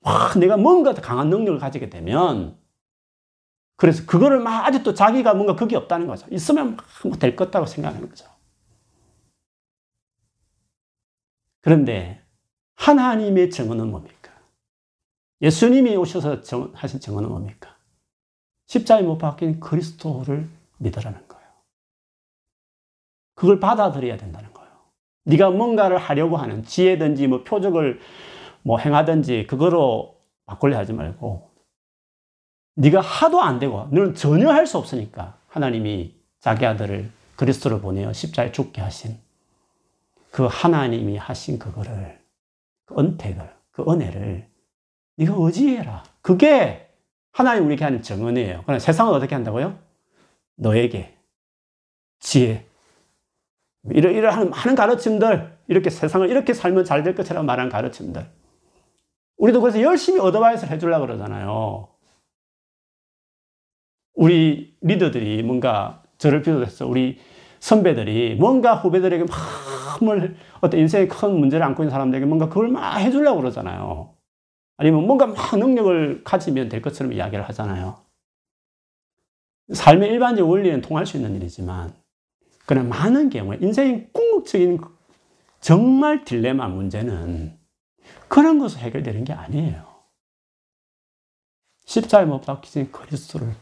와, 0.00 0.32
내가 0.34 0.56
뭔가 0.56 0.92
더 0.92 1.00
강한 1.00 1.30
능력을 1.30 1.60
가지게 1.60 1.88
되면 1.88 2.58
그래서 3.76 4.04
그거를 4.06 4.40
막 4.40 4.66
아직도 4.66 4.94
자기가 4.94 5.34
뭔가 5.34 5.54
그게 5.54 5.76
없다는 5.76 6.08
거죠. 6.08 6.26
있으면 6.32 6.76
될것 7.20 7.46
같다고 7.46 7.66
생각하는 7.66 8.08
거죠. 8.08 8.26
그런데 11.60 12.24
하나님의 12.74 13.50
증언은 13.50 13.88
뭡니까? 13.88 14.32
예수님이 15.42 15.94
오셔서 15.94 16.40
정, 16.40 16.72
하신 16.74 16.98
증언은 16.98 17.28
뭡니까? 17.28 17.75
십자에 18.66 19.02
못 19.02 19.18
박힌 19.18 19.60
그리스도를 19.60 20.48
믿으라는 20.78 21.28
거예요. 21.28 21.46
그걸 23.34 23.60
받아들여야 23.60 24.16
된다는 24.16 24.52
거예요. 24.52 24.70
네가 25.24 25.50
뭔가를 25.50 25.98
하려고 25.98 26.36
하는 26.36 26.64
지혜든지 26.64 27.26
뭐 27.26 27.44
표적을 27.44 28.00
뭐 28.62 28.78
행하든지 28.78 29.46
그거로 29.48 30.16
바꾸려 30.46 30.78
하지 30.78 30.92
말고 30.92 31.50
네가 32.76 33.00
하도 33.00 33.40
안 33.40 33.58
되고 33.58 33.88
너는 33.90 34.14
전혀 34.14 34.50
할 34.50 34.66
수 34.66 34.78
없으니까 34.78 35.38
하나님이 35.48 36.14
자기 36.40 36.66
아들을 36.66 37.10
그리스도를 37.36 37.80
보내어 37.80 38.12
십자에 38.12 38.52
죽게 38.52 38.80
하신 38.80 39.18
그 40.30 40.46
하나님이 40.50 41.16
하신 41.16 41.58
그거를 41.58 42.20
그 42.84 42.94
은택을 42.98 43.54
그 43.70 43.84
은혜를 43.88 44.48
네가 45.16 45.34
의지해라. 45.36 46.04
그게 46.20 46.85
하나님 47.36 47.66
우리에게 47.66 47.84
하는 47.84 48.00
정언이에요. 48.00 48.62
그러나 48.64 48.78
세상은 48.78 49.12
어떻게 49.12 49.34
한다고요? 49.34 49.78
너에게 50.56 51.14
지혜 52.18 52.64
이러, 53.90 54.10
이러한 54.10 54.48
많은 54.48 54.74
가르침들 54.74 55.54
이렇게 55.68 55.90
세상을 55.90 56.30
이렇게 56.30 56.54
살면 56.54 56.84
잘 56.86 57.04
될 57.04 57.14
것처럼 57.14 57.44
말하는 57.44 57.70
가르침들 57.70 58.26
우리도 59.36 59.60
그래서 59.60 59.82
열심히 59.82 60.18
어드바이스를 60.18 60.72
해주려고 60.72 61.04
그러잖아요. 61.06 61.88
우리 64.14 64.74
리더들이 64.80 65.42
뭔가 65.42 66.02
저를 66.16 66.40
비롯해서 66.40 66.86
우리 66.86 67.18
선배들이 67.60 68.36
뭔가 68.36 68.76
후배들에게 68.76 69.24
막 69.24 69.36
뭘, 70.02 70.36
어떤 70.62 70.80
인생에 70.80 71.06
큰 71.06 71.38
문제를 71.38 71.66
안고 71.66 71.82
있는 71.82 71.90
사람들에게 71.90 72.24
뭔가 72.24 72.48
그걸 72.48 72.68
막 72.68 72.96
해주려고 72.96 73.40
그러잖아요. 73.40 74.15
아니면 74.76 75.06
뭔가 75.06 75.26
막 75.26 75.58
능력을 75.58 76.22
가지면 76.24 76.68
될 76.68 76.82
것처럼 76.82 77.12
이야기를 77.12 77.48
하잖아요. 77.48 78.04
삶의 79.72 80.10
일반적 80.10 80.48
원리는 80.48 80.80
통할 80.80 81.06
수 81.06 81.16
있는 81.16 81.34
일이지만, 81.36 81.94
그러나 82.66 82.88
많은 82.88 83.30
경우에 83.30 83.58
인생의 83.60 84.10
궁극적인 84.12 84.80
정말 85.60 86.24
딜레마 86.24 86.68
문제는 86.68 87.58
그런 88.28 88.58
것으로 88.58 88.82
해결되는 88.82 89.24
게 89.24 89.32
아니에요. 89.32 89.86
십자에 91.86 92.24
못 92.24 92.42
박히신 92.42 92.92
그리스도를 92.92 93.54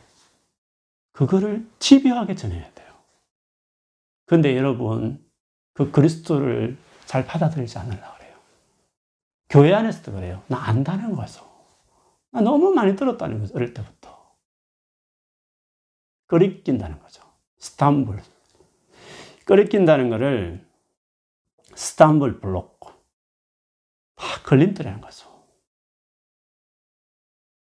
그거를 1.13 1.67
집요하게 1.79 2.35
전해야 2.35 2.73
돼요. 2.73 2.93
근데 4.27 4.57
여러분, 4.57 5.25
그 5.75 5.91
그리스도를 5.91 6.77
잘 7.05 7.27
받아들이지 7.27 7.79
않으려고 7.79 8.15
그래요. 8.17 8.24
교회 9.49 9.73
안에서도 9.73 10.13
그래요. 10.13 10.43
나 10.49 10.59
안다는 10.69 11.15
거죠. 11.15 11.49
나 12.31 12.41
너무 12.41 12.73
많이 12.73 12.97
들었다는 12.97 13.41
거죠. 13.41 13.55
어릴 13.55 13.75
때부터. 13.75 14.35
끓이낀다는 16.27 17.01
거죠. 17.01 17.23
스탄불. 17.59 18.23
끓이낀다는 19.45 20.11
거를 20.11 20.67
스탄불 21.75 22.41
블록. 22.41 22.81
다 24.17 24.27
걸림돌이라는 24.45 25.01
거죠. 25.01 25.29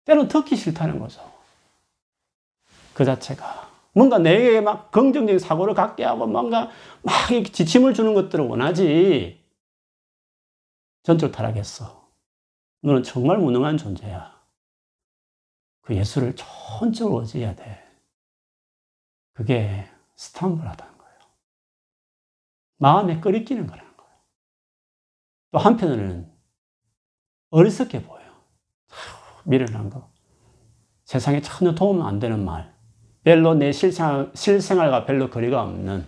때로 0.04 0.28
듣기 0.28 0.56
싫다는 0.56 0.98
거죠. 0.98 1.20
그 2.94 3.04
자체가 3.04 3.70
뭔가 3.92 4.18
내게 4.18 4.60
막 4.60 4.90
긍정적인 4.90 5.38
사고를 5.38 5.74
갖게 5.74 6.04
하고 6.04 6.26
뭔가 6.26 6.70
막 7.02 7.14
지침을 7.52 7.94
주는 7.94 8.14
것들을 8.14 8.46
원하지. 8.46 9.45
전적 11.06 11.30
타락했어. 11.30 12.10
너는 12.80 13.04
정말 13.04 13.38
무능한 13.38 13.76
존재야. 13.76 14.42
그 15.82 15.94
예수를 15.94 16.34
천적으로 16.34 17.20
의지해야 17.20 17.54
돼. 17.54 17.80
그게 19.32 19.88
스탄불하다는 20.16 20.98
거예요. 20.98 21.18
마음에 22.78 23.20
끓이끼는 23.20 23.68
거라는 23.68 23.96
거예요. 23.96 24.12
또 25.52 25.58
한편으로는 25.58 26.28
어리석게 27.50 28.02
보여요. 28.02 28.32
미련한 29.44 29.90
거. 29.90 30.10
세상에 31.04 31.40
전혀 31.40 31.72
도움 31.76 32.02
안 32.02 32.18
되는 32.18 32.44
말. 32.44 32.74
별로 33.22 33.54
내 33.54 33.70
실생활, 33.70 34.32
실생활과 34.34 35.04
별로 35.04 35.30
거리가 35.30 35.62
없는 35.62 36.04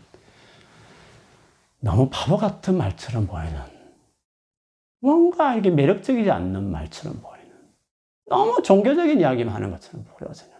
너무 1.78 2.10
바보 2.10 2.36
같은 2.36 2.76
말처럼 2.76 3.28
보이는 3.28 3.77
뭔가 5.00 5.54
이렇게 5.54 5.70
매력적이지 5.70 6.30
않는 6.30 6.70
말처럼 6.70 7.20
보이는 7.20 7.52
너무 8.26 8.62
종교적인 8.62 9.20
이야기만 9.20 9.54
하는 9.54 9.70
것처럼 9.70 10.04
보여지는 10.04 10.56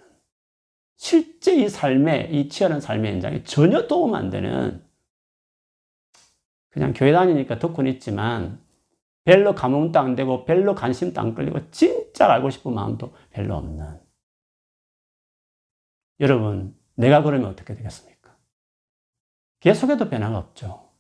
실제 0.97 1.55
이 1.55 1.69
삶에 1.69 2.29
이 2.33 2.49
치열한 2.49 2.81
삶의 2.81 3.13
현장에 3.13 3.43
전혀 3.45 3.87
도움 3.87 4.15
안 4.15 4.31
되는 4.31 4.85
그냥 6.71 6.93
교회 6.95 7.13
다니니까 7.13 7.59
듣고는 7.59 7.93
있지만 7.93 8.61
별로 9.25 9.55
감흥도 9.55 9.99
안 9.99 10.15
되고 10.15 10.45
별로 10.45 10.75
관심도 10.75 11.21
안 11.21 11.35
끌리고 11.35 11.71
진짜 11.71 12.31
알고 12.33 12.51
싶은 12.51 12.75
마음도 12.75 13.15
별로 13.31 13.57
없는 13.57 14.01
여러분, 16.21 16.77
내가 16.95 17.23
그러면 17.23 17.49
어떻게 17.51 17.75
되겠습니까? 17.75 18.37
계속해도 19.61 20.09
변화가 20.09 20.39
없죠. 20.39 20.91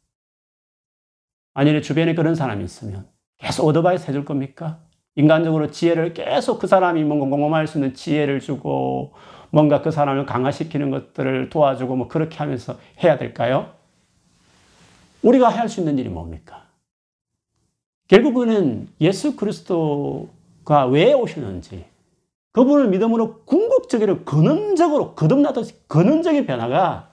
아니, 1.54 1.72
내 1.72 1.80
주변에 1.80 2.14
그런 2.14 2.34
사람이 2.34 2.64
있으면 2.64 3.10
계속 3.38 3.66
어드바이스 3.66 4.08
해줄 4.08 4.24
겁니까? 4.24 4.78
인간적으로 5.16 5.70
지혜를 5.70 6.14
계속 6.14 6.58
그 6.58 6.66
사람이 6.66 7.02
뭔가 7.04 7.26
공감할 7.26 7.66
수 7.66 7.78
있는 7.78 7.94
지혜를 7.94 8.40
주고 8.40 9.12
뭔가 9.50 9.80
그 9.82 9.90
사람을 9.90 10.26
강화시키는 10.26 10.90
것들을 10.90 11.48
도와주고 11.50 11.96
뭐 11.96 12.08
그렇게 12.08 12.36
하면서 12.36 12.78
해야 13.02 13.16
될까요? 13.16 13.72
우리가 15.22 15.48
할 15.48 15.68
수 15.68 15.80
있는 15.80 15.98
일이 15.98 16.08
뭡니까? 16.08 16.64
결국은 18.08 18.88
예수 19.00 19.36
그리스도가 19.36 20.86
왜 20.86 21.12
오셨는지 21.12 21.84
그분을 22.52 22.88
믿음으로 22.88 23.40
궁극적으로 23.44 24.24
근원적으로 24.24 25.14
거듭나듯이 25.14 25.74
근원적인 25.88 26.46
변화가 26.46 27.10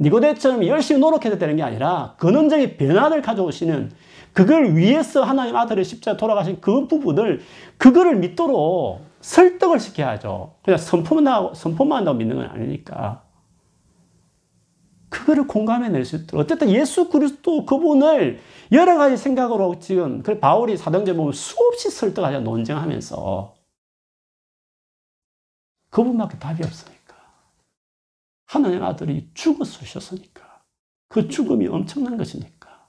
니고데처럼 0.00 0.66
열심히 0.66 1.00
노력해서 1.00 1.38
되는 1.38 1.56
게 1.56 1.62
아니라 1.62 2.14
근원적인 2.18 2.76
변화를 2.76 3.22
가져오시는 3.22 3.92
그걸 4.32 4.76
위해서 4.76 5.22
하나님 5.22 5.56
아들의 5.56 5.82
십자가 5.84 6.16
돌아가신 6.18 6.60
그 6.60 6.86
부분을 6.86 7.40
그거를 7.78 8.16
믿도록 8.16 9.00
설득을 9.22 9.80
시켜야죠. 9.80 10.56
그냥 10.62 10.78
선포만, 10.78 11.54
선포만 11.54 11.98
한다고 11.98 12.18
믿는 12.18 12.36
건 12.36 12.46
아니니까. 12.46 13.22
그거를 15.08 15.46
공감해낼 15.46 16.04
수 16.04 16.16
있도록. 16.16 16.44
어쨌든 16.44 16.68
예수 16.70 17.08
그리스도 17.08 17.64
그분을 17.64 18.40
여러 18.72 18.98
가지 18.98 19.16
생각으로 19.16 19.78
지금, 19.78 20.22
그 20.22 20.38
바울이 20.38 20.76
사도행전 20.76 21.16
보면 21.16 21.32
수없이 21.32 21.90
설득하자 21.90 22.40
논쟁하면서 22.40 23.54
그분밖에 25.90 26.38
답이 26.38 26.62
없으니까. 26.62 26.95
하나님 28.46 28.82
아들이 28.82 29.28
죽었으셨으니까. 29.34 30.62
그 31.08 31.28
죽음이 31.28 31.66
엄청난 31.68 32.16
것이니까. 32.16 32.88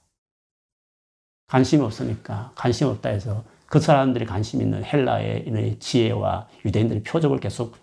관심 1.46 1.82
없으니까, 1.82 2.52
관심 2.54 2.88
없다 2.88 3.08
해서 3.10 3.44
그 3.66 3.80
사람들이 3.80 4.24
관심 4.24 4.62
있는 4.62 4.84
헬라의 4.84 5.78
지혜와 5.78 6.48
유대인들의 6.64 7.02
표적을 7.02 7.38
계속 7.38 7.76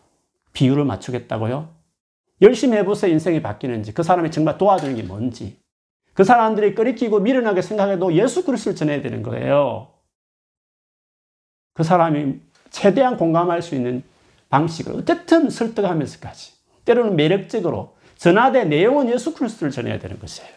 비율을 0.53 0.85
맞추겠다고요? 0.85 1.73
열심히 2.41 2.77
해보세요. 2.77 3.11
인생이 3.11 3.41
바뀌는지. 3.41 3.93
그 3.93 4.03
사람이 4.03 4.31
정말 4.31 4.57
도와주는 4.57 4.95
게 4.95 5.03
뭔지. 5.03 5.57
그 6.13 6.23
사람들이 6.23 6.75
끓이끼고 6.75 7.19
미련하게 7.19 7.61
생각해도 7.61 8.13
예수 8.13 8.45
그리스도를 8.45 8.75
전해야 8.75 9.01
되는 9.01 9.21
거예요. 9.21 9.91
그 11.73 11.83
사람이 11.83 12.39
최대한 12.69 13.17
공감할 13.17 13.61
수 13.61 13.75
있는 13.75 14.03
방식을 14.49 14.93
어쨌든 14.95 15.49
설득하면서까지 15.49 16.54
때로는 16.85 17.15
매력적으로 17.15 17.95
전하되 18.17 18.65
내용은 18.65 19.09
예수 19.09 19.33
그리스도를 19.33 19.71
전해야 19.71 19.99
되는 19.99 20.19
것이에요. 20.19 20.51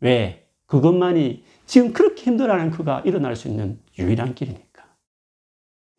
왜? 0.00 0.48
그것만이 0.66 1.44
지금 1.66 1.92
그렇게 1.92 2.22
힘들어하는 2.24 2.70
그가 2.70 3.00
일어날 3.04 3.36
수 3.36 3.48
있는 3.48 3.80
유일한 3.98 4.34
길이니까. 4.34 4.84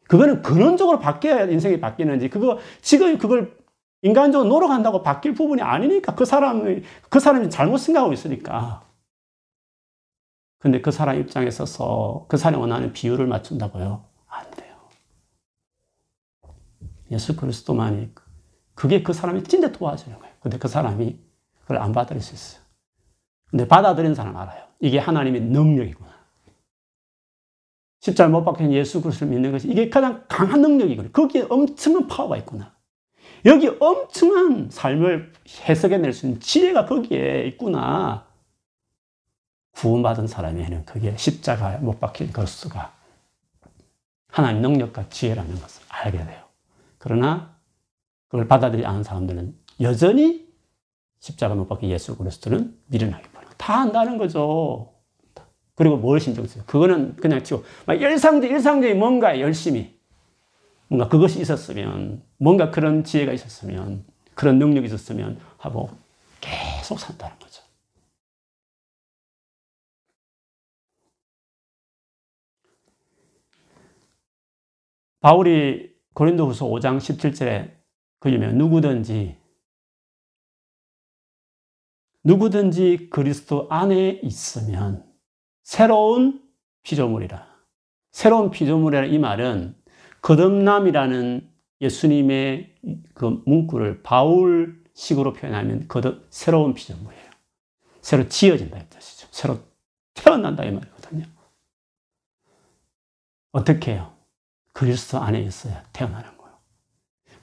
그거는 0.07 0.41
근원적으로 0.41 0.99
바뀌어야 0.99 1.45
인생이 1.45 1.79
바뀌는지, 1.79 2.29
그거, 2.29 2.59
지금 2.81 3.17
그걸 3.17 3.55
인간적으로 4.01 4.49
노력한다고 4.49 5.03
바뀔 5.03 5.33
부분이 5.33 5.61
아니니까 5.61 6.15
그 6.15 6.25
사람이, 6.25 6.81
그 7.09 7.19
사람이 7.19 7.49
잘못 7.49 7.77
생각하고 7.77 8.13
있으니까. 8.13 8.83
근데 10.57 10.81
그 10.81 10.91
사람 10.91 11.19
입장에 11.19 11.51
서서 11.51 12.25
그 12.27 12.37
사람이 12.37 12.59
원하는 12.59 12.91
비율을 12.91 13.27
맞춘다고요? 13.27 14.05
안 14.27 14.51
돼요. 14.51 14.75
예수 17.11 17.35
그리스도만이 17.35 18.11
그게 18.79 19.03
그 19.03 19.11
사람이 19.11 19.43
진짜 19.43 19.69
도와주는 19.73 20.17
거예요. 20.17 20.33
근데 20.39 20.57
그 20.57 20.69
사람이 20.69 21.19
그걸 21.63 21.79
안 21.79 21.91
받아들일 21.91 22.21
수 22.21 22.33
있어요. 22.33 22.63
근데 23.49 23.67
받아들인 23.67 24.15
사람 24.15 24.37
알아요. 24.37 24.63
이게 24.79 24.97
하나님의 24.97 25.41
능력이구나. 25.41 26.09
십자가 27.99 28.29
못 28.29 28.45
박힌 28.45 28.71
예수 28.71 29.01
그리스도를 29.01 29.33
믿는 29.33 29.51
것이 29.51 29.67
이게 29.67 29.89
가장 29.89 30.23
강한 30.29 30.61
능력이거든요. 30.61 31.11
거기에 31.11 31.47
엄청난 31.49 32.07
파워가 32.07 32.37
있구나. 32.37 32.73
여기 33.45 33.67
엄청난 33.81 34.69
삶을 34.69 35.33
해석해낼 35.67 36.13
수 36.13 36.27
있는 36.27 36.39
지혜가 36.39 36.85
거기에 36.85 37.47
있구나. 37.47 38.27
구원받은 39.71 40.27
사람에는 40.27 40.85
그게 40.85 41.17
십자가에 41.17 41.79
못 41.79 41.99
박힌 41.99 42.31
그리스도가 42.31 42.93
하나님 44.29 44.61
능력과 44.61 45.09
지혜라는 45.09 45.59
것을 45.59 45.83
알게 45.89 46.17
돼요. 46.23 46.45
그러나 46.97 47.58
그걸 48.29 48.47
받아들이지 48.47 48.85
않은 48.85 49.03
사람들은 49.03 49.55
여전히 49.81 50.47
십자가 51.19 51.55
못 51.55 51.67
박힌 51.67 51.89
예수 51.89 52.15
그리스도는 52.15 52.77
미련하게 52.87 53.29
보는 53.29 53.47
다 53.57 53.81
안다는 53.81 54.17
거죠. 54.17 54.93
그리고 55.75 55.97
뭘 55.97 56.19
신경 56.19 56.45
써요? 56.45 56.63
그거는 56.67 57.15
그냥 57.15 57.43
치고 57.43 57.63
막 57.85 57.99
일상적 57.99 58.49
일상적인 58.49 58.97
뭔가 58.99 59.39
열심히 59.39 59.97
뭔가 60.87 61.07
그것이 61.07 61.41
있었으면 61.41 62.23
뭔가 62.37 62.71
그런 62.71 63.03
지혜가 63.03 63.33
있었으면 63.33 64.05
그런 64.35 64.59
능력이 64.59 64.87
있었으면 64.87 65.39
하고 65.57 65.89
계속 66.41 66.99
산다는 66.99 67.37
거죠. 67.39 67.63
바울이 75.21 75.93
고린도후서 76.13 76.65
5장 76.65 76.97
17절에 76.97 77.78
그 78.19 78.31
유명 78.31 78.57
누구든지 78.57 79.37
누구든지 82.23 83.09
그리스도 83.09 83.67
안에 83.69 84.19
있으면 84.23 85.05
새로운 85.63 86.43
피조물이라. 86.83 87.47
새로운 88.11 88.51
피조물이라 88.51 89.05
이 89.05 89.17
말은 89.17 89.75
거듭남이라는 90.21 91.49
예수님의 91.81 92.75
그 93.13 93.41
문구를 93.45 94.03
바울식으로 94.03 95.33
표현하면 95.33 95.87
거듭 95.87 96.27
새로운 96.29 96.73
피조물이에요. 96.73 97.29
새로 98.01 98.27
지어진다 98.27 98.77
이 98.79 98.89
뜻이죠. 98.89 99.27
새로 99.31 99.59
태어난다 100.13 100.65
이 100.65 100.71
말이거든요. 100.71 101.25
어떻게 103.51 103.93
해요? 103.93 104.13
그리스도 104.73 105.19
안에 105.19 105.41
있어야 105.41 105.83
태어나는. 105.93 106.38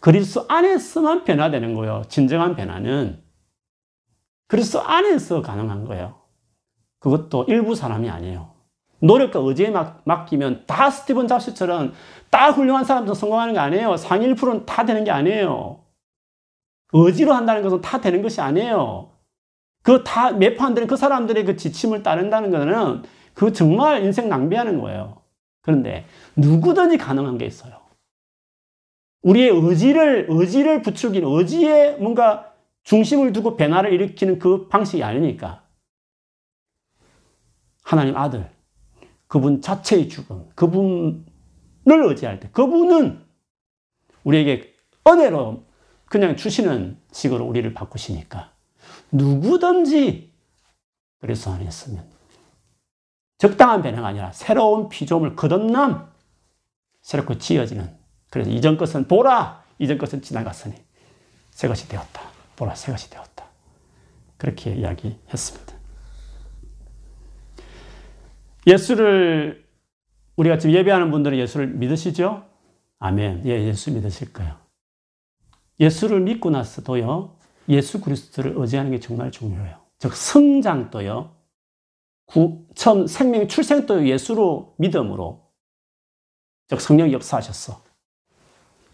그리스도 0.06 0.44
안에서만 0.46 1.24
변화되는 1.24 1.74
거예요. 1.74 2.04
진정한 2.08 2.54
변화는 2.54 3.20
그리스도 4.46 4.80
안에서 4.80 5.42
가능한 5.42 5.84
거예요. 5.84 6.14
그것도 7.00 7.46
일부 7.48 7.74
사람이 7.74 8.08
아니에요. 8.08 8.52
노력과 9.00 9.40
의지에 9.40 9.70
막, 9.70 10.02
맡기면 10.04 10.62
다 10.68 10.90
스티븐 10.90 11.26
잡스처럼 11.26 11.92
다 12.30 12.52
훌륭한 12.52 12.84
사람도 12.84 13.14
성공하는 13.14 13.54
게 13.54 13.58
아니에요. 13.58 13.96
상위 13.96 14.32
1%는 14.32 14.64
다 14.64 14.84
되는 14.84 15.02
게 15.02 15.10
아니에요. 15.10 15.80
의지로 16.92 17.32
한다는 17.32 17.62
것은 17.62 17.80
다 17.80 18.00
되는 18.00 18.22
것이 18.22 18.40
아니에요. 18.40 19.10
그다 19.82 20.38
되는 20.38 20.86
그 20.86 20.96
사람들의 20.96 21.44
그 21.46 21.56
지침을 21.56 22.04
따른다는 22.04 22.52
것은 22.52 23.02
그 23.34 23.52
정말 23.52 24.04
인생 24.04 24.28
낭비하는 24.28 24.80
거예요. 24.80 25.22
그런데 25.62 26.06
누구든지 26.36 26.96
가능한 26.96 27.38
게 27.38 27.46
있어요. 27.46 27.75
우리의 29.26 29.50
의지를, 29.50 30.26
의지를 30.28 30.82
부추기는, 30.82 31.28
의지에 31.28 31.96
뭔가 31.96 32.52
중심을 32.84 33.32
두고 33.32 33.56
변화를 33.56 33.92
일으키는 33.92 34.38
그 34.38 34.68
방식이 34.68 35.02
아니니까. 35.02 35.64
하나님 37.82 38.16
아들, 38.16 38.48
그분 39.26 39.60
자체의 39.60 40.08
죽음, 40.08 40.48
그분을 40.54 41.24
의지할 41.84 42.38
때, 42.38 42.48
그분은 42.52 43.24
우리에게 44.22 44.72
은혜로 45.06 45.64
그냥 46.04 46.36
주시는 46.36 47.00
식으로 47.10 47.44
우리를 47.46 47.74
바꾸시니까 47.74 48.52
누구든지 49.10 50.32
그리스도 51.20 51.50
안에 51.50 51.64
있으면 51.64 52.08
적당한 53.38 53.82
변화가 53.82 54.06
아니라 54.06 54.32
새로운 54.32 54.88
피조물 54.88 55.34
거듭남 55.34 56.08
새롭게 57.02 57.38
지어지는 57.38 58.05
그래서 58.30 58.50
이전 58.50 58.76
것은 58.76 59.08
보라 59.08 59.64
이전 59.78 59.98
것은 59.98 60.22
지나갔으니 60.22 60.74
새 61.50 61.68
것이 61.68 61.88
되었다 61.88 62.22
보라 62.56 62.74
새 62.74 62.92
것이 62.92 63.10
되었다 63.10 63.44
그렇게 64.36 64.74
이야기했습니다 64.74 65.76
예수를 68.66 69.64
우리가 70.36 70.58
지금 70.58 70.74
예배하는 70.74 71.10
분들은 71.10 71.38
예수를 71.38 71.68
믿으시죠? 71.68 72.44
아멘. 72.98 73.42
예, 73.46 73.64
예수 73.64 73.92
믿으실 73.92 74.32
거예요. 74.32 74.56
예수를 75.80 76.20
믿고 76.20 76.50
나서도요, 76.50 77.36
예수 77.68 78.00
그리스도를 78.00 78.54
의지하는 78.56 78.90
게 78.90 79.00
정말 79.00 79.30
중요해요. 79.30 79.80
즉, 79.98 80.14
성장도요, 80.14 81.34
구, 82.26 82.66
처음 82.74 83.06
생명 83.06 83.48
출생도 83.48 84.08
예수로 84.08 84.74
믿음으로, 84.78 85.46
즉, 86.68 86.80
성령 86.80 87.12
역사하셨어. 87.12 87.82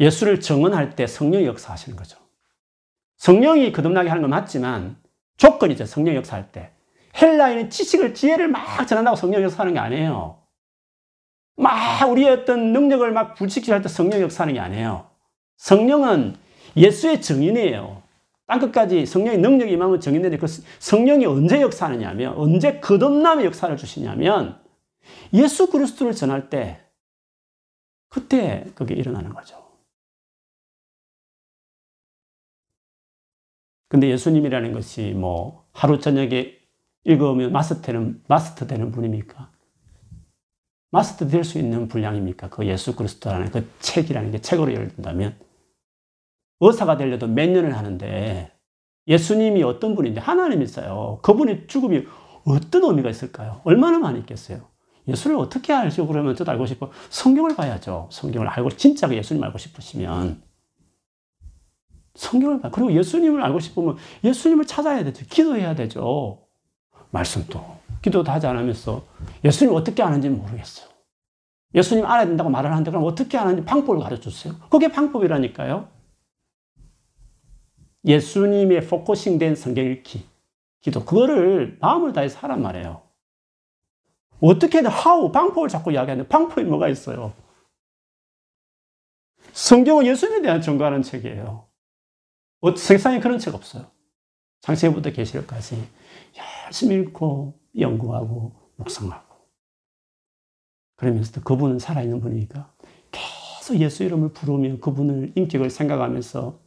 예수를 0.03 0.41
정언할 0.41 0.97
때 0.97 1.07
성령이 1.07 1.47
역사하시는 1.47 1.97
거죠. 1.97 2.19
성령이 3.19 3.71
거듭나게 3.71 4.09
하는 4.09 4.23
건 4.23 4.31
맞지만, 4.31 4.97
조건이죠, 5.37 5.87
성령 5.87 6.17
역사할 6.17 6.51
때. 6.51 6.73
헬라인은 7.21 7.71
지식을, 7.71 8.13
지혜를 8.13 8.49
막 8.49 8.85
전한다고 8.87 9.17
성령 9.17 9.43
역사하는 9.45 9.75
게 9.75 9.79
아니에요. 9.79 10.43
막 11.57 12.11
우리의 12.11 12.31
어떤 12.31 12.73
능력을 12.73 13.13
막 13.13 13.35
불식시할 13.35 13.81
때 13.83 13.89
성령 13.89 14.21
역사하는 14.23 14.55
게 14.55 14.61
아니에요. 14.61 15.09
성령은 15.59 16.37
예수의 16.77 17.21
증인이에요. 17.23 18.03
땅끝까지 18.47 19.07
성령의 19.07 19.39
능력이 19.39 19.73
임하면 19.73 20.01
증인인데 20.01 20.37
그 20.37 20.47
성령이 20.81 21.27
언제 21.27 21.61
역사하느냐면 21.61 22.35
언제 22.37 22.81
거듭남의 22.81 23.47
역사를 23.47 23.75
주시냐면 23.77 24.61
예수 25.33 25.71
그리스도를 25.71 26.13
전할 26.13 26.51
때 26.51 26.81
그때 28.09 28.67
그게 28.75 28.95
일어나는 28.95 29.33
거죠. 29.33 29.62
근데 33.93 34.09
예수님이라는 34.09 34.73
것이 34.73 35.13
뭐 35.15 35.67
하루 35.75 36.01
저녁에 36.01 36.55
읽으면 37.05 37.53
마스터는 37.53 38.23
마스터 38.27 38.67
되는 38.67 38.91
분입니까? 38.91 39.53
마스터 40.91 41.29
될 41.29 41.45
수 41.45 41.59
있는 41.59 41.89
분량입니까? 41.89 42.49
그 42.49 42.65
예수 42.67 42.97
그리스도라는 42.97 43.51
그 43.51 43.71
책이라는 43.81 44.31
게 44.31 44.41
책으로 44.41 44.73
든다면 44.97 45.37
의사가 46.61 46.97
되려도 46.97 47.27
몇 47.27 47.51
년을 47.51 47.77
하는데 47.77 48.51
예수님이 49.09 49.63
어떤 49.63 49.95
분인데 49.95 50.23
하나님이있어요 50.23 51.19
그분의 51.21 51.67
죽음이 51.67 52.07
어떤 52.47 52.85
의미가 52.85 53.11
있을까요? 53.11 53.61
얼마나 53.65 53.99
많이 53.99 54.21
있겠어요? 54.21 54.71
예수를 55.07 55.37
어떻게 55.37 55.75
알죠? 55.75 56.07
그러면 56.07 56.35
저도 56.35 56.51
알고 56.51 56.65
싶어. 56.65 56.91
성경을 57.11 57.57
봐야죠. 57.57 58.09
성경을 58.11 58.49
알고 58.49 58.71
진짜 58.71 59.13
예수님 59.13 59.45
알고 59.45 59.59
싶으시면 59.59 60.43
성경을 62.15 62.61
봐. 62.61 62.71
그리고 62.71 62.93
예수님을 62.93 63.43
알고 63.43 63.61
싶으면 63.61 63.97
예수님을 64.23 64.67
찾아야 64.67 65.03
되죠. 65.05 65.25
기도해야 65.29 65.75
되죠. 65.75 66.47
말씀도 67.11 67.83
기도도 68.03 68.31
하지 68.31 68.47
않으면서 68.47 69.05
예수님 69.45 69.75
어떻게 69.75 70.03
아는지 70.03 70.29
모르겠어요. 70.29 70.89
예수님 71.75 72.05
알아야 72.05 72.27
된다고 72.27 72.51
말을 72.51 72.71
하는데 72.71 72.91
그럼 72.91 73.05
어떻게 73.05 73.39
아는지 73.39 73.65
방법을 73.65 74.03
가르쳐 74.03 74.29
주세요. 74.29 74.55
그게 74.71 74.89
방법이라니까요. 74.89 75.89
예수님의 78.05 78.87
focusing 78.89 79.39
된 79.39 79.55
성경 79.55 79.87
읽기, 79.87 80.27
기도, 80.81 81.05
그거를 81.05 81.79
마음을 81.81 82.13
다해서 82.13 82.41
하란 82.41 82.61
말이에요. 82.61 83.03
어떻게든 84.41 84.91
how, 84.91 85.31
방법을 85.31 85.69
자꾸 85.69 85.93
이야기하는데 85.93 86.29
방법이 86.29 86.65
뭐가 86.65 86.89
있어요? 86.89 87.33
성경은 89.53 90.07
예수님에 90.07 90.43
대한 90.43 90.61
증거하는 90.61 91.03
책이에요. 91.03 91.72
어, 92.63 92.75
세상에 92.77 93.19
그런 93.19 93.39
책 93.39 93.55
없어요. 93.55 93.91
창세부터 94.61 95.11
계시록까지 95.11 95.85
열심히 96.67 96.95
읽고 96.97 97.61
연구하고 97.79 98.53
묵상하고 98.77 99.37
그러면서 100.95 101.43
그분은 101.43 101.81
살아있는 101.81 102.21
분이니까 102.21 102.73
계속 103.11 103.81
예수 103.81 104.05
이름을 104.05 104.33
부르며 104.33 104.79
그분을 104.79 105.33
인격을 105.35 105.71
생각하면서 105.71 106.61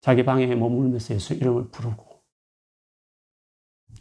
자기 0.00 0.24
방에 0.24 0.46
머물면서 0.54 1.14
예수 1.14 1.34
이름을 1.34 1.68
부르고 1.70 2.04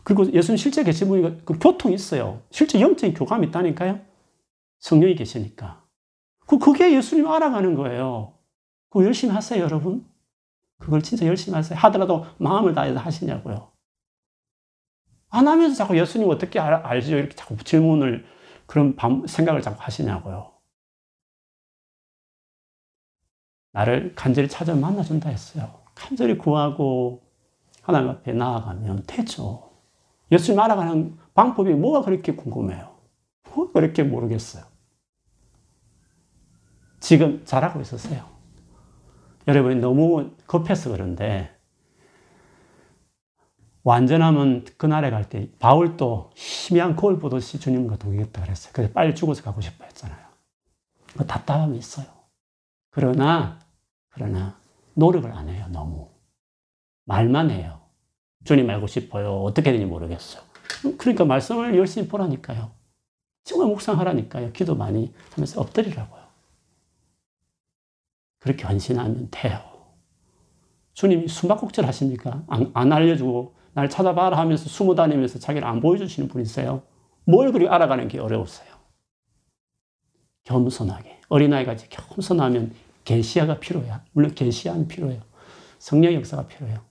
그리고 0.04 0.32
예수는 0.34 0.58
실제 0.58 0.84
계신 0.84 1.08
분이 1.08 1.46
그 1.46 1.60
교통이 1.60 1.94
있어요. 1.94 2.42
실제 2.50 2.82
영적인 2.82 3.16
교감이 3.16 3.48
있다니까요. 3.48 4.00
성령이 4.80 5.16
계시니까. 5.16 5.84
그, 6.48 6.60
그게 6.60 6.96
예수님 6.96 7.28
알아가는 7.28 7.76
거예요. 7.76 8.34
그거 8.90 9.06
열심히 9.06 9.34
하세요, 9.34 9.64
여러분. 9.64 10.06
그걸 10.80 11.02
진짜 11.02 11.26
열심히 11.26 11.56
하세요. 11.56 11.78
하더라도 11.80 12.26
마음을 12.38 12.74
다해서 12.74 13.00
하시냐고요. 13.00 13.72
안 15.30 15.48
하면서 15.48 15.76
자꾸 15.76 15.98
예수님 15.98 16.30
어떻게 16.30 16.60
알, 16.60 16.74
알죠? 16.74 17.18
이렇게 17.18 17.36
자꾸 17.36 17.58
질문을 17.58 18.26
그런 18.66 18.96
생각을 19.28 19.62
자꾸 19.62 19.82
하시냐고요. 19.82 20.54
나를 23.74 24.16
간절히 24.16 24.48
찾아 24.48 24.74
만나준다 24.74 25.30
했어요. 25.30 25.82
간절히 25.94 26.38
구하고 26.38 27.24
하나님 27.82 28.10
앞에 28.10 28.32
나아가면 28.32 29.04
되죠. 29.06 29.72
예수님 30.32 30.60
알아가는 30.60 31.18
방법이 31.34 31.74
뭐가 31.74 32.04
그렇게 32.04 32.34
궁금해요? 32.34 32.96
뭐 33.54 33.72
그렇게 33.72 34.04
모르겠어요. 34.04 34.64
지금 37.00 37.44
잘하고 37.46 37.82
있었어요. 37.82 38.35
여러분 39.48 39.80
너무 39.80 40.32
급해서 40.48 40.90
그런데 40.92 41.56
완전하면 43.84 44.66
그날에 44.78 45.12
갈 45.12 45.30
때 45.30 45.50
바울도 45.60 46.32
희미한 46.36 46.96
거울 46.96 47.20
보듯이 47.20 47.60
주님과 47.60 47.98
동행했다 47.98 48.42
그랬어요. 48.42 48.74
그래서 48.74 48.94
빨리 48.94 49.14
죽어서 49.14 49.44
가고 49.44 49.62
싶어 49.62 49.84
했잖아요. 49.86 50.26
그 51.18 51.26
답답함이 51.26 51.78
있어요. 51.78 52.08
그러나 52.90 53.60
그러나 54.10 54.60
노력을 54.96 55.32
안 55.32 55.50
해요. 55.50 55.68
너무 55.72 56.10
말만 57.06 57.52
해요. 57.52 57.82
주님 58.44 58.70
알고 58.70 58.88
싶어요. 58.88 59.42
어떻게 59.44 59.72
되는지 59.72 59.86
모르겠어요. 59.86 60.42
그러니까 60.98 61.26
말씀을 61.26 61.78
열심히 61.78 62.08
보라니까요. 62.08 62.72
정말 63.44 63.68
묵상하라니까요. 63.70 64.52
기도 64.54 64.76
많이 64.76 65.14
하면서 65.34 65.62
엎드리라고요. 65.62 66.25
그렇게 68.46 68.64
헌신하면 68.64 69.30
돼요. 69.32 69.60
주님이 70.94 71.28
숨바꼭질 71.28 71.84
하십니까? 71.88 72.44
안, 72.48 72.70
안 72.76 72.94
알려주고 72.94 73.56
날 73.74 73.90
찾아봐라 73.90 74.38
하면서 74.38 74.70
숨어 74.70 74.94
다니면서 74.94 75.40
자기를 75.40 75.68
안 75.68 75.82
보여주시는 75.82 76.30
분이세요? 76.30 76.84
뭘 77.26 77.52
그리 77.52 77.68
알아가는 77.68 78.08
게 78.08 78.20
어려웠어요? 78.20 78.70
겸손하게. 80.44 81.22
어린아이같이 81.28 81.90
겸손하면 81.90 82.72
계시아가 83.04 83.60
필요해요. 83.60 84.00
물론 84.12 84.36
계시아는 84.36 84.88
필요해요. 84.88 85.24
성령 85.80 86.14
역사가 86.14 86.46
필요해요. 86.46 86.82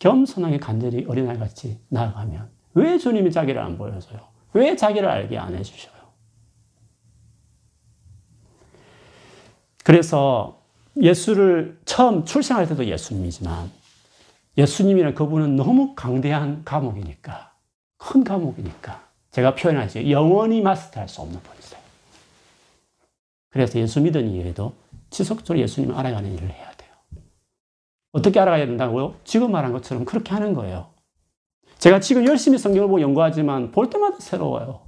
겸손하게 0.00 0.58
간절히 0.58 1.06
어린아이같이 1.08 1.80
나아가면 1.88 2.50
왜 2.74 2.98
주님이 2.98 3.32
자기를 3.32 3.58
안 3.58 3.78
보여줘요? 3.78 4.20
왜 4.52 4.76
자기를 4.76 5.08
알게 5.08 5.38
안 5.38 5.54
해주셔요? 5.54 5.94
그래서 9.82 10.63
예수를 10.96 11.78
처음 11.84 12.24
출생할 12.24 12.68
때도 12.68 12.86
예수님이지만 12.86 13.70
예수님이란 14.56 15.14
그분은 15.14 15.56
너무 15.56 15.94
강대한 15.94 16.64
감옥이니까 16.64 17.52
큰 17.98 18.22
감옥이니까 18.22 19.02
제가 19.30 19.54
표현하죠. 19.54 20.08
영원히 20.10 20.60
마스터할 20.60 21.08
수 21.08 21.20
없는 21.22 21.40
분이세요. 21.40 21.80
그래서 23.50 23.78
예수 23.78 24.00
믿은 24.00 24.28
이후에도 24.30 24.74
지속적으로 25.10 25.58
예수님을 25.60 25.94
알아가는 25.96 26.32
일을 26.32 26.50
해야 26.50 26.70
돼요. 26.72 26.90
어떻게 28.12 28.38
알아가야 28.38 28.66
된다고요? 28.66 29.16
지금 29.24 29.50
말한 29.50 29.72
것처럼 29.72 30.04
그렇게 30.04 30.32
하는 30.32 30.54
거예요. 30.54 30.90
제가 31.78 32.00
지금 32.00 32.26
열심히 32.26 32.58
성경을 32.58 32.88
보고 32.88 33.00
연구하지만 33.00 33.72
볼 33.72 33.90
때마다 33.90 34.18
새로워요. 34.20 34.80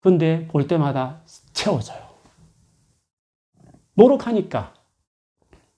근데 0.00 0.46
볼 0.48 0.66
때마다 0.66 1.20
채워져요. 1.52 2.11
노력하니까 3.94 4.74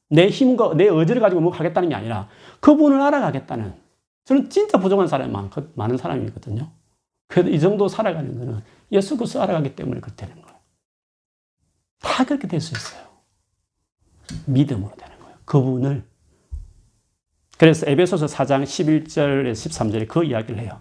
내 0.09 0.29
힘과 0.29 0.75
내 0.75 0.85
의지를 0.87 1.21
가지고 1.21 1.41
뭐 1.41 1.53
하겠다는 1.53 1.89
게 1.89 1.95
아니라 1.95 2.29
그분을 2.61 3.01
알아가겠다는 3.01 3.75
저는 4.25 4.51
진짜 4.51 4.79
부족한 4.79 5.07
사람이 5.09 5.33
많, 5.33 5.51
많은 5.75 5.97
사람이거든요. 5.97 6.71
그래도 7.29 7.51
이 7.51 7.59
정도 7.61 7.89
살아가는 7.89 8.39
거는 8.39 8.61
예수 8.93 9.17
그리스도 9.17 9.43
알아가기 9.43 9.75
때문에 9.75 10.01
그렇게 10.01 10.27
되는 10.27 10.41
거예요. 10.41 10.59
다 12.01 12.25
그렇게 12.25 12.47
될 12.47 12.61
수 12.61 12.75
있어요. 12.75 13.05
믿음으로 14.47 14.93
되는 14.97 15.19
거예요. 15.19 15.37
그분을 15.45 16.05
그래서 17.59 17.87
에베소서 17.89 18.27
4장 18.27 18.65
11절에 18.65 19.53
13절에 19.53 20.09
그 20.09 20.25
이야기를 20.25 20.61
해요. 20.61 20.81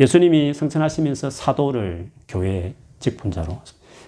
예수님이 0.00 0.54
성천하시면서 0.54 1.30
사도를 1.30 2.10
교회 2.28 2.74
직분자로 2.98 3.60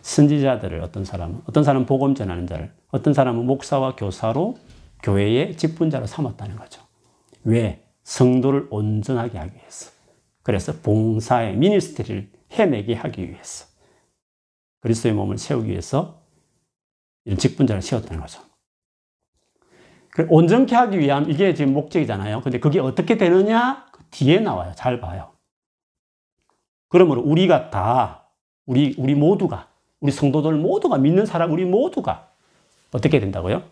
선지자들을 0.07 0.80
어떤 0.82 1.04
사람은 1.04 1.42
어떤 1.46 1.64
사람은 1.64 1.84
복음 1.86 2.14
전하는 2.14 2.46
자를 2.46 2.72
어떤 2.92 3.12
사람은 3.12 3.44
목사와 3.44 3.96
교사로 3.96 4.57
교회의 5.02 5.57
직분자로 5.57 6.07
삼았다는 6.07 6.54
거죠. 6.54 6.80
왜? 7.42 7.84
성도를 8.04 8.68
온전하게 8.70 9.36
하기 9.36 9.57
위해서. 9.57 9.90
그래서 10.44 10.72
봉사의 10.80 11.57
미니스트리를 11.57 12.30
해내게 12.52 12.94
하기 12.94 13.28
위해서. 13.28 13.66
그리스도의 14.80 15.12
몸을 15.12 15.38
세우기 15.38 15.70
위해서 15.70 16.22
이런 17.24 17.36
직분자를 17.36 17.82
세웠다는 17.82 18.20
거죠. 18.20 18.40
온전케 20.28 20.74
하기 20.76 21.00
위함 21.00 21.28
이게 21.28 21.52
지금 21.52 21.74
목적이잖아요. 21.74 22.42
근데 22.42 22.61
그게 22.61 22.78
어떻게 22.78 23.16
되느냐? 23.16 23.86
그 23.90 24.04
뒤에 24.12 24.38
나와요. 24.38 24.72
잘 24.76 25.00
봐요. 25.00 25.32
그러므로 26.88 27.22
우리가 27.22 27.70
다 27.70 28.30
우리 28.66 28.94
우리 28.96 29.16
모두가 29.16 29.76
우리 30.01 30.12
성도들 30.12 30.53
모두가 30.55 30.99
믿는 30.99 31.26
사람 31.26 31.53
우리 31.53 31.64
모두가 31.64 32.28
어떻게 32.92 33.20
된다고요? 33.20 33.62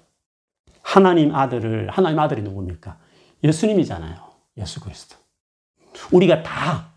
하나님 0.82 1.34
아들을 1.34 1.90
하나님 1.90 2.18
아들이 2.18 2.42
누굽니까? 2.42 2.98
예수님이잖아요. 3.42 4.16
예수 4.58 4.80
그리스도. 4.80 5.16
우리가 6.12 6.42
다 6.42 6.88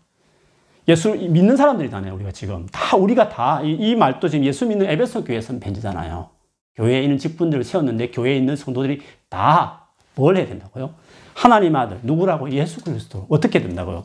예수 0.88 1.10
믿는 1.14 1.56
사람들이잖아요. 1.56 2.14
우리가 2.14 2.32
지금 2.32 2.66
다 2.66 2.96
우리가 2.96 3.28
다이 3.28 3.72
이 3.72 3.94
말도 3.94 4.28
지금 4.28 4.44
예수 4.44 4.66
믿는 4.66 4.88
에베소 4.88 5.24
교회에서 5.24 5.58
벤지잖아요. 5.58 6.30
교회에 6.74 7.02
있는 7.02 7.18
직분들을 7.18 7.64
세웠는데 7.64 8.10
교회에 8.10 8.36
있는 8.36 8.56
성도들이 8.56 9.02
다 9.28 9.88
뭘 10.18 10.36
해야 10.36 10.46
된다고요? 10.46 10.94
하나님 11.34 11.76
아들 11.76 12.00
누구라고 12.02 12.50
예수 12.50 12.82
그리스도 12.82 13.26
어떻게 13.28 13.62
된다고요? 13.62 14.04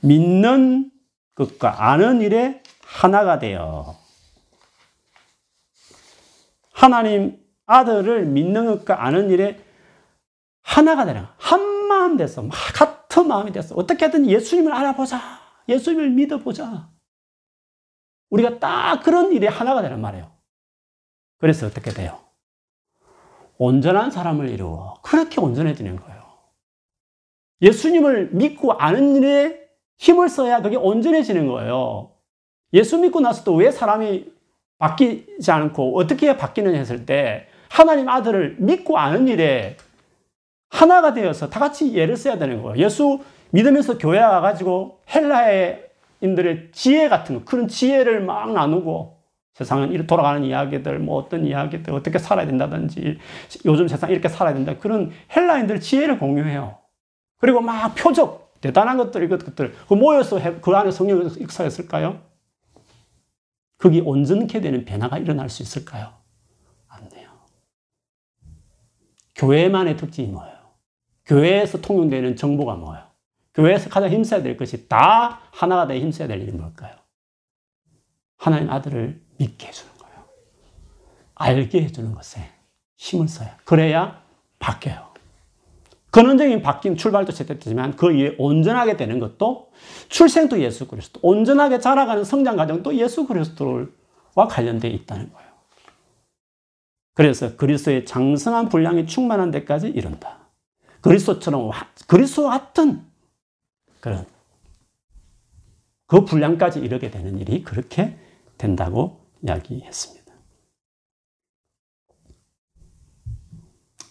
믿는 0.00 0.90
것과 1.34 1.90
아는 1.90 2.20
일에 2.20 2.62
하나가 2.84 3.40
되어 3.40 3.96
하나님 6.78 7.44
아들을 7.66 8.26
믿는 8.26 8.66
것과 8.66 9.04
아는 9.04 9.30
일에 9.30 9.58
하나가 10.62 11.04
되라. 11.04 11.34
한 11.36 11.60
마음 11.88 12.16
돼서, 12.16 12.48
같은 12.48 13.26
마음이 13.26 13.50
돼서, 13.50 13.74
어떻게든 13.74 14.28
예수님을 14.28 14.72
알아보자. 14.72 15.20
예수님을 15.68 16.10
믿어보자. 16.10 16.88
우리가 18.30 18.60
딱 18.60 19.02
그런 19.02 19.32
일에 19.32 19.48
하나가 19.48 19.82
되는 19.82 20.00
말이에요. 20.00 20.30
그래서 21.38 21.66
어떻게 21.66 21.90
돼요? 21.90 22.20
온전한 23.56 24.12
사람을 24.12 24.48
이루어. 24.48 25.00
그렇게 25.02 25.40
온전해지는 25.40 25.96
거예요. 25.96 26.22
예수님을 27.60 28.30
믿고 28.34 28.74
아는 28.74 29.16
일에 29.16 29.68
힘을 29.98 30.28
써야 30.28 30.62
그게 30.62 30.76
온전해지는 30.76 31.48
거예요. 31.48 32.12
예수 32.72 32.98
믿고 32.98 33.18
나서도 33.18 33.54
왜 33.56 33.72
사람이 33.72 34.37
바뀌지 34.78 35.50
않고 35.50 35.98
어떻게 35.98 36.36
바뀌느냐 36.36 36.78
했을 36.78 37.04
때 37.04 37.48
하나님 37.68 38.08
아들을 38.08 38.56
믿고 38.58 38.98
아는 38.98 39.28
일에 39.28 39.76
하나가 40.70 41.14
되어서 41.14 41.48
다 41.50 41.60
같이 41.60 41.94
예를 41.94 42.16
써야 42.16 42.38
되는 42.38 42.62
거예요. 42.62 42.84
예수 42.84 43.20
믿으면서 43.50 43.98
교회 43.98 44.20
와가지고 44.20 45.00
헬라인들의 45.14 46.68
지혜 46.72 47.08
같은 47.08 47.36
거, 47.36 47.44
그런 47.44 47.68
지혜를 47.68 48.20
막 48.20 48.52
나누고 48.52 49.18
세상은 49.54 49.90
이렇게 49.90 50.06
돌아가는 50.06 50.44
이야기들, 50.44 51.00
뭐 51.00 51.16
어떤 51.16 51.44
이야기들, 51.44 51.92
어떻게 51.92 52.18
살아야 52.18 52.46
된다든지, 52.46 53.18
요즘 53.64 53.88
세상 53.88 54.10
이렇게 54.10 54.28
살아야 54.28 54.54
된다. 54.54 54.74
그런 54.78 55.10
헬라인들 55.34 55.80
지혜를 55.80 56.18
공유해요. 56.20 56.78
그리고 57.40 57.60
막 57.60 57.94
표적, 57.96 58.52
대단한 58.60 58.96
것들, 58.98 59.24
이것들, 59.24 59.74
그 59.88 59.94
모여서 59.94 60.38
그 60.60 60.70
안에 60.70 60.92
성령을 60.92 61.30
역사했을까요? 61.42 62.20
그게 63.78 64.00
온전케 64.00 64.60
되는 64.60 64.84
변화가 64.84 65.18
일어날 65.18 65.48
수 65.48 65.62
있을까요? 65.62 66.12
안 66.88 67.08
돼요. 67.08 67.30
교회만의 69.36 69.96
특징이 69.96 70.28
뭐예요? 70.28 70.58
교회에서 71.24 71.80
통용되는 71.80 72.36
정보가 72.36 72.74
뭐예요? 72.74 73.06
교회에서 73.54 73.88
가장 73.88 74.10
힘써야 74.10 74.42
될 74.42 74.56
것이 74.56 74.88
다 74.88 75.40
하나가 75.52 75.86
돼 75.86 76.00
힘써야 76.00 76.26
될 76.28 76.42
일이 76.42 76.52
뭘까요? 76.52 76.94
하나님 78.36 78.70
아들을 78.70 79.20
믿게 79.38 79.68
해주는 79.68 79.92
거예요. 79.98 80.24
알게 81.34 81.82
해주는 81.84 82.14
것에 82.14 82.40
힘을 82.96 83.28
써야. 83.28 83.56
그래야 83.64 84.22
바뀌어요. 84.58 85.07
근원적인 86.10 86.62
바뀐 86.62 86.96
출발도 86.96 87.32
제때지만 87.32 87.96
그 87.96 88.08
위에 88.08 88.34
온전하게 88.38 88.96
되는 88.96 89.18
것도 89.18 89.70
출생도 90.08 90.60
예수 90.60 90.88
그리스도, 90.88 91.20
온전하게 91.22 91.80
자라가는 91.80 92.24
성장 92.24 92.56
과정도 92.56 92.94
예수 92.96 93.26
그리스도와 93.26 94.48
관련되어 94.48 94.90
있다는 94.90 95.32
거예요. 95.32 95.48
그래서 97.14 97.56
그리스도의 97.56 98.06
장성한 98.06 98.68
분량이 98.68 99.06
충만한 99.06 99.50
데까지 99.50 99.88
이른다. 99.88 100.48
그리스도처럼 101.00 101.70
그리스도 102.06 102.48
같은 102.48 103.04
그런 104.00 104.24
그 106.06 106.24
분량까지 106.24 106.80
이르게 106.80 107.10
되는 107.10 107.38
일이 107.38 107.62
그렇게 107.62 108.16
된다고 108.56 109.20
이야기했습니다. 109.42 110.32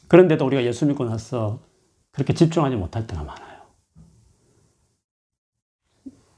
그런데도 0.07 0.45
우리가 0.45 0.63
예수 0.63 0.85
믿고 0.85 1.05
나서 1.05 1.66
그렇게 2.17 2.33
집중하지 2.33 2.75
못할 2.75 3.05
때가 3.05 3.23
많아요. 3.23 3.61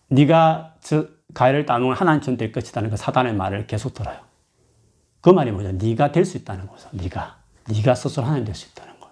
네가 0.10 0.76
저 0.82 1.08
가해를 1.34 1.66
따놓은 1.66 1.96
하나님처럼 1.96 2.36
될 2.38 2.52
것이라는 2.52 2.90
그 2.90 2.98
사단의 2.98 3.34
말을 3.34 3.66
계속 3.66 3.94
들어요. 3.94 4.20
그 5.22 5.30
말이 5.30 5.52
뭐냐? 5.52 5.72
네가 5.74 6.12
될 6.12 6.26
수 6.26 6.36
있다는 6.36 6.68
거죠. 6.68 6.90
네가 6.92 7.38
네가 7.70 7.96
스스로 7.96 8.26
하나님 8.26 8.44
될 8.44 8.56
수 8.56 8.68
있다는 8.70 9.00
거. 9.00 9.10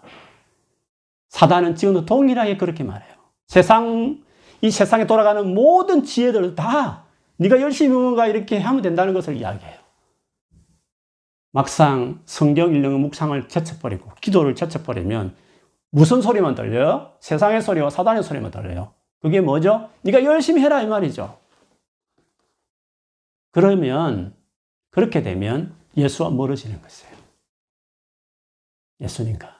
사단은 1.29 1.75
지금도 1.75 2.05
동일하게 2.05 2.57
그렇게 2.57 2.83
말해요. 2.83 3.13
세상 3.47 4.21
이 4.61 4.69
세상에 4.69 5.07
돌아가는 5.07 5.53
모든 5.53 6.03
지혜들을 6.03 6.55
다 6.55 7.03
네가 7.37 7.61
열심히 7.61 7.93
뭔가 7.95 8.27
이렇게 8.27 8.59
하면 8.59 8.81
된다는 8.81 9.13
것을 9.13 9.37
이야기해요. 9.37 9.77
막상 11.53 12.19
성경 12.25 12.75
읽는 12.75 12.99
묵상을 12.99 13.47
제쳐버리고 13.47 14.11
기도를 14.19 14.53
제쳐버리면 14.55 15.46
무슨 15.91 16.21
소리만 16.21 16.55
들려요? 16.55 17.13
세상의 17.19 17.61
소리와 17.61 17.89
사단의 17.89 18.23
소리만 18.23 18.51
들려요. 18.51 18.93
그게 19.21 19.41
뭐죠? 19.41 19.89
네가 20.01 20.23
열심히 20.23 20.61
해라 20.61 20.81
이 20.81 20.87
말이죠. 20.87 21.37
그러면 23.51 24.35
그렇게 24.91 25.21
되면 25.23 25.75
예수와 25.95 26.29
멀어지는 26.29 26.81
것이에요. 26.81 27.15
예수님과. 29.01 29.55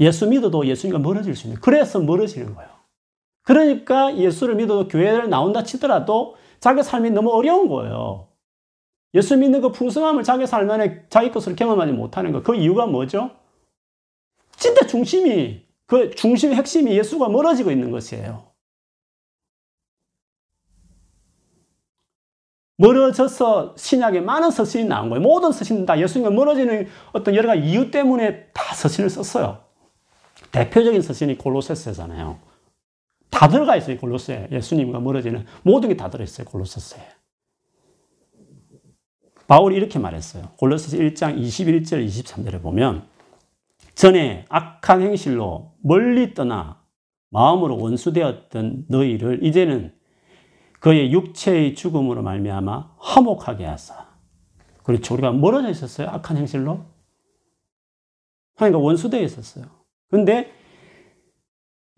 예수 0.00 0.26
믿어도 0.28 0.66
예수님과 0.66 0.98
멀어질 0.98 1.34
수 1.36 1.46
있는 1.46 1.60
그래서 1.60 2.00
멀어지는 2.00 2.54
거예요. 2.54 2.70
그러니까 3.42 4.16
예수를 4.16 4.54
믿어도 4.54 4.88
교회를 4.88 5.28
나온다 5.28 5.62
치더라도 5.62 6.36
자기 6.60 6.82
삶이 6.82 7.10
너무 7.10 7.30
어려운 7.32 7.68
거예요. 7.68 8.28
예수 9.14 9.36
믿는 9.36 9.60
그 9.60 9.72
풍성함을 9.72 10.22
자기 10.22 10.46
삶 10.46 10.70
안에 10.70 11.06
자기 11.08 11.30
것으로 11.32 11.56
경험하지 11.56 11.92
못하는 11.92 12.32
거. 12.32 12.42
그 12.42 12.54
이유가 12.54 12.86
뭐죠? 12.86 13.30
진짜 14.60 14.86
중심이, 14.86 15.66
그 15.86 16.14
중심 16.14 16.52
핵심이 16.54 16.96
예수가 16.96 17.28
멀어지고 17.30 17.72
있는 17.72 17.90
것이에요. 17.90 18.52
멀어져서 22.76 23.74
신약에 23.76 24.20
많은 24.20 24.50
서신이 24.50 24.84
나온 24.84 25.10
거예요. 25.10 25.22
모든 25.22 25.52
서신은 25.52 25.86
다 25.86 25.98
예수님과 25.98 26.30
멀어지는 26.30 26.88
어떤 27.12 27.34
여러 27.34 27.48
가지 27.48 27.62
이유 27.62 27.90
때문에 27.90 28.46
다 28.52 28.74
서신을 28.74 29.10
썼어요. 29.10 29.64
대표적인 30.52 31.02
서신이 31.02 31.38
골로세스잖아요. 31.38 32.38
다 33.30 33.48
들어가 33.48 33.76
있어요, 33.76 33.98
골로세. 33.98 34.48
예수님과 34.52 35.00
멀어지는 35.00 35.46
모든 35.62 35.88
게 35.88 35.96
다 35.96 36.10
들어있어요, 36.10 36.46
골로세스에. 36.46 37.00
바울이 39.46 39.76
이렇게 39.76 39.98
말했어요. 39.98 40.50
골로새서 40.56 40.96
1장 40.98 41.38
21절 41.38 42.06
23절에 42.06 42.62
보면 42.62 43.06
전에 44.00 44.46
악한 44.48 45.02
행실로 45.02 45.74
멀리 45.82 46.32
떠나 46.32 46.80
마음으로 47.28 47.76
원수되었던 47.78 48.86
너희를 48.88 49.44
이제는 49.44 49.92
그의 50.80 51.12
육체의 51.12 51.74
죽음으로 51.74 52.22
말미암아 52.22 52.94
화목하게 52.96 53.66
하사. 53.66 54.08
그렇죠. 54.84 55.12
우리가 55.12 55.32
멀어져 55.32 55.68
있었어요. 55.68 56.08
악한 56.08 56.38
행실로. 56.38 56.86
그러니까 58.56 58.78
원수되어 58.78 59.20
있었어요. 59.20 59.66
근데 60.10 60.50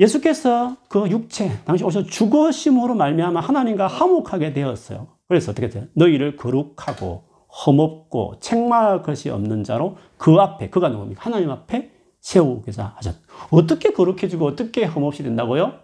예수께서 0.01 0.79
그 0.89 1.09
육체, 1.09 1.51
당시 1.65 1.85
오셔 1.85 2.03
죽으심으로 2.03 2.97
말미암아 2.97 3.39
하나님과 3.39 3.87
화목하게 3.87 4.55
되었어요. 4.55 5.07
그래서 5.29 5.53
어떻게 5.53 5.69
돼요? 5.69 5.85
너희를 5.95 6.35
거룩하고 6.35 7.32
험없고 7.67 8.37
책망할 8.41 9.03
것이 9.03 9.29
없는 9.31 9.65
자로 9.65 9.97
그 10.17 10.35
앞에, 10.37 10.71
그가 10.71 10.89
누굽니까? 10.89 11.23
하나님 11.23 11.51
앞에 11.51 11.91
세우고자 12.21 12.95
하셨. 12.97 13.17
어떻게 13.51 13.93
거룩해지고 13.93 14.47
어떻게 14.47 14.85
험없이 14.85 15.23
된다고요? 15.23 15.75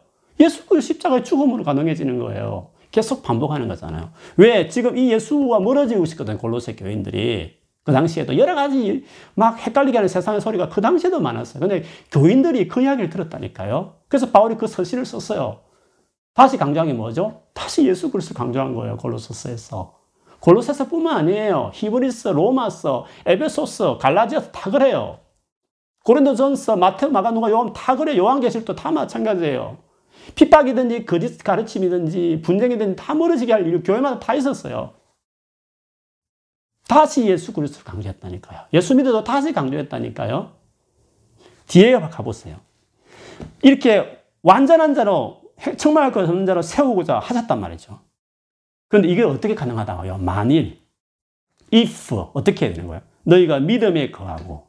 예수 0.40 0.66
그 0.66 0.80
십자가의 0.80 1.24
죽음으로 1.24 1.64
가능해지는 1.64 2.18
거예요. 2.18 2.68
계속 2.90 3.22
반복하는 3.22 3.68
거잖아요. 3.68 4.10
왜? 4.36 4.68
지금 4.68 4.96
이 4.96 5.12
예수와 5.12 5.60
멀어지고 5.60 6.04
있거든, 6.04 6.38
골로새 6.38 6.76
교인들이. 6.76 7.58
그 7.84 7.92
당시에도 7.92 8.36
여러 8.38 8.54
가지 8.54 9.04
막 9.34 9.58
헷갈리게 9.58 9.96
하는 9.96 10.08
세상의 10.08 10.40
소리가 10.40 10.68
그 10.68 10.80
당시에도 10.80 11.20
많았어요. 11.20 11.60
근데 11.60 11.84
교인들이 12.10 12.68
그 12.68 12.82
이야기를 12.82 13.10
들었다니까요. 13.10 13.94
그래서 14.08 14.30
바울이 14.30 14.56
그 14.56 14.66
서신을 14.66 15.04
썼어요. 15.06 15.60
다시 16.34 16.56
강조한 16.56 16.86
게 16.86 16.94
뭐죠? 16.94 17.42
다시 17.52 17.86
예수 17.88 18.10
그리스도 18.10 18.34
강조한 18.34 18.74
거예요. 18.74 18.96
골로새서에서. 18.98 19.97
골로새서뿐만 20.40 21.16
아니에요. 21.16 21.72
히브리서, 21.74 22.32
로마서, 22.32 23.06
에베소서, 23.26 23.98
갈라디아서 23.98 24.52
다 24.52 24.70
그래요. 24.70 25.18
고린도전서, 26.04 26.76
마테오, 26.76 27.10
마가, 27.10 27.32
누가, 27.32 27.50
요한 27.50 27.72
다 27.72 27.96
그래. 27.96 28.16
요한계시록도 28.16 28.76
다 28.76 28.90
마찬가지예요. 28.90 29.78
핍박이든지 30.34 31.06
거짓 31.06 31.42
가르침이든지 31.42 32.42
분쟁이든지 32.44 32.96
다 32.96 33.14
멀어지게 33.14 33.52
할 33.52 33.66
이유 33.66 33.82
교회마다 33.82 34.18
다 34.18 34.34
있었어요. 34.34 34.94
다시 36.86 37.26
예수 37.26 37.52
그리스도를 37.52 37.84
강조했다니까요. 37.84 38.66
예수 38.72 38.94
믿어도 38.94 39.24
다시 39.24 39.52
강조했다니까요. 39.52 40.52
뒤에 41.66 42.00
가보세요. 42.00 42.56
이렇게 43.62 44.22
완전한 44.42 44.94
자로 44.94 45.42
것 46.12 46.28
없는 46.28 46.46
자로 46.46 46.62
세우고자 46.62 47.18
하셨단 47.18 47.60
말이죠. 47.60 48.00
그런데 48.88 49.08
이게 49.08 49.22
어떻게 49.22 49.54
가능하다고요? 49.54 50.18
만일, 50.18 50.80
if, 51.72 52.14
어떻게 52.32 52.66
해야 52.66 52.74
되는 52.74 52.88
거예요? 52.88 53.02
너희가 53.24 53.60
믿음에 53.60 54.10
거하고 54.10 54.68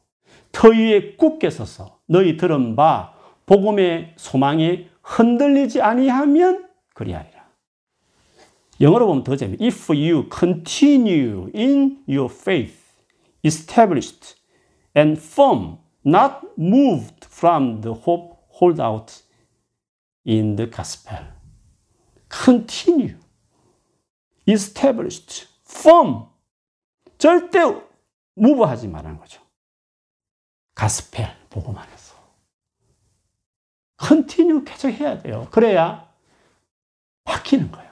터 0.52 0.68
위에 0.68 1.16
굳게 1.16 1.50
서서 1.50 2.00
너희 2.06 2.36
들은 2.36 2.76
바 2.76 3.14
복음의 3.46 4.14
소망에 4.16 4.88
흔들리지 5.02 5.80
아니하면 5.80 6.68
그리하리라. 6.94 7.40
영어로 8.80 9.06
보면 9.06 9.24
더 9.24 9.36
재미. 9.36 9.56
If 9.60 9.92
you 9.92 10.28
continue 10.30 11.50
in 11.54 12.02
your 12.08 12.32
faith, 12.32 12.78
established 13.44 14.36
and 14.96 15.20
firm, 15.20 15.78
not 16.04 16.46
moved 16.58 17.26
from 17.26 17.80
the 17.82 17.94
hope 17.94 18.36
hold 18.48 18.80
out 18.80 19.22
in 20.26 20.56
the 20.56 20.70
gospel. 20.70 21.18
Continue. 22.28 23.16
Established, 24.46 25.48
firm. 25.68 26.24
절대 27.18 27.60
move하지 28.34 28.88
말라는 28.88 29.18
거죠. 29.18 29.42
가스펠 30.74 31.28
복음 31.50 31.76
안에서. 31.76 32.14
continue 33.98 34.64
계속 34.64 34.88
해야 34.88 35.18
돼요. 35.18 35.46
그래야 35.50 36.08
바뀌는 37.24 37.70
거예요. 37.70 37.90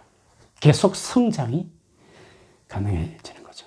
계속 0.60 0.96
성장이 0.96 1.70
가능해지는 2.66 3.42
거죠. 3.42 3.66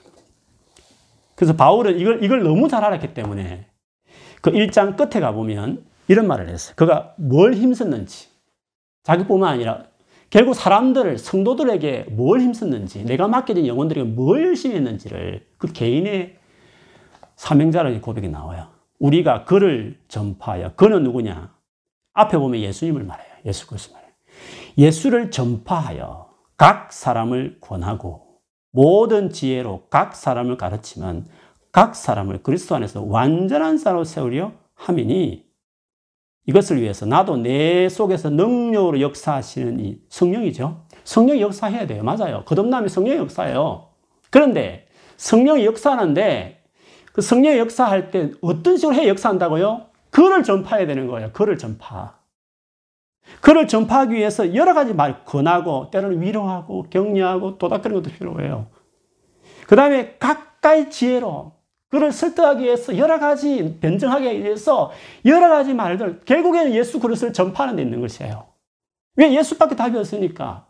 그래서 1.36 1.56
바울은 1.56 2.00
이걸, 2.00 2.24
이걸 2.24 2.44
너무 2.44 2.68
잘 2.68 2.84
알았기 2.84 3.14
때문에 3.14 3.68
그 4.42 4.52
1장 4.52 4.98
끝에 4.98 5.22
가보면 5.22 5.86
이런 6.08 6.28
말을 6.28 6.50
했어요. 6.50 6.74
그가 6.76 7.16
뭘 7.18 7.54
힘썼는지. 7.54 8.30
자기뿐만 9.04 9.54
아니라 9.54 9.88
결국 10.32 10.56
사람들을, 10.56 11.18
성도들에게 11.18 12.06
뭘 12.12 12.40
힘썼는지, 12.40 13.04
내가 13.04 13.28
맡겨진 13.28 13.68
영혼들에게 13.68 14.10
뭘 14.10 14.46
열심히 14.46 14.76
했는지를 14.78 15.46
그 15.58 15.72
개인의 15.72 16.38
사명자라는 17.36 18.00
고백이 18.00 18.30
나와요. 18.30 18.68
우리가 18.98 19.44
그를 19.44 20.00
전파하여, 20.08 20.76
그는 20.76 21.04
누구냐? 21.04 21.54
앞에 22.14 22.38
보면 22.38 22.62
예수님을 22.62 23.04
말해요. 23.04 23.28
예수 23.46 23.68
그리스도 23.68 23.94
말해요. 23.94 24.12
예수를 24.78 25.32
전파하여 25.32 26.30
각 26.56 26.94
사람을 26.94 27.58
권하고 27.60 28.40
모든 28.72 29.32
지혜로 29.32 29.88
각 29.90 30.16
사람을 30.16 30.56
가르치면 30.56 31.26
각 31.74 31.94
사람을 31.94 32.42
그리스도 32.42 32.76
안에서 32.76 33.04
완전한 33.04 33.78
사람으로 33.78 34.06
세우려 34.06 34.54
함이니 34.76 35.51
이것을 36.48 36.82
위해서 36.82 37.06
나도 37.06 37.38
내 37.38 37.88
속에서 37.88 38.30
능력으로 38.30 39.00
역사하시는 39.02 39.80
이 39.80 40.00
성령이죠. 40.10 40.84
성령이 41.04 41.42
역사해야 41.42 41.88
돼요. 41.88 42.04
맞아요. 42.04 42.44
거듭남이 42.46 42.90
성령의 42.90 43.20
역사예요. 43.20 43.90
그런데 44.30 44.88
성령이 45.18 45.66
역사하는데 45.66 46.64
그 47.14 47.22
성령이 47.22 47.60
역사할 47.60 48.12
때 48.12 48.32
어떤 48.42 48.78
식으로 48.78 48.96
해 48.96 49.08
역사한다고요? 49.08 49.86
글을 50.10 50.44
전파해야 50.44 50.88
되는 50.88 51.08
거예요. 51.08 51.32
글을 51.32 51.58
전파. 51.58 52.20
글을 53.42 53.68
전파하기 53.68 54.16
위해서 54.16 54.56
여러 54.56 54.74
가지 54.74 54.94
말 54.94 55.24
권하고 55.26 55.90
때로는 55.92 56.22
위로하고 56.22 56.88
격려하고 56.90 57.58
도닥거리는 57.58 58.02
것도 58.02 58.14
필요해요. 58.16 58.68
그 59.68 59.76
다음에 59.76 60.16
가까이 60.20 60.90
지혜로 60.90 61.54
그를 61.92 62.12
설득하기 62.12 62.64
위해서 62.64 62.98
여러 62.98 63.20
가지 63.20 63.78
변증하기 63.82 64.44
위해서 64.44 64.92
여러 65.26 65.50
가지 65.50 65.74
말들 65.74 66.22
결국에는 66.26 66.74
예수 66.74 67.00
그리스도를 67.00 67.34
전파하는 67.34 67.76
데 67.76 67.82
있는 67.84 68.02
것이에요. 68.02 68.48
왜 69.18 69.34
예수밖에 69.36 69.76
답이 69.76 69.98
없으니까. 69.98 70.66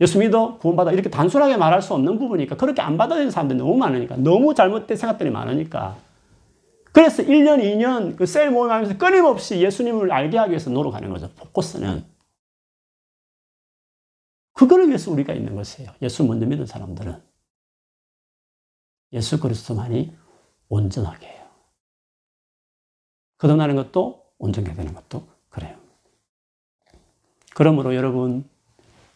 예수 0.00 0.18
믿어 0.18 0.58
구원받아 0.58 0.92
이렇게 0.92 1.10
단순하게 1.10 1.56
말할 1.56 1.80
수 1.82 1.94
없는 1.94 2.18
부분이니까 2.18 2.56
그렇게 2.56 2.82
안 2.82 2.96
받아들이는 2.96 3.30
사람들이 3.30 3.58
너무 3.58 3.76
많으니까 3.76 4.16
너무 4.16 4.54
잘못된 4.54 4.96
생각들이 4.96 5.30
많으니까 5.30 5.96
그래서 6.92 7.22
1년, 7.22 7.62
2년 7.62 8.16
그 8.16 8.26
셀 8.26 8.50
모임하면서 8.50 8.98
끊임없이 8.98 9.60
예수님을 9.60 10.10
알게 10.10 10.38
하기 10.38 10.50
위해서 10.50 10.70
노력하는 10.70 11.10
거죠. 11.10 11.30
포커스는. 11.36 12.04
그거를 14.54 14.88
위해서 14.88 15.10
우리가 15.12 15.32
있는 15.32 15.54
것이에요. 15.54 15.90
예수 16.02 16.24
먼저 16.24 16.46
믿는 16.46 16.66
사람들은. 16.66 17.16
예수 19.12 19.38
그리스도만이 19.38 20.12
온전하게 20.68 21.26
해요. 21.26 21.44
거듭나는 23.38 23.76
것도 23.76 24.24
온전하게 24.38 24.74
되는 24.74 24.94
것도 24.94 25.26
그래요. 25.48 25.76
그러므로 27.54 27.94
여러분 27.94 28.44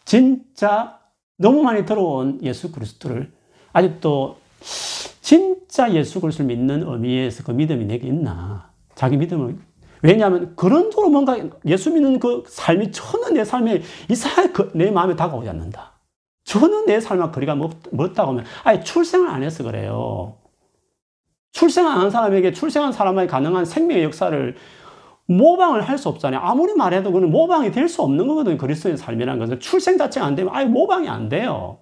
진짜 0.05 0.99
너무 1.37 1.61
많이 1.63 1.85
들어온 1.85 2.39
예수 2.43 2.71
그리스도를 2.71 3.31
아직도 3.73 4.37
진짜 5.21 5.91
예수 5.93 6.19
그리스도를 6.21 6.47
믿는 6.55 6.83
의미에서 6.87 7.43
그 7.43 7.51
믿음이 7.51 7.85
내게 7.85 8.07
있나? 8.07 8.71
자기 8.95 9.17
믿음을 9.17 9.57
왜냐하면 10.01 10.55
그런 10.55 10.89
도로 10.89 11.09
뭔가 11.09 11.37
예수 11.65 11.89
믿는 11.91 12.19
그 12.19 12.43
삶이 12.47 12.91
전혀 12.91 13.29
내 13.29 13.45
삶에 13.45 13.81
이상하게 14.09 14.51
그 14.51 14.71
내 14.75 14.91
마음에 14.91 15.15
다가오지 15.15 15.47
않는다. 15.49 15.93
전혀 16.43 16.83
내 16.85 16.99
삶과 16.99 17.31
거리가 17.31 17.55
멀다고 17.91 18.31
하면 18.31 18.43
아예 18.65 18.81
출생을 18.81 19.29
안 19.29 19.43
해서 19.43 19.63
그래요. 19.63 20.35
출생 21.53 21.87
안한 21.87 22.09
사람에게 22.09 22.51
출생한 22.51 22.91
사람에 22.91 23.27
가능한 23.27 23.63
생명의 23.65 24.03
역사를 24.03 24.55
모방을 25.27 25.83
할 25.83 25.97
수 25.97 26.09
없잖아요. 26.09 26.41
아무리 26.41 26.73
말해도 26.73 27.11
그는 27.13 27.31
모방이 27.31 27.71
될 27.71 27.87
수 27.87 28.01
없는 28.01 28.27
거거든요. 28.27 28.57
그리스도의 28.57 28.97
삶이라는 28.97 29.39
것은 29.39 29.59
출생 29.61 29.97
자체가 29.97 30.25
안 30.25 30.35
되면 30.35 30.53
아예 30.53 30.65
모방이 30.65 31.07
안 31.07 31.29
돼요. 31.29 31.77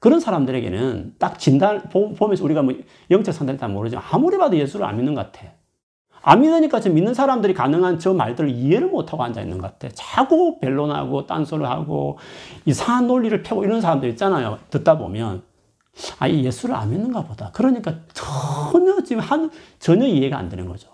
그런 0.00 0.18
사람들에게는 0.18 1.16
딱 1.18 1.38
진단 1.38 1.88
보면서 1.90 2.42
우리가 2.42 2.62
뭐 2.62 2.74
영적 3.10 3.34
상태를 3.34 3.60
다 3.60 3.68
모르지만 3.68 4.02
아무리 4.10 4.38
봐도 4.38 4.56
예수를 4.56 4.86
안 4.86 4.96
믿는 4.96 5.14
것 5.14 5.30
같아. 5.30 5.52
안 6.22 6.40
믿으니까 6.40 6.80
저 6.80 6.90
믿는 6.90 7.14
사람들이 7.14 7.54
가능한 7.54 7.98
저 7.98 8.12
말들을 8.14 8.50
이해를 8.50 8.88
못하고 8.88 9.22
앉아있는 9.22 9.58
것 9.58 9.78
같아. 9.78 9.94
자꾸 9.94 10.58
변론하고 10.58 11.26
딴소리 11.26 11.64
하고 11.64 12.18
이상한 12.64 13.06
논리를 13.06 13.42
펴고 13.42 13.64
이런 13.64 13.80
사람들 13.80 14.08
있잖아요. 14.10 14.58
듣다 14.70 14.98
보면. 14.98 15.42
아, 16.18 16.26
이 16.28 16.44
예수를 16.44 16.74
안 16.74 16.90
믿는가 16.90 17.24
보다. 17.24 17.50
그러니까 17.52 18.00
전혀 18.12 19.02
지금 19.02 19.22
한, 19.22 19.50
전혀 19.78 20.06
이해가 20.06 20.38
안 20.38 20.48
되는 20.48 20.66
거죠. 20.66 20.88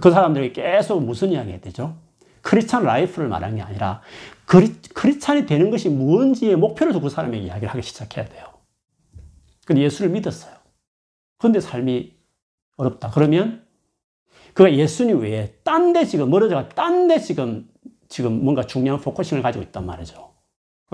그 0.00 0.10
사람들이 0.10 0.52
계속 0.52 1.02
무슨 1.02 1.30
이야기 1.30 1.50
해야 1.50 1.60
되죠? 1.60 1.96
Christian 2.42 2.84
life를 2.84 3.28
말하는 3.28 3.56
게 3.56 3.62
아니라 3.62 4.00
크리, 4.46 4.72
크리스찬이 4.94 5.46
되는 5.46 5.70
것이 5.70 5.88
무엇인지의 5.88 6.56
목표를 6.56 6.92
두고 6.92 7.04
그 7.04 7.10
사람에게 7.10 7.44
이야기를 7.44 7.68
하기 7.68 7.82
시작해야 7.82 8.24
돼요. 8.26 8.46
근데 9.66 9.82
예수를 9.82 10.10
믿었어요. 10.10 10.54
근데 11.38 11.60
삶이 11.60 12.14
어렵다. 12.76 13.10
그러면 13.10 13.64
그가 14.54 14.72
예수님 14.72 15.20
외에 15.20 15.54
딴 15.64 15.92
데 15.92 16.04
지금 16.04 16.30
멀어져가 16.30 16.68
딴 16.70 17.08
데 17.08 17.18
지금 17.20 17.68
지금 18.08 18.42
뭔가 18.44 18.64
중요한 18.66 19.00
focusing을 19.00 19.42
가지고 19.42 19.62
있단 19.64 19.86
말이죠. 19.86 20.32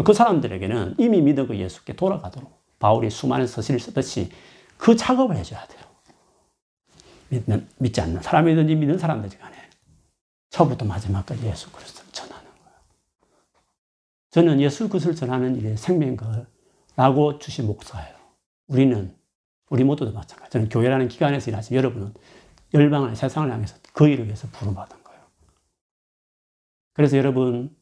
그 0.04 0.12
사람들에게는 0.12 0.96
이미 0.98 1.22
믿은 1.22 1.46
그 1.46 1.56
예수께 1.56 1.94
돌아가도록 1.96 2.55
바울이 2.78 3.10
수많은 3.10 3.46
서신을 3.46 3.80
쓰듯이 3.80 4.30
그 4.76 4.96
작업을 4.96 5.36
해줘야 5.36 5.66
돼요. 5.66 5.80
믿는, 7.28 7.68
믿지 7.78 8.00
않는 8.00 8.22
사람이든지 8.22 8.74
믿는 8.74 8.98
사람들이 8.98 9.36
간에 9.38 9.56
처음부터 10.50 10.84
마지막까지 10.84 11.46
예수 11.46 11.70
그리스도를 11.72 12.12
전하는 12.12 12.44
거예요. 12.44 12.78
저는 14.30 14.60
예수 14.60 14.88
그리스도를 14.88 15.16
전하는 15.16 15.56
일에 15.56 15.76
생명인 15.76 16.16
라고 16.96 17.38
주신 17.38 17.66
목사예요. 17.66 18.16
우리는 18.68 19.14
우리 19.68 19.84
모두도 19.84 20.12
마찬가지. 20.12 20.52
저는 20.52 20.68
교회라는 20.68 21.08
기관에서 21.08 21.50
일하지만 21.50 21.78
여러분은 21.78 22.14
열방을 22.72 23.16
세상을 23.16 23.50
향해서 23.50 23.76
그 23.92 24.08
일을 24.08 24.26
위해서 24.26 24.48
부름받은 24.48 25.02
거예요. 25.02 25.20
그래서 26.92 27.16
여러분 27.16 27.74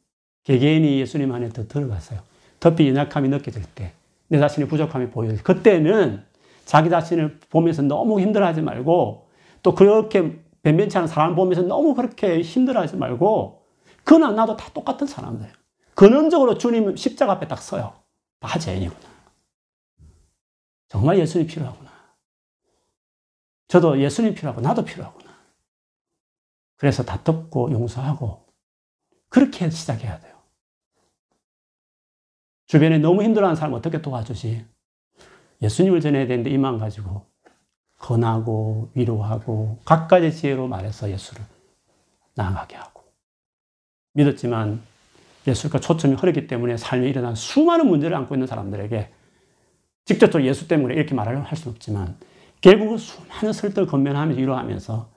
개개인이 0.44 1.00
예수님 1.00 1.32
안에 1.32 1.50
더 1.50 1.66
들어갔어요. 1.66 2.22
덮이 2.60 2.88
연약함이 2.88 3.28
느껴질 3.28 3.62
때, 3.74 3.92
내 4.34 4.40
자신의 4.40 4.68
부족함이 4.68 5.10
보여질 5.10 5.36
때, 5.36 5.42
그때는 5.44 6.24
자기 6.64 6.90
자신을 6.90 7.38
보면서 7.50 7.82
너무 7.82 8.20
힘들어하지 8.20 8.62
말고 8.62 9.28
또 9.62 9.74
그렇게 9.76 10.42
변변치 10.64 10.98
않은 10.98 11.06
사람을 11.06 11.36
보면서 11.36 11.62
너무 11.62 11.94
그렇게 11.94 12.40
힘들어하지 12.40 12.96
말고 12.96 13.62
그나 14.02 14.32
나도 14.32 14.56
다 14.56 14.70
똑같은 14.74 15.06
사람들이에요. 15.06 15.54
근원적으로 15.94 16.58
주님 16.58 16.96
십자가 16.96 17.34
앞에 17.34 17.46
딱 17.46 17.62
서요. 17.62 17.94
다 18.40 18.58
죄인이구나. 18.58 19.08
정말 20.88 21.18
예수님 21.20 21.46
필요하구나. 21.46 21.90
저도 23.68 24.00
예수님 24.00 24.34
필요하고 24.34 24.60
나도 24.60 24.84
필요하구나. 24.84 25.30
그래서 26.76 27.04
다 27.04 27.22
덮고 27.22 27.70
용서하고 27.70 28.46
그렇게 29.28 29.70
시작해야 29.70 30.18
돼요. 30.18 30.33
주변에 32.66 32.98
너무 32.98 33.22
힘들어하는 33.22 33.56
사람 33.56 33.74
어떻게 33.74 34.00
도와주지? 34.00 34.64
예수님을 35.62 36.00
전해야 36.00 36.26
되는데 36.26 36.50
이만 36.50 36.78
가지고 36.78 37.26
권하고 37.98 38.90
위로하고 38.94 39.78
각가지 39.84 40.32
지혜로 40.32 40.68
말해서 40.68 41.10
예수를 41.10 41.42
나아가게 42.34 42.76
하고 42.76 43.02
믿었지만 44.14 44.82
예수가 45.46 45.80
초점이 45.80 46.14
흐르기 46.14 46.46
때문에 46.46 46.76
삶에 46.76 47.08
일어난 47.08 47.34
수많은 47.34 47.86
문제를 47.88 48.16
안고 48.16 48.34
있는 48.34 48.46
사람들에게 48.46 49.10
직접적으로 50.06 50.46
예수 50.48 50.68
때문에 50.68 50.94
이렇게 50.94 51.14
말을 51.14 51.44
할 51.44 51.56
수는 51.56 51.74
없지만 51.74 52.16
결국은 52.60 52.98
수많은 52.98 53.52
설득을 53.52 53.86
건면하면서 53.86 54.40
위로하면서 54.40 55.10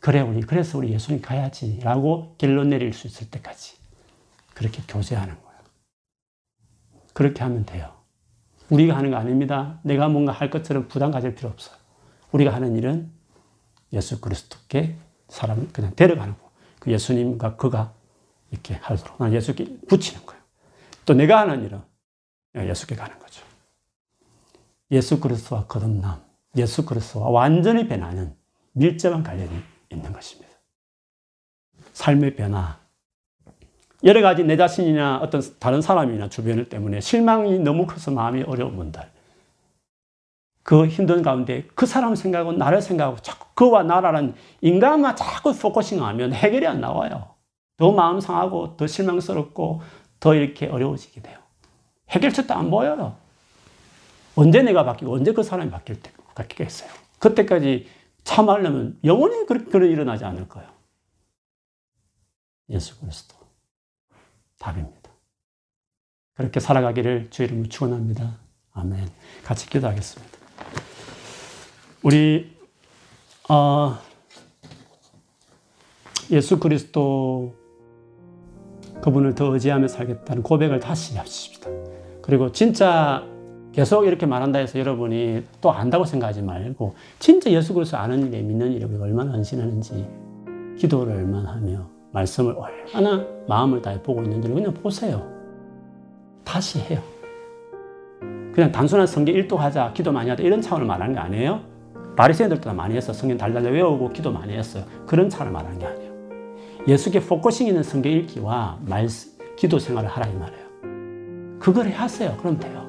그래 0.00 0.20
우리 0.20 0.40
그래서 0.40 0.78
우리 0.78 0.92
예수님 0.92 1.20
가야지라고 1.20 2.34
결론 2.38 2.70
내릴 2.70 2.92
수 2.92 3.06
있을 3.06 3.30
때까지 3.30 3.76
그렇게 4.54 4.82
교제하는 4.88 5.34
거예요. 5.34 5.49
그렇게 7.20 7.42
하면 7.42 7.66
돼요. 7.66 7.92
우리가 8.70 8.96
하는 8.96 9.10
거 9.10 9.18
아닙니다. 9.18 9.78
내가 9.82 10.08
뭔가 10.08 10.32
할 10.32 10.48
것처럼 10.48 10.88
부담 10.88 11.10
가질 11.10 11.34
필요 11.34 11.50
없어요. 11.50 11.76
우리가 12.32 12.50
하는 12.50 12.78
일은 12.78 13.12
예수 13.92 14.22
그리스도께 14.22 14.96
사람을 15.28 15.68
그냥 15.70 15.94
데려가는 15.94 16.32
거. 16.38 16.50
그 16.78 16.90
예수님과 16.90 17.56
그가 17.56 17.92
이렇게 18.50 18.76
하도록 18.76 19.18
난 19.18 19.34
예수께 19.34 19.80
붙이는 19.86 20.24
거예요. 20.24 20.42
또 21.04 21.12
내가 21.12 21.40
하는 21.40 21.62
일은 21.62 21.82
예수께 22.56 22.96
가는 22.96 23.18
거죠. 23.18 23.44
예수 24.90 25.20
그리스도와 25.20 25.66
거듭남, 25.66 26.22
예수 26.56 26.86
그리스도와 26.86 27.28
완전히 27.28 27.86
변하는 27.86 28.34
밀접한 28.72 29.22
관련이 29.22 29.60
있는 29.92 30.10
것입니다. 30.10 30.50
삶의 31.92 32.34
변화, 32.36 32.80
여러 34.04 34.22
가지 34.22 34.44
내 34.44 34.56
자신이나 34.56 35.18
어떤 35.18 35.42
다른 35.58 35.82
사람이나 35.82 36.28
주변을 36.28 36.68
때문에 36.68 37.00
실망이 37.00 37.58
너무 37.58 37.86
커서 37.86 38.10
마음이 38.10 38.42
어려운 38.44 38.76
분들. 38.76 39.02
그 40.62 40.86
힘든 40.86 41.22
가운데 41.22 41.66
그 41.74 41.86
사람 41.86 42.14
생각하고 42.14 42.52
나를 42.52 42.80
생각하고 42.80 43.18
자꾸 43.18 43.46
그와 43.54 43.82
나라는 43.82 44.34
인간만 44.60 45.16
자꾸 45.16 45.54
focusing 45.54 46.02
하면 46.04 46.32
해결이 46.32 46.66
안 46.66 46.80
나와요. 46.80 47.34
더 47.76 47.92
마음 47.92 48.20
상하고 48.20 48.76
더 48.76 48.86
실망스럽고 48.86 49.82
더 50.20 50.34
이렇게 50.34 50.66
어려워지게 50.66 51.22
돼요. 51.22 51.38
해결책도 52.10 52.54
안 52.54 52.70
보여요. 52.70 53.16
언제 54.36 54.62
내가 54.62 54.84
바뀌고 54.84 55.14
언제 55.14 55.32
그 55.32 55.42
사람이 55.42 55.70
바뀔 55.70 56.00
때, 56.00 56.12
바뀌겠어요. 56.34 56.90
그때까지 57.18 57.88
참으려면 58.24 58.98
영원히 59.04 59.46
그런, 59.46 59.68
그런 59.68 59.90
일어나지 59.90 60.24
않을 60.24 60.48
거예요. 60.48 60.68
예수 62.68 62.98
그리스도. 63.00 63.39
답입니다. 64.60 65.10
그렇게 66.36 66.60
살아가기를 66.60 67.28
주의 67.30 67.48
이름으로 67.48 67.68
축원합니다. 67.68 68.36
아멘. 68.72 69.08
같이 69.44 69.68
기도하겠습니다. 69.68 70.38
우리 72.02 72.56
어, 73.48 73.98
예수 76.30 76.60
그리스도 76.60 77.54
그분을 79.02 79.34
더 79.34 79.52
의지하며 79.52 79.88
살겠다는 79.88 80.42
고백을 80.42 80.78
다시 80.78 81.16
하십시다. 81.16 81.68
그리고 82.22 82.52
진짜 82.52 83.26
계속 83.72 84.06
이렇게 84.06 84.26
말한다 84.26 84.58
해서 84.58 84.78
여러분이 84.78 85.44
또 85.60 85.72
안다고 85.72 86.04
생각하지 86.04 86.42
말고 86.42 86.94
진짜 87.18 87.50
예수 87.50 87.72
그리스도 87.74 87.96
아는 87.96 88.26
일에 88.26 88.42
믿는 88.42 88.72
일에 88.72 88.86
얼마나 89.00 89.32
헌신하는지 89.32 90.08
기도를 90.78 91.14
얼마나 91.14 91.52
하며 91.52 91.88
말씀을 92.12 92.56
얼마나 92.56 93.26
마음을 93.50 93.82
다해 93.82 94.00
보고 94.00 94.22
있는지를 94.22 94.54
그냥 94.54 94.72
보세요. 94.72 95.28
다시 96.44 96.78
해요. 96.78 97.00
그냥 98.54 98.70
단순한 98.70 99.08
성경 99.08 99.34
일독하자, 99.34 99.92
기도 99.92 100.12
많이 100.12 100.30
하자 100.30 100.42
이런 100.44 100.60
차원을 100.60 100.86
말하는 100.86 101.14
게 101.14 101.20
아니에요. 101.20 101.60
바리새인들도 102.16 102.62
다 102.62 102.72
많이 102.72 102.94
했어. 102.94 103.12
성경 103.12 103.36
달달달 103.36 103.72
외우고 103.72 104.10
기도 104.10 104.30
많이 104.30 104.54
했어요. 104.54 104.84
그런 105.04 105.28
차원을 105.28 105.52
말하는 105.52 105.80
게 105.80 105.86
아니에요. 105.86 106.12
예수께 106.86 107.20
focusing 107.20 107.66
있는 107.66 107.82
성경 107.82 108.12
읽기와 108.12 108.78
말 108.86 109.08
기도 109.56 109.80
생활을 109.80 110.08
하라 110.08 110.28
이 110.28 110.34
말이에요. 110.34 111.58
그걸 111.58 111.88
하세요. 111.90 112.36
그럼 112.36 112.58
돼요. 112.58 112.88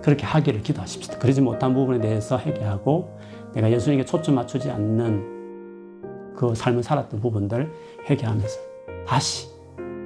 그렇게 0.00 0.24
하기를 0.24 0.62
기도하십시오. 0.62 1.18
그러지 1.18 1.40
못한 1.40 1.74
부분에 1.74 2.00
대해서 2.00 2.38
회개하고 2.38 3.18
내가 3.52 3.70
예수님께 3.70 4.04
초점 4.04 4.36
맞추지 4.36 4.70
않는 4.70 6.34
그 6.36 6.54
삶을 6.54 6.84
살았던 6.84 7.20
부분들 7.20 7.70
회개하면서 8.08 8.60
다시 9.06 9.51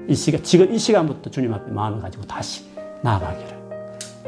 이 0.09 0.15
시간, 0.15 0.43
지금 0.43 0.73
이 0.73 0.79
시간부터 0.79 1.31
주님 1.31 1.53
앞에 1.53 1.71
마음을 1.73 2.01
가지고 2.01 2.25
다시 2.25 2.65
나아가기를 3.03 3.57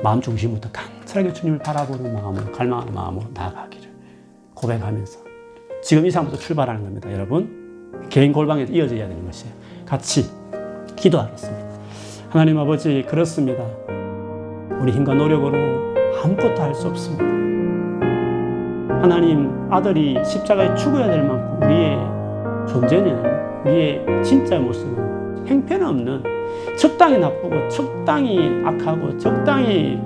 마음 0.03 0.21
중심부터 0.21 0.69
간절하게 0.73 1.33
주님을 1.33 1.59
바라보는 1.61 2.13
마음으로 2.15 2.53
갈망하는 2.53 2.93
마음으로 2.93 3.27
나아가기를 3.35 3.89
고백하면서 4.55 5.21
지금 5.83 6.07
이 6.07 6.11
상부터 6.11 6.37
출발하는 6.37 6.83
겁니다, 6.83 7.13
여러분. 7.13 7.57
개인 8.11 8.33
골방에 8.33 8.65
이어져야 8.71 9.09
되는 9.09 9.25
것이에요. 9.25 9.53
같이 9.87 10.29
기도하겠습니다. 10.97 11.69
하나님 12.31 12.59
아버지, 12.59 13.05
그렇습니다. 13.09 13.65
우리 14.81 14.93
힘과 14.93 15.15
노력으로 15.15 15.57
아무것도 16.23 16.61
할 16.61 16.75
수 16.75 16.89
없습니다. 16.89 17.25
하나님, 19.01 19.73
아들이 19.73 20.23
십자가에 20.25 20.75
죽어야 20.75 21.07
될 21.07 21.23
만큼 21.23 21.63
우리의 21.63 21.99
존재는, 22.69 23.65
우리의 23.65 24.25
진짜 24.25 24.59
모습은 24.59 25.08
행편없는. 25.49 26.23
적당히 26.77 27.19
나쁘고, 27.19 27.69
적당히 27.69 28.63
악하고, 28.65 29.17
적당히 29.19 30.01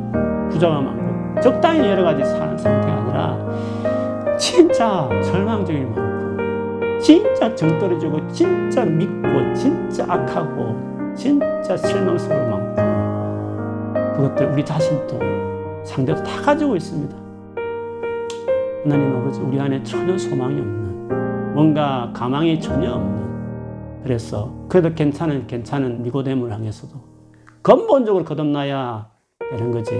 부자가 0.51 0.81
많고, 0.81 1.41
적당히 1.41 1.91
여러 1.91 2.05
가지 2.05 2.25
사는 2.25 2.57
상태가 2.57 2.95
아니라, 2.95 4.37
진짜 4.39 5.09
절망적인 5.23 5.95
많고, 5.95 6.99
진짜 7.01 7.55
정 7.55 7.79
떨어지고, 7.79 8.27
진짜 8.29 8.85
믿고, 8.85 9.55
진짜 9.55 10.05
악하고, 10.09 11.13
진짜 11.15 11.77
실망스러운 11.77 12.51
많고, 12.51 14.17
그것들 14.17 14.53
우리 14.53 14.65
자신도 14.65 15.19
상대도 15.85 16.23
다 16.23 16.43
가지고 16.43 16.77
있습니다. 16.77 17.17
하나님 18.85 19.17
아버지, 19.17 19.41
우리 19.41 19.61
안에 19.61 19.83
전혀 19.83 20.17
소망이 20.17 20.59
없는, 20.59 21.55
뭔가 21.55 22.11
가망이 22.15 22.61
전혀 22.61 22.93
없는, 22.93 23.32
그래서 24.03 24.53
그래도 24.69 24.95
괜찮은, 24.95 25.47
괜찮은 25.47 26.03
니고데모를 26.03 26.53
향해서도 26.53 26.95
근본적으로 27.63 28.25
거듭나야 28.25 29.09
되는 29.51 29.71
거지, 29.71 29.95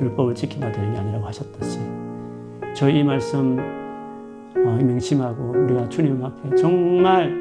율법을 0.00 0.34
지킨다 0.34 0.72
되는 0.72 0.92
게 0.92 0.98
아니라고 0.98 1.26
하셨듯이, 1.26 1.80
저희 2.74 3.00
이 3.00 3.04
말씀 3.04 3.58
어, 4.56 4.78
명심하고 4.82 5.50
우리가 5.64 5.88
주님 5.88 6.24
앞에 6.24 6.56
정말 6.56 7.32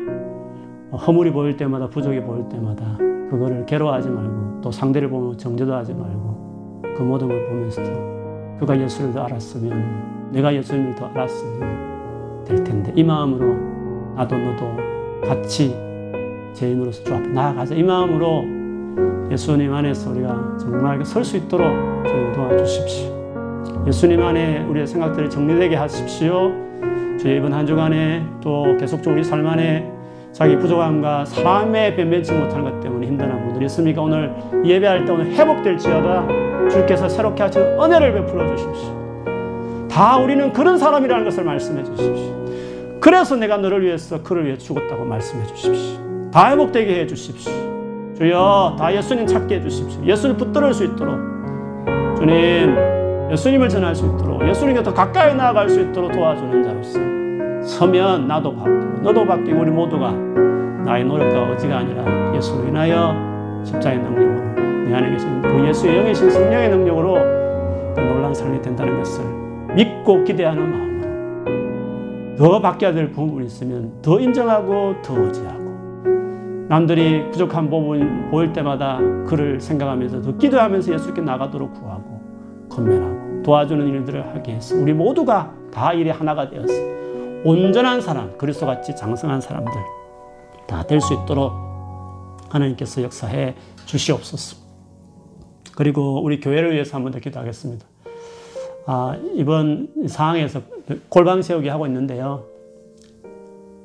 허물이 0.91 1.31
보일 1.31 1.57
때마다 1.57 1.87
부족이 1.87 2.21
보일 2.21 2.47
때마다 2.49 2.97
그거를 3.29 3.65
괴로워하지 3.65 4.09
말고 4.09 4.61
또 4.61 4.71
상대를 4.71 5.09
보면 5.09 5.37
정죄도 5.37 5.73
하지 5.73 5.93
말고 5.93 6.81
그 6.95 7.03
모든 7.03 7.27
걸 7.27 7.47
보면서도 7.49 8.57
그가 8.59 8.79
예수를 8.79 9.13
더 9.13 9.23
알았으면 9.23 10.31
내가 10.31 10.53
예수님을 10.53 10.95
더 10.95 11.05
알았으면 11.07 12.45
될 12.45 12.63
텐데. 12.63 12.93
이 12.95 13.03
마음으로 13.03 14.15
나도 14.15 14.37
너도 14.37 14.96
같이 15.25 15.75
죄인으로서 16.53 17.03
주 17.03 17.13
앞에 17.13 17.27
나아가자 17.27 17.75
이 17.75 17.83
마음으로 17.83 18.43
예수님 19.31 19.73
안에서 19.73 20.11
우리가 20.11 20.57
정말 20.59 21.03
설 21.05 21.23
수 21.23 21.37
있도록 21.37 21.67
주님 22.07 22.33
도와주십시오. 22.33 23.83
예수님 23.87 24.21
안에 24.23 24.63
우리의 24.69 24.87
생각들을 24.87 25.29
정리되게 25.29 25.75
하십시오. 25.75 26.51
주의 27.19 27.37
이번 27.37 27.53
한 27.53 27.65
주간에 27.65 28.25
또 28.41 28.75
계속적으로 28.79 29.15
우리 29.15 29.23
삶 29.23 29.45
안에 29.45 29.91
자기 30.31 30.55
부족함과 30.57 31.25
사람의 31.25 31.95
변변치 31.95 32.31
못하는 32.31 32.63
것 32.63 32.79
때문에 32.79 33.07
힘든 33.07 33.29
분들이 33.43 33.65
있습니까? 33.65 34.01
오늘 34.01 34.31
예배할 34.63 35.05
때 35.05 35.11
오늘 35.11 35.25
회복될지어다 35.31 36.69
주께서 36.69 37.09
새롭게 37.09 37.43
하시는 37.43 37.79
은혜를 37.81 38.13
베풀어 38.13 38.55
주십시오. 38.55 39.87
다 39.89 40.17
우리는 40.17 40.53
그런 40.53 40.77
사람이라는 40.77 41.25
것을 41.25 41.43
말씀해 41.43 41.83
주십시오. 41.83 42.45
그래서 42.99 43.35
내가 43.35 43.57
너를 43.57 43.83
위해서 43.83 44.21
그를 44.23 44.45
위해 44.45 44.57
죽었다고 44.57 45.05
말씀해 45.05 45.45
주십시오. 45.47 46.29
다 46.31 46.51
회복되게 46.51 47.01
해 47.01 47.07
주십시오. 47.07 47.51
주여 48.15 48.75
다 48.79 48.93
예수님 48.93 49.27
찾게 49.27 49.55
해 49.55 49.61
주십시오. 49.61 50.03
예수를 50.03 50.37
붙들을 50.37 50.73
수 50.73 50.83
있도록 50.85 51.15
주님 52.17 52.75
예수님을 53.31 53.69
전할 53.69 53.95
수 53.95 54.05
있도록 54.05 54.47
예수님께 54.47 54.81
더 54.81 54.93
가까이 54.93 55.35
나아갈 55.35 55.69
수 55.69 55.81
있도록 55.81 56.11
도와주는 56.11 56.63
자로서 56.63 56.99
서면 57.67 58.27
나도 58.27 58.55
바뀌고 58.55 59.01
너도 59.01 59.25
바뀌고 59.25 59.59
우리 59.59 59.69
모두가 59.69 60.11
나의 60.85 61.03
노력과 61.03 61.49
의지가 61.51 61.77
아니라 61.77 62.35
예수로 62.35 62.67
인하여 62.67 63.61
십자의 63.63 63.99
능력으로 63.99 64.85
내 64.85 64.93
안에 64.95 65.11
계신 65.11 65.41
그 65.41 65.67
예수의 65.67 65.97
영이신 65.97 66.29
성령의 66.31 66.69
능력으로 66.69 67.15
그 67.93 67.99
놀라운 67.99 68.33
삶이 68.33 68.61
된다는 68.61 68.97
것을 68.97 69.23
믿고 69.75 70.23
기대하는 70.23 70.71
마음으로 70.71 70.96
더 72.37 72.61
바뀌어야 72.61 72.93
될 72.93 73.11
부분이 73.11 73.47
있으면 73.47 74.01
더 74.01 74.19
인정하고 74.19 74.95
더 75.01 75.17
의지하고 75.19 75.67
남들이 76.69 77.29
부족한 77.31 77.69
부분 77.69 78.29
보일 78.29 78.51
때마다 78.53 78.99
그를 79.25 79.59
생각하면서 79.59 80.21
더 80.21 80.37
기도하면서 80.37 80.93
예수께 80.93 81.21
나가도록 81.21 81.73
구하고 81.73 82.21
건면하고 82.69 83.43
도와주는 83.43 83.87
일들을 83.87 84.27
하게 84.35 84.53
해서 84.55 84.75
우리 84.75 84.93
모두가 84.93 85.53
다 85.73 85.93
일에 85.93 86.11
하나가 86.11 86.49
되어서 86.49 86.73
온전한 87.45 88.01
사람, 88.01 88.37
그리스도같이 88.37 88.95
장성한 88.95 89.39
사람들 89.41 89.71
다 90.67 90.83
될 90.83 90.99
수 90.99 91.13
있도록 91.13 91.53
하나님께서 92.49 93.03
역사해 93.03 93.55
주시옵소서. 93.85 94.57
그리고 95.75 96.21
우리 96.23 96.39
교회를 96.39 96.73
위해서 96.73 96.97
한 96.97 97.03
번 97.03 97.11
더 97.13 97.19
기도하겠습니다. 97.19 97.85
아, 98.89 99.19
이번 99.33 99.89
상황에서 100.07 100.61
골방 101.09 101.41
세우기 101.41 101.67
하고 101.67 101.85
있는데요. 101.87 102.45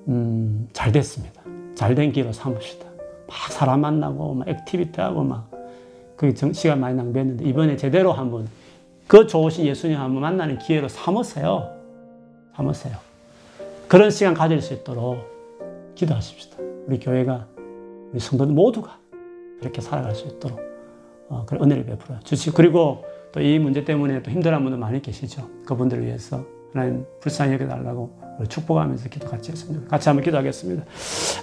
음, 0.07 0.69
잘 0.73 0.93
됐습니다. 0.93 1.43
잘 1.75 1.97
된 1.97 2.13
기회로 2.13 2.33
삼읍시다. 2.33 2.87
막 3.27 3.37
사람 3.51 3.81
만나고, 3.81 4.35
막 4.35 4.49
activity 4.49 5.01
하고, 5.01 5.25
막, 5.25 5.51
그 6.15 6.33
시간 6.53 6.79
많이 6.79 6.95
낭비했는데, 6.95 7.45
이번에 7.45 7.77
제대로 7.77 8.13
한번 8.13 8.47
그 9.09 9.27
좋으신 9.27 9.67
예수님 9.67 9.99
한번 9.99 10.23
만나는 10.23 10.59
기회로 10.59 10.87
삼으세요. 10.87 11.69
삼으세요. 12.55 12.97
그런 13.89 14.13
시간 14.13 14.35
가질 14.35 14.63
수 14.63 14.73
있도록 14.73 15.19
기도하십시다. 15.97 16.59
우리 16.87 17.01
교회가, 17.01 17.49
우리 18.13 18.21
성도들 18.21 18.55
모두가 18.55 18.99
그렇게 19.59 19.81
살아갈 19.81 20.15
수 20.15 20.29
있도록 20.29 20.61
어, 21.29 21.45
그런 21.45 21.65
은혜를 21.65 21.87
베풀어 21.87 22.21
주시고, 22.21 22.57
그리고 22.57 23.05
또 23.33 23.41
이 23.41 23.59
문제 23.59 23.85
때문에 23.85 24.23
또 24.23 24.31
힘들어하는 24.31 24.65
분들 24.65 24.79
많이 24.79 25.01
계시죠. 25.01 25.49
그분들을 25.67 26.05
위해서 26.05 26.45
하나님 26.73 27.05
불쌍히 27.21 27.55
여겨달라고 27.55 28.11
축복하면서 28.49 29.09
기도 29.09 29.29
같이 29.29 29.53
했습니다. 29.53 29.89
같이 29.89 30.09
한번 30.09 30.25
기도하겠습니다. 30.25 30.85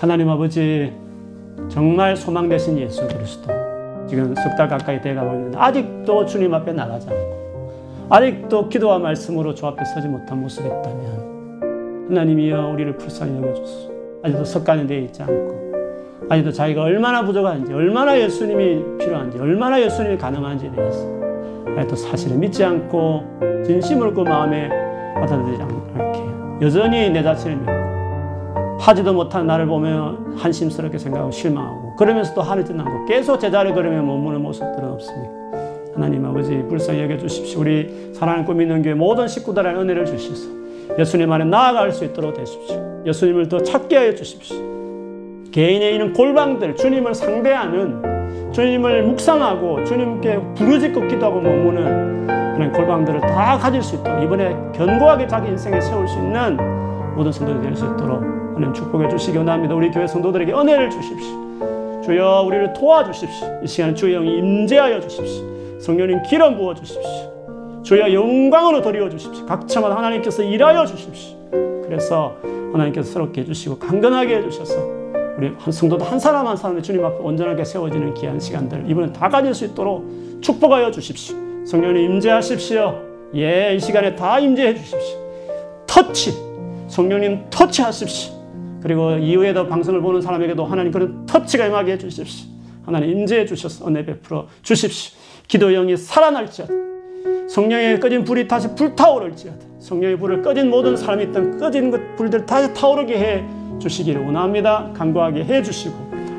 하나님 0.01 0.29
아버지, 0.29 0.91
정말 1.69 2.15
소망 2.15 2.47
되신 2.49 2.77
예수 2.79 3.07
그리스도. 3.07 3.51
지금 4.07 4.33
석 4.35 4.55
달 4.57 4.67
가까이 4.67 4.99
돼가고 5.01 5.33
있는데, 5.35 5.57
아직도 5.57 6.25
주님 6.25 6.51
앞에 6.53 6.73
나가지 6.73 7.07
않고, 7.09 8.07
아직도 8.09 8.69
기도와 8.69 8.97
말씀으로 8.99 9.53
주 9.53 9.67
앞에 9.67 9.85
서지 9.85 10.07
못한 10.07 10.41
모습이 10.41 10.67
있다면, 10.67 12.07
하나님이여 12.09 12.69
우리를 12.69 12.97
불쌍히 12.97 13.37
여겨주소. 13.37 13.91
아직도 14.23 14.45
석간에 14.45 14.87
되어 14.87 14.99
있지 15.01 15.21
않고, 15.21 16.27
아직도 16.27 16.51
자기가 16.51 16.81
얼마나 16.81 17.23
부족한지, 17.23 17.71
얼마나 17.71 18.19
예수님이 18.19 18.97
필요한지, 18.97 19.37
얼마나 19.37 19.79
예수님이 19.79 20.17
가능한지에 20.17 20.71
대해서, 20.71 21.18
아직도 21.77 21.95
사실을 21.95 22.37
믿지 22.37 22.63
않고, 22.63 23.23
진심을 23.65 24.13
그 24.13 24.21
마음에 24.21 24.69
받아들이지 25.15 25.61
않게, 25.61 26.65
여전히 26.65 27.09
내 27.09 27.23
자신을 27.23 27.57
믿고, 27.57 28.79
하지도 28.79 29.13
못한 29.13 29.45
나를 29.45 29.67
보면 29.67 30.35
한심스럽게 30.37 30.97
생각하고 30.97 31.31
실망하고, 31.31 31.95
그러면서도 31.95 32.41
하늘짓 32.41 32.79
않고, 32.79 33.05
계속 33.05 33.39
제자리 33.39 33.73
걸으며 33.73 34.01
머무는 34.01 34.41
모습들은 34.41 34.89
없습니까? 34.89 35.39
하나님 35.95 36.25
아버지, 36.25 36.63
불쌍히 36.69 37.01
여겨주십시오. 37.03 37.59
우리 37.59 38.11
사랑을 38.13 38.45
꾸미는 38.45 38.81
교회 38.83 38.93
모든 38.93 39.27
식구들의 39.27 39.75
은혜를 39.75 40.05
주시소. 40.05 40.49
예수님 40.97 41.31
안에 41.31 41.45
나아갈 41.45 41.91
수 41.91 42.05
있도록 42.05 42.35
되십시오. 42.35 43.03
예수님을 43.05 43.49
더 43.49 43.61
찾게 43.61 43.97
하여 43.97 44.15
주십시오. 44.15 44.57
개인에 45.51 45.91
있는 45.91 46.13
골방들, 46.13 46.75
주님을 46.75 47.13
상대하는, 47.13 48.01
주님을 48.51 49.03
묵상하고, 49.03 49.83
주님께 49.83 50.39
부르짖고 50.55 51.07
기도하고 51.07 51.39
머무는 51.41 52.27
그런 52.55 52.71
골방들을 52.71 53.21
다 53.21 53.57
가질 53.57 53.81
수 53.81 53.95
있도록, 53.95 54.23
이번에 54.23 54.55
견고하게 54.73 55.27
자기 55.27 55.49
인생에 55.49 55.79
세울 55.79 56.07
수 56.07 56.17
있는 56.17 56.57
모든 57.15 57.31
성도들이 57.31 57.63
될 57.63 57.75
수 57.75 57.85
있도록 57.85 58.21
하나님 58.21 58.73
축복해 58.73 59.07
주시기 59.09 59.37
원합니다. 59.37 59.75
우리 59.75 59.89
교회 59.91 60.05
성도들에게 60.07 60.51
은혜를 60.51 60.89
주십시오. 60.89 62.01
주여 62.03 62.43
우리를 62.45 62.73
도와주십시오. 62.73 63.59
이 63.63 63.67
시간 63.67 63.95
주의 63.95 64.13
영이 64.13 64.37
임재하여 64.39 64.99
주십시오. 65.01 65.79
성령님 65.79 66.23
기름 66.23 66.57
부어 66.57 66.73
주십시오. 66.73 67.81
주여 67.83 68.11
영광으로 68.13 68.81
드리워 68.81 69.09
주십시오. 69.09 69.45
각처마다 69.45 69.95
하나님께서 69.95 70.43
일하여 70.43 70.85
주십시오. 70.85 71.37
그래서 71.85 72.35
하나님께서 72.73 73.09
새롭게 73.11 73.41
해주시고 73.41 73.79
강건하게 73.79 74.37
해주셔서 74.37 74.98
우리 75.39 75.53
한 75.57 75.71
성도도 75.71 76.03
한 76.03 76.19
사람 76.19 76.45
한 76.45 76.57
사람이 76.57 76.83
주님 76.83 77.03
앞에 77.03 77.15
온전하게 77.19 77.63
세워지는 77.63 78.13
귀한 78.15 78.37
시간들 78.41 78.83
이번엔 78.89 79.13
다 79.13 79.29
가질 79.29 79.53
수 79.53 79.63
있도록 79.65 80.05
축복하여 80.41 80.91
주십시오. 80.91 81.37
성령님 81.65 82.11
임재하십시오. 82.11 83.01
예, 83.35 83.73
이 83.73 83.79
시간에 83.79 84.15
다 84.17 84.37
임재해 84.39 84.75
주십시오. 84.75 85.17
터치, 85.87 86.33
성령님 86.89 87.45
터치하십시오. 87.49 88.33
그리고 88.83 89.11
이후에도 89.11 89.65
방송을 89.67 90.01
보는 90.01 90.21
사람에게도 90.21 90.65
하나님 90.65 90.91
그런 90.91 91.25
터치가 91.25 91.67
임하게 91.67 91.93
해 91.93 91.97
주십시오. 91.97 92.49
하나님 92.85 93.09
임재해 93.11 93.45
주셔서 93.45 93.87
은혜 93.87 94.03
베풀어 94.05 94.47
주십시오. 94.61 95.17
기도 95.47 95.71
영이 95.71 95.95
살아날지어다. 95.95 96.73
성령의 97.47 97.99
꺼진 98.01 98.25
불이 98.25 98.47
다시 98.47 98.75
불타오를지어다. 98.75 99.57
성령의 99.79 100.17
불을 100.17 100.41
꺼진 100.41 100.69
모든 100.69 100.97
사람이 100.97 101.25
있던 101.25 101.57
꺼진 101.57 101.91
것 101.91 102.15
불들 102.17 102.45
다시 102.45 102.73
타오르게 102.73 103.17
해 103.17 103.45
주시기를 103.79 104.23
원합니다. 104.25 104.89
간구하게 104.93 105.45
해 105.45 105.61
주시고 105.61 105.95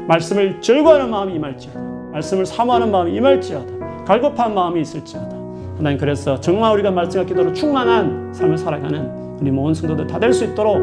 말씀을 0.06 0.60
절구하는 0.60 1.10
마음이 1.10 1.34
임할지어다. 1.34 1.80
말씀을 2.12 2.46
사모하는 2.46 2.90
마음이 2.90 3.12
임할지어다. 3.14 4.04
갈급한 4.04 4.54
마음이 4.54 4.80
있을지어다. 4.80 5.36
하나님 5.76 5.98
그래서 5.98 6.38
정말 6.40 6.72
우리가 6.74 6.90
말씀과 6.90 7.26
기도로 7.26 7.52
충만한 7.52 8.32
삶을 8.34 8.58
살아가는 8.58 9.38
우리 9.40 9.50
모든 9.50 9.72
성도들 9.74 10.06
다 10.06 10.18
될 10.18 10.32
수 10.32 10.44
있도록 10.44 10.78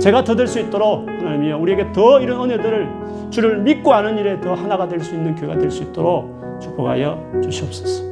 제가 0.00 0.24
더 0.24 0.34
될 0.34 0.46
수 0.46 0.58
있도록 0.60 1.06
하나님이여 1.08 1.58
우리에게 1.58 1.92
더 1.92 2.20
이런 2.20 2.42
은혜들을 2.50 2.88
주를 3.30 3.58
믿고 3.62 3.92
아는 3.92 4.18
일에 4.18 4.40
더 4.40 4.54
하나가 4.54 4.88
될 4.88 5.00
수 5.00 5.14
있는 5.14 5.34
교회가 5.36 5.58
될 5.58 5.70
수 5.70 5.82
있도록 5.84 6.58
축복하여 6.60 7.40
주시옵소서. 7.42 8.04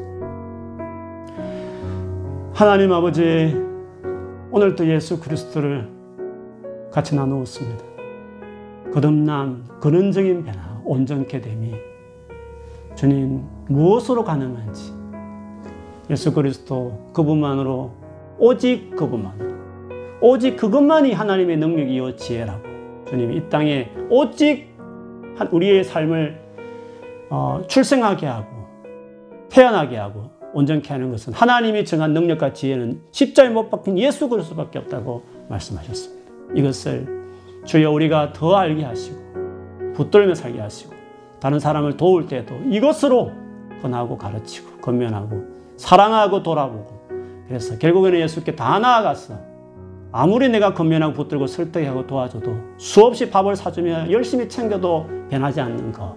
하나님 2.54 2.92
아버지 2.92 3.56
오늘도 4.50 4.86
예수 4.88 5.18
그리스도를 5.20 5.88
같이 6.92 7.14
나누었습니다. 7.14 7.87
거듭남, 8.92 9.64
근원적인 9.80 10.44
변화, 10.44 10.80
온전케 10.84 11.40
됨이 11.40 11.74
주님 12.94 13.44
무엇으로 13.68 14.24
가능한지 14.24 14.92
예수 16.10 16.32
그리스도 16.32 17.10
그분만으로 17.12 17.92
오직 18.38 18.96
그분만으로 18.96 19.48
오직 20.20 20.56
그것만이 20.56 21.12
하나님의 21.12 21.58
능력이요 21.58 22.16
지혜라고 22.16 22.62
주님이 23.08 23.36
이 23.36 23.48
땅에 23.48 23.90
오직 24.10 24.74
우리의 25.50 25.84
삶을 25.84 26.40
어, 27.30 27.62
출생하게 27.68 28.26
하고 28.26 28.48
태어나게 29.50 29.96
하고 29.96 30.30
온전케 30.54 30.88
하는 30.92 31.10
것은 31.10 31.32
하나님이 31.34 31.84
정한 31.84 32.14
능력과 32.14 32.52
지혜는 32.52 33.02
십자에 33.12 33.50
못 33.50 33.70
박힌 33.70 33.98
예수 33.98 34.28
그리스도밖에 34.28 34.78
없다고 34.78 35.22
말씀하셨습니다. 35.48 36.54
이것을 36.54 37.17
주여 37.68 37.90
우리가 37.92 38.32
더 38.32 38.56
알게 38.56 38.82
하시고 38.82 39.92
붙들며 39.94 40.34
살게 40.34 40.58
하시고 40.58 40.94
다른 41.38 41.60
사람을 41.60 41.98
도울 41.98 42.26
때도 42.26 42.54
이것으로 42.70 43.30
권하고 43.82 44.16
가르치고 44.16 44.78
건면하고 44.78 45.42
사랑하고 45.76 46.42
돌아보고 46.42 46.98
그래서 47.46 47.78
결국에는 47.78 48.20
예수께 48.20 48.56
다 48.56 48.78
나아갔어. 48.78 49.34
아무리 50.10 50.48
내가 50.48 50.72
건면하고 50.72 51.12
붙들고 51.12 51.46
설득하고 51.46 52.06
도와줘도 52.06 52.56
수없이 52.78 53.30
밥을 53.30 53.54
사주며 53.54 54.10
열심히 54.10 54.48
챙겨도 54.48 55.06
변하지 55.28 55.60
않는 55.60 55.92
것. 55.92 56.16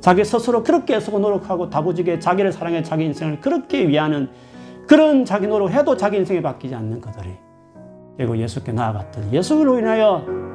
자기 0.00 0.24
스스로 0.24 0.64
그렇게 0.64 0.96
애쓰고 0.96 1.20
노력하고 1.20 1.70
다부지게 1.70 2.18
자기를 2.18 2.50
사랑해 2.50 2.82
자기 2.82 3.04
인생을 3.04 3.40
그렇게 3.40 3.86
위하는 3.86 4.28
그런 4.88 5.24
자기 5.24 5.46
노력해도 5.46 5.96
자기 5.96 6.16
인생이 6.16 6.42
바뀌지 6.42 6.74
않는 6.74 7.00
것들이 7.00 7.36
결국 8.18 8.38
예수께 8.38 8.72
나아갔더니 8.72 9.32
예수로 9.32 9.78
인하여 9.78 10.49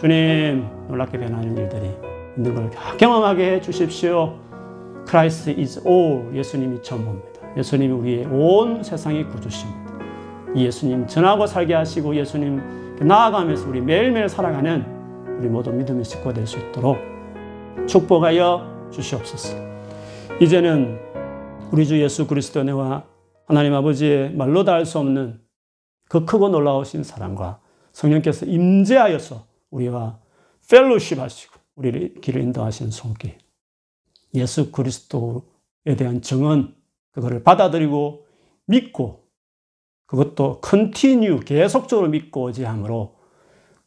주님 0.00 0.66
놀랍게 0.88 1.18
변하는 1.18 1.56
일들이 1.56 1.90
있는 2.36 2.54
걸 2.54 2.70
경험하게 2.96 3.52
해 3.52 3.60
주십시오. 3.60 4.34
Christ 5.06 5.50
is 5.58 5.86
all 5.86 6.34
예수님이 6.34 6.82
전부입니다. 6.82 7.56
예수님이 7.58 7.92
우리의 7.92 8.26
온 8.26 8.82
세상의 8.82 9.28
구주십니다. 9.28 9.90
이 10.54 10.64
예수님 10.64 11.06
전하고 11.06 11.46
살게 11.46 11.74
하시고 11.74 12.14
예수님 12.16 12.60
나아가면서 13.00 13.68
우리 13.68 13.80
매일매일 13.80 14.28
살아가는 14.28 14.84
우리 15.38 15.48
모두 15.48 15.70
믿음의 15.72 16.04
식구가 16.04 16.32
될 16.32 16.46
수 16.46 16.58
있도록 16.58 16.98
축복하여 17.86 18.88
주시옵소서. 18.90 19.56
이제는 20.40 20.98
우리 21.72 21.86
주 21.86 22.00
예수 22.00 22.26
그리스도 22.26 22.60
은혜와 22.60 23.04
하나님 23.46 23.74
아버지의 23.74 24.32
말로 24.32 24.64
다 24.64 24.72
할 24.72 24.86
수 24.86 24.98
없는 24.98 25.40
그 26.08 26.24
크고 26.24 26.48
놀라우신 26.48 27.04
사랑과 27.04 27.60
성령께서 27.92 28.46
임재하여서 28.46 29.49
우리와 29.70 30.20
fellowship 30.68 31.18
하시고 31.18 31.58
우리를 31.74 32.20
길을 32.20 32.42
인도하시는 32.42 32.90
손길. 32.90 33.38
예수 34.34 34.70
그리스도에 34.70 35.96
대한 35.96 36.22
증언, 36.22 36.74
그거를 37.12 37.42
받아들이고 37.42 38.26
믿고 38.66 39.28
그것도 40.06 40.60
continue 40.60 41.40
계속적으로 41.40 42.08
믿고 42.08 42.48
의지함으로 42.48 43.16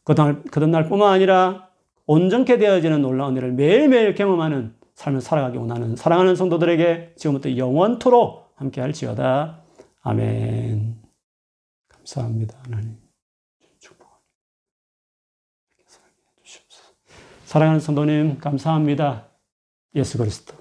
그날 0.04 0.42
그날 0.44 0.88
뿐만 0.88 1.12
아니라 1.12 1.70
온전케 2.06 2.58
되어지는 2.58 3.00
놀라운 3.00 3.36
일을 3.36 3.52
매일매일 3.52 4.14
경험하는 4.14 4.76
삶을 4.94 5.20
살아가기 5.20 5.56
원하는 5.58 5.96
사랑하는 5.96 6.36
성도들에게 6.36 7.14
지금부터 7.16 7.56
영원토록 7.56 8.52
함께 8.56 8.80
할지어다. 8.80 9.62
아멘. 10.02 11.02
감사합니다. 11.88 12.58
하나님. 12.64 12.98
축복합니다. 13.78 14.24
사랑하는 17.54 17.78
성도님, 17.78 18.38
감사합니다. 18.40 19.26
예수 19.94 20.18
그리스도. 20.18 20.56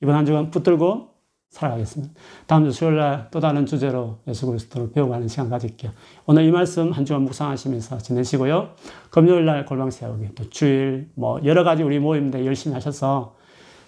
이번 0.00 0.14
한 0.14 0.24
주간 0.24 0.50
붙들고 0.50 1.10
살아가겠습니다. 1.50 2.14
다음 2.46 2.64
주 2.64 2.72
수요일 2.72 2.96
날 2.96 3.28
또 3.30 3.40
다른 3.40 3.66
주제로 3.66 4.16
예수 4.26 4.46
그리스도를 4.46 4.90
배워가는 4.92 5.28
시간 5.28 5.50
가질게요. 5.50 5.92
오늘 6.24 6.44
이 6.44 6.50
말씀 6.50 6.92
한 6.92 7.04
주간 7.04 7.24
묵상하시면서 7.24 7.98
지내시고요. 7.98 8.70
금요일 9.10 9.44
날 9.44 9.66
골방 9.66 9.90
세우기, 9.90 10.34
또 10.34 10.48
주일, 10.48 11.10
뭐 11.14 11.38
여러 11.44 11.62
가지 11.62 11.82
우리 11.82 11.98
모임들 11.98 12.46
열심히 12.46 12.72
하셔서 12.72 13.36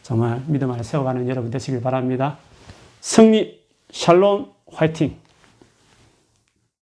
정말 0.02 0.42
믿음 0.46 0.70
안에 0.70 0.82
세워가는 0.82 1.26
여러분 1.26 1.50
되시길 1.50 1.80
바랍니다. 1.80 2.36
승리, 3.00 3.62
샬롬, 3.90 4.52
화이팅! 4.70 5.23